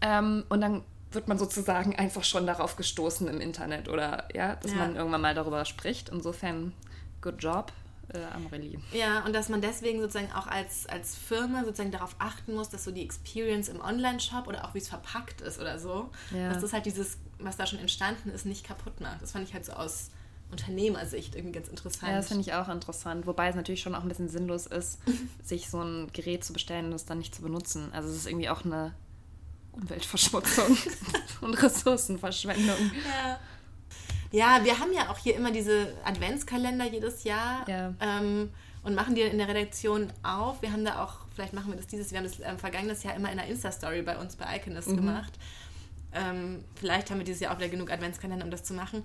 Ähm, 0.00 0.44
und 0.48 0.60
dann 0.60 0.82
wird 1.12 1.28
man 1.28 1.38
sozusagen 1.38 1.96
einfach 1.96 2.24
schon 2.24 2.46
darauf 2.46 2.76
gestoßen 2.76 3.28
im 3.28 3.40
Internet 3.40 3.88
oder 3.88 4.28
ja, 4.34 4.56
dass 4.56 4.72
ja. 4.72 4.78
man 4.78 4.96
irgendwann 4.96 5.20
mal 5.20 5.34
darüber 5.34 5.64
spricht. 5.64 6.08
Insofern 6.08 6.72
good 7.20 7.36
job, 7.38 7.72
äh, 8.14 8.24
Amorelie. 8.34 8.78
Ja, 8.92 9.24
und 9.24 9.32
dass 9.34 9.48
man 9.48 9.60
deswegen 9.60 10.00
sozusagen 10.00 10.32
auch 10.32 10.46
als, 10.46 10.86
als 10.86 11.16
Firma 11.16 11.64
sozusagen 11.64 11.90
darauf 11.90 12.16
achten 12.18 12.54
muss, 12.54 12.68
dass 12.68 12.84
so 12.84 12.90
die 12.90 13.02
Experience 13.02 13.68
im 13.68 13.80
Online-Shop 13.80 14.46
oder 14.46 14.64
auch 14.64 14.74
wie 14.74 14.78
es 14.78 14.88
verpackt 14.88 15.40
ist 15.40 15.58
oder 15.60 15.78
so, 15.78 16.10
Ja. 16.34 16.50
dass 16.52 16.62
das 16.62 16.72
halt 16.72 16.86
dieses, 16.86 17.18
was 17.38 17.56
da 17.56 17.66
schon 17.66 17.78
entstanden 17.78 18.30
ist, 18.30 18.46
nicht 18.46 18.64
kaputt 18.64 19.00
macht. 19.00 19.20
Das 19.22 19.32
fand 19.32 19.46
ich 19.48 19.54
halt 19.54 19.64
so 19.64 19.72
aus 19.72 20.10
Unternehmersicht 20.50 21.34
irgendwie 21.34 21.52
ganz 21.52 21.68
interessant. 21.68 22.10
Ja, 22.12 22.16
das 22.18 22.28
finde 22.28 22.42
ich 22.42 22.52
auch 22.52 22.68
interessant. 22.68 23.26
Wobei 23.26 23.48
es 23.48 23.54
natürlich 23.56 23.80
schon 23.80 23.94
auch 23.94 24.02
ein 24.02 24.08
bisschen 24.08 24.28
sinnlos 24.28 24.66
ist, 24.66 24.98
sich 25.42 25.70
so 25.70 25.80
ein 25.80 26.08
Gerät 26.12 26.44
zu 26.44 26.52
bestellen 26.52 26.86
und 26.86 26.92
es 26.92 27.06
dann 27.06 27.18
nicht 27.18 27.34
zu 27.34 27.40
benutzen. 27.42 27.90
Also 27.92 28.10
es 28.10 28.16
ist 28.16 28.26
irgendwie 28.26 28.50
auch 28.50 28.64
eine 28.64 28.92
Umweltverschmutzung 29.72 30.76
und 31.40 31.54
Ressourcenverschwendung. 31.62 32.76
Ja. 33.16 33.38
Ja, 34.32 34.60
wir 34.64 34.78
haben 34.78 34.92
ja 34.92 35.10
auch 35.10 35.18
hier 35.18 35.36
immer 35.36 35.50
diese 35.52 35.92
Adventskalender 36.04 36.86
jedes 36.86 37.24
Jahr 37.24 37.68
Ja. 37.68 37.94
ähm, 38.00 38.50
und 38.82 38.94
machen 38.94 39.14
die 39.14 39.20
in 39.22 39.38
der 39.38 39.46
Redaktion 39.48 40.12
auf. 40.22 40.60
Wir 40.62 40.72
haben 40.72 40.84
da 40.84 41.04
auch, 41.04 41.26
vielleicht 41.34 41.52
machen 41.52 41.70
wir 41.70 41.76
das 41.76 41.86
dieses, 41.86 42.10
wir 42.10 42.18
haben 42.18 42.24
das 42.24 42.40
ähm, 42.40 42.58
vergangenes 42.58 43.02
Jahr 43.04 43.14
immer 43.14 43.30
in 43.30 43.38
einer 43.38 43.48
Insta-Story 43.48 44.02
bei 44.02 44.16
uns 44.18 44.34
bei 44.36 44.56
Iconist 44.56 44.88
Mhm. 44.88 44.96
gemacht. 44.96 45.32
Ähm, 46.14 46.64
vielleicht 46.74 47.10
haben 47.10 47.18
wir 47.18 47.24
dieses 47.24 47.40
Jahr 47.40 47.54
auch 47.54 47.58
wieder 47.58 47.68
genug 47.68 47.90
Adventskalender, 47.92 48.44
um 48.44 48.50
das 48.50 48.64
zu 48.64 48.74
machen. 48.74 49.04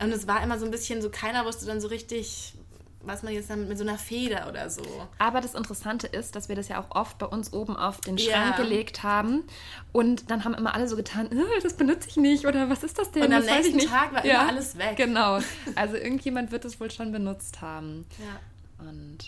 Und 0.00 0.12
es 0.12 0.26
war 0.26 0.42
immer 0.42 0.58
so 0.58 0.64
ein 0.64 0.70
bisschen 0.70 1.02
so, 1.02 1.10
keiner 1.10 1.44
wusste 1.44 1.66
dann 1.66 1.80
so 1.80 1.88
richtig, 1.88 2.54
was 3.02 3.22
man 3.22 3.32
jetzt 3.32 3.48
damit 3.48 3.68
mit 3.68 3.78
so 3.78 3.84
einer 3.84 3.96
Feder 3.98 4.46
oder 4.48 4.68
so. 4.68 4.82
Aber 5.18 5.40
das 5.40 5.54
Interessante 5.54 6.06
ist, 6.06 6.36
dass 6.36 6.48
wir 6.48 6.56
das 6.56 6.68
ja 6.68 6.80
auch 6.80 6.94
oft 6.94 7.18
bei 7.18 7.26
uns 7.26 7.52
oben 7.52 7.76
auf 7.76 8.00
den 8.00 8.16
Ja. 8.18 8.30
Schrank 8.32 8.56
gelegt 8.56 9.02
haben. 9.02 9.44
Und 9.92 10.30
dann 10.30 10.44
haben 10.44 10.54
immer 10.54 10.74
alle 10.74 10.86
so 10.86 10.96
getan, 10.96 11.30
"Äh, 11.32 11.60
das 11.62 11.74
benutze 11.74 12.08
ich 12.08 12.16
nicht 12.16 12.46
oder 12.46 12.68
was 12.68 12.82
ist 12.82 12.98
das 12.98 13.10
denn? 13.10 13.22
Und 13.22 13.32
am 13.32 13.42
das 13.46 13.50
nächsten 13.56 13.76
nicht." 13.76 13.88
Tag 13.88 14.12
war 14.12 14.24
immer 14.24 14.48
alles 14.48 14.76
weg. 14.76 14.96
Genau. 14.96 15.40
Also 15.76 15.96
irgendjemand 15.96 16.52
wird 16.52 16.64
es 16.64 16.78
wohl 16.80 16.90
schon 16.90 17.10
benutzt 17.12 17.60
haben. 17.62 18.06
Ja. 18.18 18.86
Und 18.86 19.18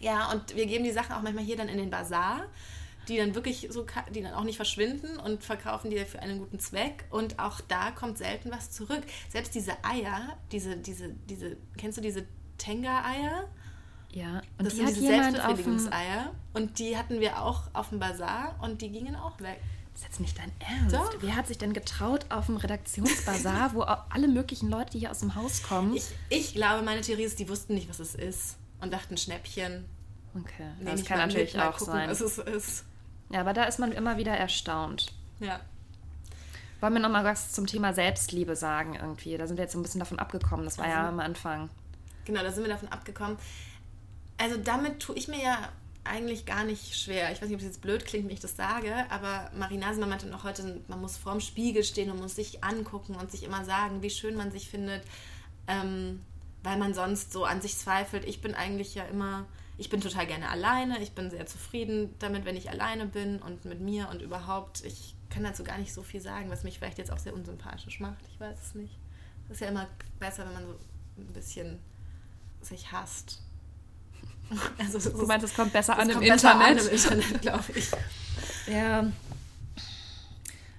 Ja, 0.00 0.30
und 0.32 0.54
wir 0.54 0.66
geben 0.66 0.84
die 0.84 0.92
Sachen 0.92 1.12
auch 1.14 1.22
manchmal 1.22 1.44
hier 1.44 1.56
dann 1.56 1.68
in 1.68 1.76
den 1.78 1.90
Bazar, 1.90 2.42
die 3.08 3.16
dann 3.16 3.34
wirklich 3.34 3.66
so, 3.70 3.84
die 4.14 4.22
dann 4.22 4.34
auch 4.34 4.44
nicht 4.44 4.56
verschwinden 4.56 5.18
und 5.18 5.42
verkaufen 5.42 5.90
die 5.90 5.98
für 6.04 6.20
einen 6.20 6.38
guten 6.38 6.60
Zweck. 6.60 7.04
Und 7.10 7.38
auch 7.38 7.60
da 7.60 7.90
kommt 7.90 8.18
selten 8.18 8.50
was 8.50 8.70
zurück. 8.70 9.02
Selbst 9.28 9.54
diese 9.54 9.72
Eier, 9.82 10.36
diese, 10.52 10.76
diese, 10.76 11.08
diese, 11.28 11.56
kennst 11.76 11.96
du 11.98 12.02
diese 12.02 12.26
Tenga-Eier? 12.58 13.44
ja, 14.10 14.40
und 14.58 14.64
Das 14.64 14.70
die 14.74 14.76
sind 14.78 14.86
hat 14.86 14.96
diese 14.96 15.06
Selbstbefriedigungseier. 15.06 16.32
Und 16.54 16.78
die 16.78 16.96
hatten 16.96 17.20
wir 17.20 17.40
auch 17.42 17.62
auf 17.72 17.90
dem 17.90 17.98
Bazar 18.00 18.56
und 18.60 18.80
die 18.82 18.90
gingen 18.90 19.14
auch 19.16 19.38
weg. 19.40 19.60
Das 19.92 20.02
ist 20.02 20.08
jetzt 20.08 20.20
nicht 20.20 20.38
dein 20.38 20.52
Ernst. 20.60 20.94
Doch. 20.94 21.12
Wer 21.20 21.34
hat 21.36 21.46
sich 21.48 21.58
denn 21.58 21.72
getraut 21.72 22.26
auf 22.30 22.46
dem 22.46 22.56
Redaktionsbazar, 22.56 23.74
wo 23.74 23.82
alle 23.82 24.28
möglichen 24.28 24.70
Leute, 24.70 24.96
hier 24.98 25.10
aus 25.10 25.18
dem 25.20 25.34
Haus 25.34 25.62
kommen? 25.62 25.94
Ich, 25.94 26.06
ich 26.30 26.54
glaube, 26.54 26.82
meine 26.84 27.00
Theorie 27.00 27.24
ist, 27.24 27.38
die 27.38 27.48
wussten 27.48 27.74
nicht, 27.74 27.88
was 27.88 27.98
es 28.00 28.14
ist. 28.14 28.56
Und 28.80 28.92
dachten, 28.92 29.16
Schnäppchen. 29.16 29.84
okay, 30.36 30.70
das 30.84 31.04
kann 31.04 31.18
natürlich 31.18 31.54
mit, 31.54 31.62
auch 31.62 31.76
gucken, 31.76 31.94
sein. 31.94 32.10
Was 32.10 32.20
es 32.20 32.38
ist. 32.38 32.84
Ja, 33.30 33.40
aber 33.40 33.52
da 33.52 33.64
ist 33.64 33.78
man 33.80 33.90
immer 33.92 34.16
wieder 34.16 34.32
erstaunt. 34.32 35.12
Ja. 35.40 35.60
Wollen 36.80 36.92
wir 36.94 37.00
noch 37.00 37.10
mal 37.10 37.24
was 37.24 37.50
zum 37.52 37.66
Thema 37.66 37.92
Selbstliebe 37.92 38.54
sagen 38.54 38.94
irgendwie? 38.94 39.36
Da 39.36 39.46
sind 39.48 39.56
wir 39.56 39.64
jetzt 39.64 39.72
so 39.72 39.80
ein 39.80 39.82
bisschen 39.82 39.98
davon 39.98 40.18
abgekommen. 40.20 40.64
Das 40.64 40.78
war 40.78 40.88
ja 40.88 40.98
Also- 41.00 41.08
am 41.08 41.20
Anfang. 41.20 41.70
Genau, 42.28 42.42
da 42.42 42.52
sind 42.52 42.62
wir 42.62 42.68
davon 42.70 42.88
abgekommen. 42.88 43.38
Also 44.36 44.58
damit 44.58 45.00
tue 45.00 45.16
ich 45.16 45.28
mir 45.28 45.42
ja 45.42 45.72
eigentlich 46.04 46.44
gar 46.44 46.62
nicht 46.62 46.94
schwer. 46.94 47.32
Ich 47.32 47.40
weiß 47.40 47.48
nicht, 47.48 47.54
ob 47.54 47.60
es 47.60 47.66
jetzt 47.66 47.80
blöd 47.80 48.04
klingt, 48.04 48.26
wenn 48.26 48.34
ich 48.34 48.40
das 48.40 48.54
sage, 48.54 48.92
aber 49.08 49.50
Marinase 49.56 50.04
meinte 50.04 50.26
noch 50.26 50.44
heute, 50.44 50.82
man 50.88 51.00
muss 51.00 51.16
vorm 51.16 51.40
Spiegel 51.40 51.82
stehen 51.84 52.10
und 52.10 52.20
muss 52.20 52.36
sich 52.36 52.62
angucken 52.62 53.14
und 53.14 53.30
sich 53.30 53.44
immer 53.44 53.64
sagen, 53.64 54.02
wie 54.02 54.10
schön 54.10 54.36
man 54.36 54.52
sich 54.52 54.68
findet, 54.68 55.02
ähm, 55.68 56.20
weil 56.62 56.76
man 56.76 56.92
sonst 56.92 57.32
so 57.32 57.46
an 57.46 57.62
sich 57.62 57.78
zweifelt. 57.78 58.26
Ich 58.26 58.42
bin 58.42 58.54
eigentlich 58.54 58.94
ja 58.94 59.04
immer, 59.04 59.46
ich 59.78 59.88
bin 59.88 60.02
total 60.02 60.26
gerne 60.26 60.50
alleine, 60.50 61.00
ich 61.00 61.12
bin 61.12 61.30
sehr 61.30 61.46
zufrieden 61.46 62.14
damit, 62.18 62.44
wenn 62.44 62.56
ich 62.56 62.68
alleine 62.68 63.06
bin 63.06 63.40
und 63.40 63.64
mit 63.64 63.80
mir 63.80 64.10
und 64.10 64.20
überhaupt. 64.20 64.84
Ich 64.84 65.14
kann 65.30 65.44
dazu 65.44 65.64
gar 65.64 65.78
nicht 65.78 65.94
so 65.94 66.02
viel 66.02 66.20
sagen, 66.20 66.50
was 66.50 66.62
mich 66.62 66.78
vielleicht 66.78 66.98
jetzt 66.98 67.10
auch 67.10 67.18
sehr 67.18 67.32
unsympathisch 67.32 68.00
macht. 68.00 68.22
Ich 68.30 68.38
weiß 68.38 68.58
es 68.60 68.74
nicht. 68.74 68.98
Es 69.46 69.54
ist 69.54 69.60
ja 69.60 69.68
immer 69.68 69.88
besser, 70.20 70.44
wenn 70.44 70.52
man 70.52 70.66
so 70.66 70.78
ein 71.16 71.32
bisschen 71.32 71.78
sich 72.62 72.92
hasst. 72.92 73.40
Also, 74.78 75.10
Du 75.10 75.26
meinst, 75.26 75.44
es 75.44 75.54
kommt 75.54 75.72
besser 75.74 75.92
es 75.94 75.98
an 75.98 76.08
im 76.08 76.14
kommt 76.16 76.26
besser 76.28 76.52
Internet? 76.52 76.80
An 76.80 76.86
im 76.86 76.92
Internet, 76.92 77.42
glaube 77.42 77.64
ich. 77.74 77.90
Ja. 78.66 79.12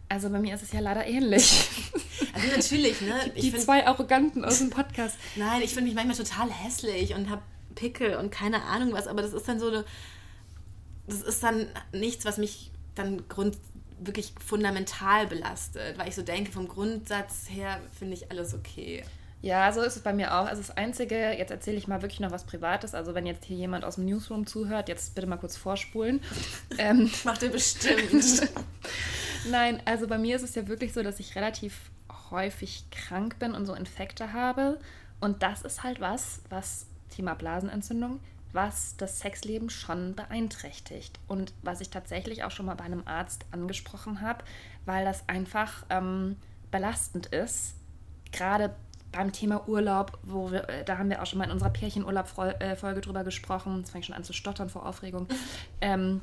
Also 0.07 0.29
bei 0.31 0.39
mir 0.39 0.55
ist 0.55 0.63
es 0.63 0.71
ja 0.71 0.79
leider 0.79 1.05
ähnlich. 1.05 1.69
Also 2.31 2.47
natürlich, 2.55 3.01
ne? 3.01 3.13
Die 3.35 3.39
Ich 3.39 3.51
find, 3.51 3.63
zwei 3.63 3.87
Arroganten 3.87 4.45
aus 4.45 4.59
dem 4.59 4.69
Podcast. 4.69 5.17
nein, 5.35 5.61
ich 5.61 5.73
finde 5.73 5.85
mich 5.85 5.95
manchmal 5.95 6.15
total 6.15 6.51
hässlich 6.51 7.15
und 7.15 7.27
habe 7.29 7.41
Pickel 7.75 8.17
und 8.17 8.29
keine 8.29 8.63
Ahnung 8.63 8.93
was, 8.93 9.07
aber 9.07 9.21
das 9.23 9.33
ist 9.33 9.47
dann 9.47 9.59
so 9.59 9.67
eine, 9.67 9.83
das 11.07 11.21
ist 11.21 11.41
dann 11.41 11.67
nichts, 11.91 12.25
was 12.25 12.37
mich 12.37 12.71
dann 12.93 13.27
grund 13.27 13.57
wirklich 13.99 14.33
fundamental 14.45 15.27
belastet, 15.27 15.97
weil 15.97 16.07
ich 16.07 16.15
so 16.15 16.21
denke, 16.21 16.51
vom 16.51 16.67
Grundsatz 16.67 17.49
her 17.49 17.81
finde 17.97 18.13
ich 18.13 18.29
alles 18.31 18.53
okay. 18.53 19.03
Ja, 19.41 19.71
so 19.71 19.81
ist 19.81 19.95
es 19.95 20.01
bei 20.01 20.11
mir 20.11 20.33
auch. 20.33 20.45
Also 20.45 20.61
das 20.61 20.75
Einzige, 20.75 21.31
jetzt 21.31 21.51
erzähle 21.51 21.77
ich 21.77 21.87
mal 21.87 22.01
wirklich 22.01 22.19
noch 22.19 22.31
was 22.31 22.43
Privates. 22.43 22.93
Also 22.93 23.15
wenn 23.15 23.25
jetzt 23.25 23.45
hier 23.45 23.55
jemand 23.55 23.85
aus 23.85 23.95
dem 23.95 24.05
Newsroom 24.05 24.45
zuhört, 24.45 24.89
jetzt 24.89 25.15
bitte 25.15 25.27
mal 25.27 25.37
kurz 25.37 25.55
vorspulen. 25.55 26.21
ähm, 26.77 27.09
Macht 27.23 27.43
ihr 27.43 27.51
bestimmt. 27.51 28.49
Nein, 29.49 29.81
also 29.85 30.07
bei 30.07 30.17
mir 30.17 30.35
ist 30.35 30.43
es 30.43 30.55
ja 30.55 30.67
wirklich 30.67 30.91
so, 30.91 31.03
dass 31.03 31.21
ich 31.21 31.35
relativ 31.35 31.89
häufig 32.31 32.85
krank 32.91 33.39
bin 33.39 33.53
und 33.53 33.65
so 33.65 33.73
Infekte 33.73 34.33
habe. 34.33 34.77
Und 35.21 35.41
das 35.41 35.61
ist 35.61 35.83
halt 35.83 36.01
was, 36.01 36.41
was 36.49 36.85
Thema 37.09 37.33
Blasenentzündung, 37.33 38.19
was 38.51 38.97
das 38.97 39.19
Sexleben 39.19 39.69
schon 39.69 40.15
beeinträchtigt. 40.15 41.17
Und 41.27 41.53
was 41.63 41.79
ich 41.79 41.89
tatsächlich 41.89 42.43
auch 42.43 42.51
schon 42.51 42.65
mal 42.65 42.75
bei 42.75 42.83
einem 42.83 43.03
Arzt 43.05 43.45
angesprochen 43.51 44.19
habe, 44.19 44.43
weil 44.85 45.05
das 45.05 45.27
einfach 45.29 45.85
ähm, 45.89 46.35
belastend 46.71 47.27
ist. 47.27 47.75
Gerade 48.33 48.75
beim 49.11 49.31
Thema 49.31 49.67
Urlaub, 49.67 50.17
wo 50.23 50.51
wir, 50.51 50.69
äh, 50.69 50.83
da 50.83 50.97
haben 50.97 51.09
wir 51.09 51.21
auch 51.21 51.25
schon 51.25 51.39
mal 51.39 51.45
in 51.45 51.51
unserer 51.51 51.69
Pärchenurlaub-Folge 51.69 53.01
drüber 53.01 53.23
gesprochen. 53.23 53.79
Jetzt 53.79 53.91
fange 53.91 54.01
ich 54.01 54.05
schon 54.05 54.15
an 54.15 54.23
zu 54.23 54.33
stottern 54.33 54.69
vor 54.69 54.85
Aufregung. 54.85 55.27
ähm, 55.81 56.21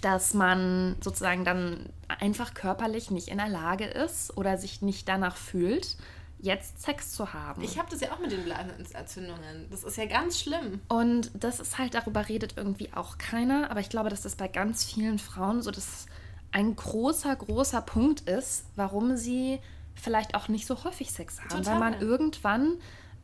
dass 0.00 0.34
man 0.34 0.96
sozusagen 1.00 1.44
dann 1.44 1.88
einfach 2.08 2.54
körperlich 2.54 3.10
nicht 3.10 3.28
in 3.28 3.38
der 3.38 3.48
Lage 3.48 3.86
ist 3.86 4.36
oder 4.36 4.58
sich 4.58 4.82
nicht 4.82 5.08
danach 5.08 5.36
fühlt, 5.36 5.96
jetzt 6.40 6.82
Sex 6.82 7.12
zu 7.12 7.32
haben. 7.32 7.62
Ich 7.62 7.78
habe 7.78 7.90
das 7.90 8.00
ja 8.00 8.12
auch 8.12 8.18
mit 8.18 8.30
den 8.30 8.44
Blasenentzündungen. 8.44 9.66
Das 9.70 9.84
ist 9.84 9.96
ja 9.96 10.06
ganz 10.06 10.38
schlimm. 10.40 10.80
Und 10.88 11.30
das 11.34 11.58
ist 11.58 11.78
halt, 11.78 11.94
darüber 11.94 12.28
redet 12.28 12.54
irgendwie 12.56 12.90
auch 12.94 13.18
keiner, 13.18 13.70
aber 13.70 13.80
ich 13.80 13.88
glaube, 13.88 14.10
dass 14.10 14.22
das 14.22 14.36
bei 14.36 14.46
ganz 14.46 14.84
vielen 14.84 15.18
Frauen 15.18 15.62
so 15.62 15.70
das 15.70 16.06
ein 16.52 16.76
großer, 16.76 17.34
großer 17.34 17.82
Punkt 17.82 18.28
ist, 18.28 18.64
warum 18.76 19.16
sie 19.16 19.58
vielleicht 20.00 20.34
auch 20.34 20.48
nicht 20.48 20.66
so 20.66 20.84
häufig 20.84 21.10
Sex 21.12 21.40
haben, 21.40 21.48
Total. 21.50 21.66
weil 21.66 21.78
man 21.90 22.00
irgendwann 22.00 22.74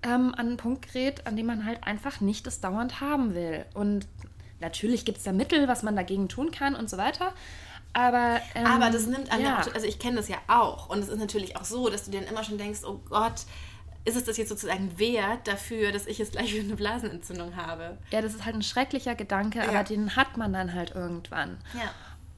ähm, 0.03 0.35
an 0.35 0.47
einen 0.47 0.57
Punkt 0.57 0.93
gerät, 0.93 1.27
an 1.27 1.37
dem 1.37 1.47
man 1.47 1.65
halt 1.65 1.85
einfach 1.85 2.21
nicht 2.21 2.47
das 2.47 2.61
dauernd 2.61 3.01
haben 3.01 3.35
will. 3.35 3.65
Und 3.75 4.07
natürlich 4.61 5.05
gibt 5.05 5.19
es 5.19 5.25
da 5.25 5.33
Mittel, 5.33 5.69
was 5.69 5.83
man 5.83 5.97
dagegen 5.97 6.29
tun 6.29 6.51
kann 6.51 6.75
und 6.75 6.91
so 6.91 6.97
weiter. 6.97 7.33
Aber, 7.93 8.41
ähm, 8.55 8.67
Aber 8.67 8.91
das 8.91 9.07
nimmt 9.07 9.31
an 9.33 9.41
ja. 9.41 9.63
der, 9.63 9.75
also 9.75 9.87
ich 9.87 9.99
kenne 9.99 10.17
das 10.17 10.29
ja 10.29 10.39
auch. 10.49 10.89
Und 10.91 10.99
es 10.99 11.09
ist 11.09 11.19
natürlich 11.19 11.57
auch 11.57 11.65
so, 11.65 11.89
dass 11.89 12.05
du 12.05 12.11
dir 12.11 12.21
dann 12.21 12.29
immer 12.29 12.43
schon 12.43 12.59
denkst, 12.59 12.81
oh 12.85 13.01
Gott, 13.09 13.43
ist 14.05 14.17
es 14.17 14.25
das 14.25 14.37
jetzt 14.37 14.49
sozusagen 14.51 14.99
wert 14.99 15.47
dafür, 15.47 15.93
dass 15.93 16.07
ich 16.07 16.19
jetzt 16.19 16.33
gleich 16.33 16.53
wieder 16.53 16.65
eine 16.65 16.77
Blasenentzündung 16.77 17.57
habe? 17.57 17.97
Ja, 18.11 18.21
das 18.21 18.35
ist 18.35 18.45
halt 18.45 18.57
ein 18.57 18.63
schrecklicher 18.63 19.15
Gedanke, 19.15 19.61
Ja. 19.61 19.69
aber 19.69 19.85
den 19.85 20.17
hat 20.17 20.37
man 20.37 20.53
dann 20.53 20.75
halt 20.75 20.91
irgendwann. 20.95 21.57
Ja. 21.73 21.91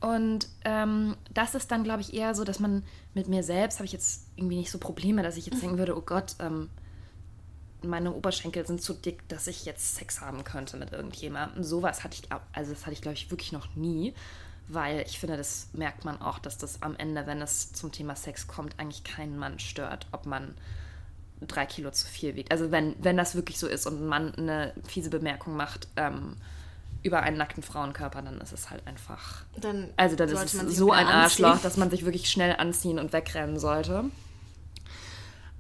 Und 0.07 0.46
ähm, 0.64 1.16
das 1.34 1.57
ist 1.57 1.72
dann, 1.72 1.82
glaube 1.82 2.00
ich, 2.00 2.14
eher 2.14 2.36
so, 2.36 2.44
dass 2.44 2.61
man 2.61 2.84
mit 3.14 3.26
mir 3.26 3.42
selbst 3.42 3.80
habe 3.80 3.86
ich 3.86 3.92
jetzt 3.92 4.28
irgendwie 4.36 4.54
nicht 4.54 4.70
so 4.70 4.78
Probleme, 4.78 5.24
dass 5.24 5.36
ich 5.36 5.46
jetzt 5.46 5.61
denken 5.61 5.78
würde, 5.78 5.96
oh 5.96 6.00
Gott, 6.00 6.36
ähm, 6.38 6.70
meine 7.82 8.12
Oberschenkel 8.12 8.64
sind 8.64 8.80
zu 8.80 8.94
dick, 8.94 9.28
dass 9.28 9.48
ich 9.48 9.64
jetzt 9.64 9.96
Sex 9.96 10.20
haben 10.20 10.44
könnte 10.44 10.76
mit 10.76 10.92
irgendjemandem. 10.92 11.64
Sowas 11.64 12.04
hatte 12.04 12.18
ich, 12.22 12.28
also 12.52 12.72
das 12.72 12.86
hatte 12.86 12.92
ich, 12.92 13.02
glaube 13.02 13.16
ich, 13.16 13.32
wirklich 13.32 13.50
noch 13.50 13.74
nie, 13.74 14.14
weil 14.68 15.00
ich 15.00 15.18
finde, 15.18 15.36
das 15.36 15.70
merkt 15.72 16.04
man 16.04 16.20
auch, 16.20 16.38
dass 16.38 16.57
das 16.57 16.82
am 16.82 16.94
Ende, 16.94 17.26
wenn 17.26 17.42
es 17.42 17.72
zum 17.72 17.90
Thema 17.90 18.14
Sex 18.14 18.46
kommt, 18.46 18.78
eigentlich 18.78 19.02
keinen 19.02 19.36
Mann 19.36 19.59
stört, 19.59 20.07
ob 20.12 20.24
man 20.24 20.54
drei 21.40 21.66
Kilo 21.66 21.90
zu 21.90 22.07
viel 22.07 22.36
wiegt. 22.36 22.52
Also 22.52 22.70
wenn, 22.70 22.94
wenn 23.02 23.16
das 23.16 23.34
wirklich 23.34 23.59
so 23.59 23.66
ist 23.66 23.88
und 23.88 24.00
ein 24.00 24.07
Mann 24.07 24.32
eine 24.36 24.72
fiese 24.86 25.11
Bemerkung 25.11 25.57
macht 25.57 25.88
ähm, 25.96 26.36
über 27.07 27.22
einen 27.22 27.38
nackten 27.38 27.62
Frauenkörper, 27.62 28.20
dann 28.22 28.40
ist 28.40 28.52
es 28.52 28.68
halt 28.70 28.86
einfach 28.86 29.44
Dann 29.57 29.88
also 29.96 30.16
sollte 30.16 30.34
ist 30.34 30.50
sich 30.52 30.76
so 30.76 30.92
ein 30.92 31.07
anziehen. 31.07 31.44
Arschloch, 31.46 31.62
dass 31.62 31.76
man 31.76 31.88
sich 31.90 32.04
wirklich 32.04 32.28
schnell 32.30 32.57
anziehen 32.57 32.98
und 32.98 33.12
wegrennen 33.12 33.59
sollte. 33.59 34.04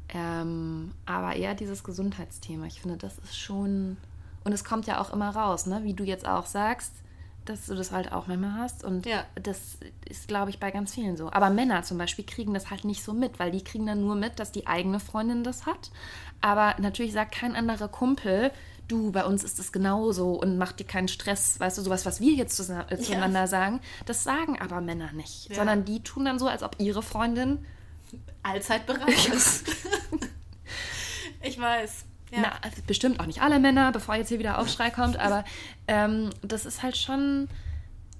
Ähm, 0.08 0.92
aber 1.04 1.34
eher 1.36 1.54
dieses 1.54 1.82
Gesundheitsthema. 1.84 2.66
Ich 2.66 2.80
finde, 2.80 2.96
das 2.96 3.18
ist 3.18 3.36
schon. 3.38 3.96
Und 4.44 4.52
es 4.52 4.64
kommt 4.64 4.86
ja 4.86 5.00
auch 5.00 5.12
immer 5.12 5.30
raus, 5.30 5.66
ne? 5.66 5.80
wie 5.82 5.94
du 5.94 6.04
jetzt 6.04 6.26
auch 6.26 6.46
sagst. 6.46 6.92
dass 7.44 7.66
du 7.66 7.76
das 7.76 7.92
halt 7.92 8.10
auch 8.10 8.26
manchmal 8.26 8.54
hast. 8.58 8.82
Und 8.82 9.06
Ja. 9.06 9.22
das 9.40 9.78
ist, 10.08 10.26
glaube 10.26 10.50
ich, 10.50 10.58
bei 10.58 10.72
ganz 10.72 10.92
vielen 10.92 11.16
so. 11.16 11.30
Aber 11.30 11.48
Männer 11.48 11.84
zum 11.84 11.96
Beispiel 11.96 12.24
kriegen 12.24 12.52
das 12.54 12.70
halt 12.70 12.84
nicht 12.84 13.04
so 13.04 13.12
mit, 13.12 13.38
weil 13.38 13.52
die 13.52 13.62
kriegen 13.62 13.86
dann 13.86 14.00
nur 14.00 14.16
mit, 14.16 14.40
dass 14.40 14.50
die 14.50 14.66
eigene 14.66 14.98
Freundin 14.98 15.44
das 15.44 15.64
hat. 15.64 15.92
Aber 16.40 16.74
natürlich 16.80 17.12
sagt 17.12 17.30
kein 17.30 17.54
anderer 17.54 17.86
Kumpel, 17.86 18.50
du, 18.88 19.12
bei 19.12 19.24
uns 19.24 19.44
ist 19.44 19.58
das 19.58 19.72
genauso 19.72 20.32
und 20.32 20.58
mach 20.58 20.72
dir 20.72 20.84
keinen 20.84 21.08
Stress. 21.08 21.58
Weißt 21.60 21.78
du, 21.78 21.82
sowas, 21.82 22.06
was 22.06 22.20
wir 22.20 22.32
jetzt 22.32 22.58
äh, 22.70 22.98
zueinander 22.98 23.46
sagen, 23.46 23.80
das 24.04 24.24
sagen 24.24 24.58
aber 24.60 24.80
Männer 24.80 25.12
nicht. 25.12 25.50
Ja. 25.50 25.56
Sondern 25.56 25.84
die 25.84 26.02
tun 26.02 26.24
dann 26.24 26.38
so, 26.38 26.48
als 26.48 26.62
ob 26.62 26.76
ihre 26.78 27.02
Freundin 27.02 27.64
Allzeit 28.42 28.86
bereit 28.86 29.28
ist. 29.32 29.68
ich 31.42 31.60
weiß. 31.60 32.04
Ja. 32.30 32.38
Na, 32.42 32.70
bestimmt 32.86 33.20
auch 33.20 33.26
nicht 33.26 33.40
alle 33.40 33.58
Männer, 33.58 33.92
bevor 33.92 34.16
jetzt 34.16 34.28
hier 34.28 34.38
wieder 34.38 34.58
Aufschrei 34.58 34.90
kommt, 34.90 35.16
aber 35.16 35.44
ähm, 35.86 36.30
das 36.42 36.66
ist 36.66 36.82
halt 36.82 36.96
schon. 36.96 37.48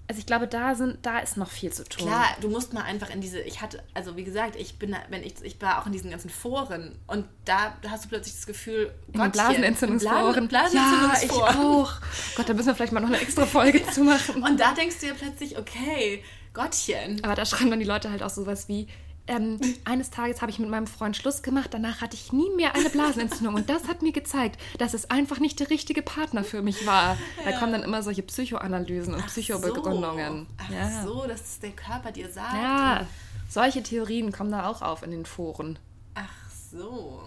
Also 0.09 0.21
ich 0.21 0.27
glaube, 0.27 0.47
da 0.47 0.75
sind, 0.77 0.99
da 1.03 1.19
ist 1.19 1.37
noch 1.37 1.51
viel 1.51 1.73
zu 1.73 1.83
tun. 1.83 2.07
Klar, 2.07 2.27
du 2.41 2.49
musst 2.49 2.73
mal 2.73 2.83
einfach 2.83 3.11
in 3.11 3.21
diese, 3.21 3.41
ich 3.41 3.61
hatte, 3.61 3.83
also 3.93 4.17
wie 4.17 4.23
gesagt, 4.23 4.55
ich 4.55 4.79
bin, 4.79 4.95
wenn 5.09 5.25
ich, 5.25 5.35
ich 5.43 5.61
war 5.61 5.83
auch 5.83 5.87
in 5.87 5.93
diesen 5.93 6.11
ganzen 6.11 6.31
Foren 6.31 6.97
und 7.09 7.25
da 7.45 7.77
hast 7.89 8.05
du 8.05 8.09
plötzlich 8.11 8.37
das 8.37 8.47
Gefühl, 8.47 8.93
Gottchen, 9.13 9.33
Blasenentzündungsforen. 9.33 10.47
Blasen, 10.47 10.77
ja, 10.77 11.13
ich 11.21 11.29
Blasenentzündungsforen. 11.29 11.57
auch. 11.57 11.93
Gott, 12.37 12.49
da 12.49 12.55
müssen 12.55 12.69
wir 12.69 12.75
vielleicht 12.77 12.93
mal 12.93 13.01
noch 13.01 13.09
eine 13.09 13.21
extra 13.21 13.47
Folge 13.47 13.85
zu 13.93 14.05
machen. 14.05 14.43
Und 14.45 14.61
da 14.61 14.75
denkst 14.75 14.97
du 15.01 15.07
ja 15.07 15.15
plötzlich, 15.15 15.59
okay, 15.59 16.23
Gottchen. 16.55 17.23
Aber 17.25 17.35
da 17.35 17.45
schreiben 17.45 17.71
dann 17.71 17.81
die 17.81 17.85
Leute 17.85 18.11
halt 18.11 18.23
auch 18.23 18.31
sowas 18.31 18.69
wie, 18.69 18.87
ähm, 19.27 19.59
eines 19.85 20.11
Tages 20.11 20.41
habe 20.41 20.51
ich 20.51 20.59
mit 20.59 20.68
meinem 20.68 20.87
Freund 20.87 21.16
Schluss 21.16 21.43
gemacht, 21.43 21.70
danach 21.72 22.01
hatte 22.01 22.14
ich 22.14 22.33
nie 22.33 22.51
mehr 22.57 22.74
eine 22.74 22.91
Blasenentzündung 22.91 23.55
und 23.55 23.68
das 23.68 23.89
hat 23.89 24.03
mir 24.03 24.12
gezeigt, 24.12 24.61
dass 24.79 24.95
es 24.95 25.11
einfach 25.11 25.39
nicht 25.39 25.61
der 25.61 25.70
richtige 25.70 26.03
Partner 26.03 26.45
für 26.45 26.62
mich 26.62 26.87
war. 26.87 27.16
Da 27.45 27.53
kommen 27.59 27.72
dann 27.72 27.83
immer 27.83 28.03
solche 28.03 28.22
Psychoanalysen 28.22 29.14
und 29.14 29.27
Psychobegründungen. 29.27 30.47
So. 30.47 30.55
Ach 30.59 30.70
ja. 30.70 31.03
so, 31.03 31.27
dass 31.27 31.41
es 31.43 31.61
der 31.61 31.70
Körper 31.70 32.12
dir 32.12 32.31
sagt. 32.31 32.55
ja, 32.55 33.07
solche 33.49 33.83
Theorien 33.83 34.33
kommen 34.33 34.51
da 34.51 34.68
auch 34.68 34.83
auf 34.83 35.03
in 35.03 35.11
den 35.11 35.27
Foren. 35.27 35.79
Ach 36.14 36.51
so. 36.70 37.22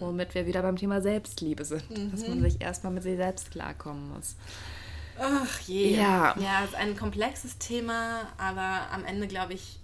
Womit 0.00 0.34
wir 0.34 0.46
wieder 0.46 0.62
beim 0.62 0.76
Thema 0.76 1.00
Selbstliebe 1.00 1.64
sind. 1.64 1.84
Dass 2.12 2.26
man 2.26 2.42
sich 2.42 2.60
erstmal 2.60 2.92
mit 2.92 3.04
sich 3.04 3.16
selbst 3.16 3.52
klarkommen 3.52 4.12
muss. 4.12 4.34
Ach 5.20 5.60
je. 5.60 5.96
Ja. 5.96 6.34
Ja, 6.38 6.64
es 6.64 6.70
ist 6.70 6.76
ein 6.76 6.96
komplexes 6.96 7.58
Thema, 7.58 8.28
aber 8.38 8.92
am 8.92 9.04
Ende, 9.04 9.26
glaube 9.26 9.54
ich, 9.54 9.78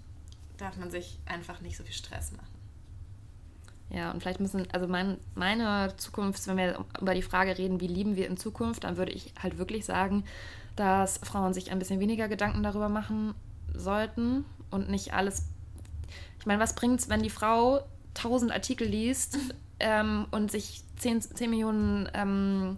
darf 0.57 0.77
man 0.77 0.91
sich 0.91 1.19
einfach 1.25 1.61
nicht 1.61 1.77
so 1.77 1.83
viel 1.83 1.93
Stress 1.93 2.31
machen. 2.31 2.55
Ja, 3.89 4.11
und 4.11 4.21
vielleicht 4.21 4.39
müssen, 4.39 4.67
also 4.71 4.87
mein, 4.87 5.17
meine 5.35 5.93
Zukunft, 5.97 6.47
wenn 6.47 6.57
wir 6.57 6.83
über 6.99 7.13
die 7.13 7.21
Frage 7.21 7.57
reden, 7.57 7.81
wie 7.81 7.87
lieben 7.87 8.15
wir 8.15 8.27
in 8.27 8.37
Zukunft, 8.37 8.83
dann 8.83 8.97
würde 8.97 9.11
ich 9.11 9.33
halt 9.41 9.57
wirklich 9.57 9.85
sagen, 9.85 10.25
dass 10.75 11.19
Frauen 11.19 11.53
sich 11.53 11.71
ein 11.71 11.79
bisschen 11.79 11.99
weniger 11.99 12.27
Gedanken 12.27 12.63
darüber 12.63 12.89
machen 12.89 13.35
sollten 13.73 14.43
und 14.71 14.89
nicht 14.89 15.13
alles. 15.13 15.43
Ich 16.39 16.45
meine, 16.45 16.59
was 16.59 16.75
bringt's, 16.75 17.09
wenn 17.09 17.21
die 17.21 17.29
Frau 17.29 17.81
tausend 18.13 18.51
Artikel 18.51 18.87
liest 18.87 19.37
ähm, 19.79 20.25
und 20.31 20.51
sich 20.51 20.83
10, 20.97 21.21
10 21.21 21.49
Millionen 21.49 22.09
ähm, 22.13 22.77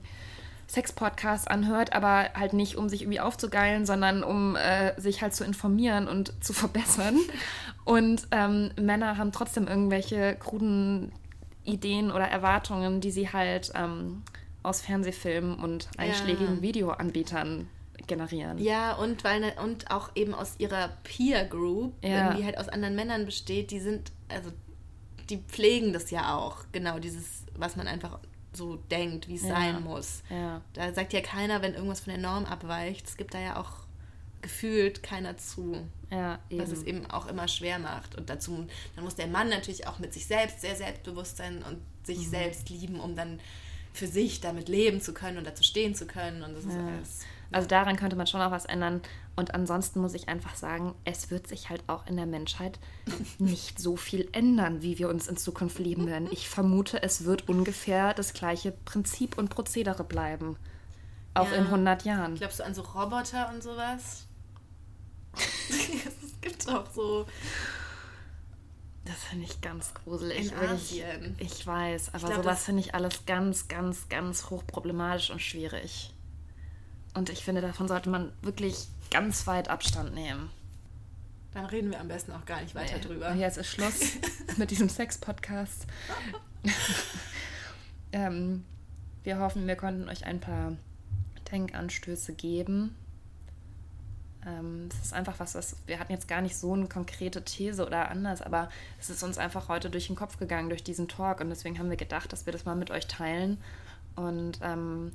Sex-Podcasts 0.68 1.48
anhört, 1.48 1.94
aber 1.94 2.30
halt 2.34 2.54
nicht, 2.54 2.76
um 2.76 2.90
sich 2.90 3.02
irgendwie 3.04 3.20
aufzugeilen, 3.20 3.86
sondern 3.86 4.24
um 4.24 4.56
äh, 4.56 5.00
sich 5.00 5.22
halt 5.22 5.34
zu 5.34 5.44
informieren 5.44 6.08
und 6.08 6.34
zu 6.44 6.54
verbessern. 6.54 7.18
Und 7.86 8.28
ähm, 8.32 8.72
Männer 8.80 9.18
haben 9.18 9.32
trotzdem 9.32 9.68
irgendwelche 9.68 10.36
kruden 10.36 11.12
Ideen 11.64 12.12
oder 12.12 12.26
Erwartungen, 12.28 13.00
die 13.02 13.12
sie 13.12 13.32
halt 13.32 13.72
ähm, 13.76 14.24
aus 14.64 14.82
Fernsehfilmen 14.82 15.56
und 15.60 15.88
einschlägigen 15.98 16.62
Videoanbietern 16.62 17.70
generieren. 18.08 18.58
Ja, 18.58 18.94
und 18.94 19.24
weil 19.24 19.40
ne- 19.40 19.54
und 19.64 19.90
auch 19.92 20.12
eben 20.16 20.34
aus 20.34 20.56
ihrer 20.60 20.90
Peer 21.04 21.46
Group, 21.46 21.94
Ja. 22.04 22.34
die 22.34 22.44
halt 22.46 22.58
aus 22.58 22.70
anderen 22.70 22.96
Männern 22.96 23.26
besteht, 23.26 23.72
die 23.72 23.80
sind, 23.80 24.12
also 24.30 24.52
die 25.30 25.38
pflegen 25.38 25.92
das 25.94 26.10
ja 26.12 26.36
auch, 26.36 26.60
genau, 26.72 27.00
dieses, 27.00 27.44
was 27.56 27.76
man 27.76 27.88
einfach 27.88 28.20
so 28.58 28.76
denkt, 28.92 29.28
wie 29.30 29.36
es 29.36 29.44
Ja. 29.44 29.50
sein 29.56 29.84
muss. 29.84 30.24
Ja. 30.30 30.62
Da 30.74 30.94
sagt 30.94 31.14
ja 31.14 31.22
keiner, 31.22 31.62
wenn 31.62 31.74
irgendwas 31.74 32.02
von 32.02 32.12
der 32.14 32.22
Norm 32.22 32.44
abweicht. 32.46 33.08
Es 33.08 33.16
gibt 33.18 33.34
da 33.34 33.40
ja 33.40 33.58
auch 33.60 33.72
gefühlt 34.42 35.02
keiner 35.04 35.38
zu. 35.38 35.88
Ja, 36.12 36.40
eben. 36.50 36.62
Was 36.62 36.72
es 36.72 36.84
eben 36.84 37.06
auch 37.12 37.28
immer 37.28 37.48
schwer 37.48 37.80
macht. 37.80 38.16
Und 38.16 38.30
dazu, 38.30 38.66
dann 38.96 39.04
muss 39.04 39.16
der 39.16 39.28
Mann 39.28 39.50
natürlich 39.50 39.88
auch 39.88 40.00
mit 40.00 40.14
sich 40.14 40.26
selbst 40.26 40.62
sehr 40.62 40.76
selbstbewusst 40.76 41.38
sein 41.38 41.64
und 41.64 41.80
sich 42.06 42.20
Mhm. 42.20 42.30
selbst 42.32 42.70
lieben, 42.70 43.00
um 43.00 43.16
dann 43.16 43.40
für 43.94 44.08
sich 44.08 44.40
damit 44.42 44.70
leben 44.70 45.02
zu 45.02 45.14
können 45.14 45.38
und 45.38 45.46
dazu 45.48 45.64
stehen 45.64 45.96
zu 45.96 46.06
können. 46.06 46.44
Und 46.44 46.54
das 46.56 46.66
ist 46.66 46.74
Ja. 46.76 46.88
alles. 46.88 47.20
Also 47.52 47.68
daran 47.68 47.96
könnte 47.98 48.16
man 48.16 48.28
schon 48.28 48.42
auch 48.42 48.52
was 48.52 48.66
ändern. 48.66 49.02
Und 49.38 49.54
ansonsten 49.54 50.02
muss 50.02 50.16
ich 50.16 50.28
einfach 50.30 50.56
sagen, 50.56 50.96
es 51.06 51.30
wird 51.30 51.48
sich 51.48 51.70
halt 51.70 51.84
auch 51.88 52.06
in 52.08 52.18
der 52.18 52.26
Menschheit 52.26 52.80
nicht 53.38 53.80
so 53.80 53.96
viel 53.96 54.28
ändern, 54.34 54.82
wie 54.82 54.98
wir 54.98 55.08
uns 55.10 55.28
in 55.28 55.38
Zukunft 55.38 55.78
lieben 55.80 56.08
werden. 56.08 56.28
Ich 56.32 56.50
vermute, 56.50 57.02
es 57.04 57.24
wird 57.24 57.48
ungefähr 57.48 58.14
das 58.16 58.34
gleiche 58.34 58.72
Prinzip 58.72 59.38
und 59.38 59.50
Prozedere 59.50 60.04
bleiben. 60.04 60.58
Auch 61.36 61.50
Ja. 61.52 61.58
in 61.58 61.66
100 61.66 62.04
Jahren. 62.04 62.34
Glaubst 62.36 62.60
du 62.60 62.66
an 62.66 62.74
so 62.74 62.82
Roboter 62.82 63.52
und 63.54 63.62
sowas? 63.62 64.26
es 65.70 66.42
gibt 66.42 66.68
auch 66.68 66.90
so. 66.92 67.28
Das 69.06 69.24
finde 69.24 69.46
ich 69.46 69.62
ganz 69.62 69.94
gruselig. 69.94 70.52
In. 70.52 70.58
Asien. 70.58 71.36
Ich 71.38 71.66
weiß, 71.66 72.16
aber 72.16 72.28
glaub, 72.30 72.44
sowas 72.44 72.64
finde 72.66 72.82
ich 72.82 72.96
alles 72.96 73.26
ganz, 73.28 73.68
ganz, 73.68 74.10
ganz 74.10 74.50
hochproblematisch 74.50 75.30
und 75.30 75.42
schwierig. 75.42 76.12
Und 77.14 77.30
ich 77.30 77.44
finde, 77.44 77.62
davon 77.62 77.88
sollte 77.88 78.10
man 78.10 78.32
wirklich 78.42 78.88
ganz 79.10 79.48
weit 79.48 79.70
Abstand 79.70 80.14
nehmen. 80.14 80.50
Dann 81.54 81.66
reden 81.66 81.92
wir 81.92 82.00
am 82.00 82.08
besten 82.08 82.32
auch 82.32 82.46
gar 82.46 82.62
nicht 82.62 82.76
weiter 82.76 83.00
drüber. 83.00 83.30
Und 83.30 83.40
jetzt 83.40 83.58
ist 83.58 83.68
Schluss 83.68 84.00
mit 84.58 84.70
diesem 84.72 84.90
Sex-Podcast. 84.90 85.88
ähm, 88.12 88.64
wir 89.24 89.40
hoffen, 89.40 89.68
wir 89.68 89.76
konnten 89.76 90.08
euch 90.10 90.26
ein 90.26 90.40
paar 90.40 90.74
Denkanstöße 91.52 92.34
geben. 92.34 92.96
Ähm, 94.46 94.90
es 94.92 95.08
ist 95.08 95.14
einfach 95.14 95.40
was, 95.40 95.56
was 95.56 95.76
wir 95.86 96.00
hatten 96.00 96.12
jetzt 96.12 96.28
gar 96.28 96.42
nicht 96.42 96.56
so 96.56 96.74
eine 96.74 96.88
konkrete 96.88 97.44
These 97.44 97.86
oder 97.86 98.10
anders, 98.10 98.42
aber 98.42 98.70
es 99.00 99.10
ist 99.10 99.24
uns 99.24 99.38
einfach 99.38 99.68
heute 99.68 99.90
durch 99.90 100.08
den 100.08 100.16
Kopf 100.16 100.38
gegangen 100.38 100.70
durch 100.70 100.84
diesen 100.84 101.08
Talk 101.08 101.42
und 101.42 101.50
deswegen 101.50 101.80
haben 101.80 101.90
wir 101.90 101.98
gedacht, 101.98 102.32
dass 102.32 102.46
wir 102.46 102.54
das 102.54 102.66
mal 102.66 102.76
mit 102.76 102.92
euch 102.92 103.08
teilen 103.08 103.58
und 104.16 104.60
ähm, 104.62 105.12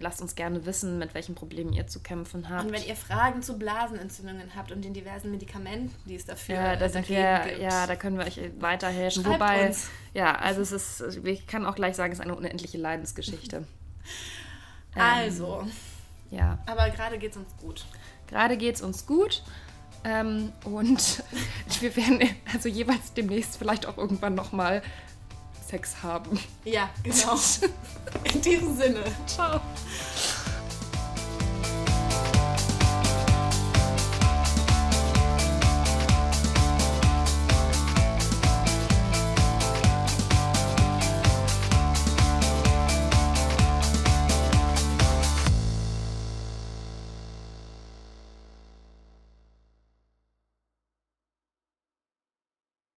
lasst 0.00 0.20
uns 0.22 0.34
gerne 0.34 0.64
wissen, 0.66 0.98
mit 0.98 1.14
welchen 1.14 1.34
Problemen 1.34 1.72
ihr 1.72 1.86
zu 1.86 2.00
kämpfen 2.00 2.48
habt. 2.48 2.64
Und 2.66 2.72
wenn 2.72 2.84
ihr 2.84 2.96
Fragen 2.96 3.42
zu 3.42 3.58
Blasenentzündungen 3.58 4.54
habt 4.54 4.72
und 4.72 4.84
den 4.84 4.94
diversen 4.94 5.30
Medikamenten, 5.30 5.94
die 6.04 6.14
es 6.14 6.24
dafür 6.26 6.54
Ja, 6.54 6.76
da 6.76 6.88
sind 6.88 7.08
wir, 7.08 7.40
gibt, 7.46 7.62
ja, 7.62 7.86
da 7.86 7.96
können 7.96 8.18
wir 8.18 8.26
euch 8.26 8.40
weiterhelfen. 8.60 9.22
Schreibt 9.24 9.40
Wobei, 9.40 9.66
uns. 9.68 9.88
ja, 10.14 10.34
also 10.36 10.60
es 10.60 10.72
ist, 10.72 11.18
ich 11.24 11.46
kann 11.46 11.66
auch 11.66 11.74
gleich 11.74 11.96
sagen, 11.96 12.12
es 12.12 12.18
ist 12.18 12.24
eine 12.24 12.34
unendliche 12.36 12.78
Leidensgeschichte. 12.78 13.64
Ähm, 14.94 15.02
Also, 15.02 15.66
Ja, 16.30 16.58
aber 16.64 16.88
gerade 16.88 17.18
geht 17.18 17.32
es 17.32 17.36
uns 17.36 17.54
gut. 17.58 17.84
gerade 18.28 18.56
geht 18.56 18.76
es 18.76 18.80
uns 18.80 19.04
gut. 19.06 19.42
Ähm, 20.04 20.52
und 20.64 21.22
wir 21.80 21.94
werden 21.96 22.20
also 22.52 22.68
jeweils 22.70 23.12
demnächst 23.12 23.58
vielleicht 23.58 23.84
auch 23.86 23.98
irgendwann 23.98 24.34
nochmal 24.34 24.82
Sex 25.66 26.02
haben. 26.02 26.38
Ja, 26.64 26.90
genau. 27.02 27.38
In 28.34 28.40
diesem 28.40 28.76
Sinne. 28.76 29.02
Ciao. 29.26 29.60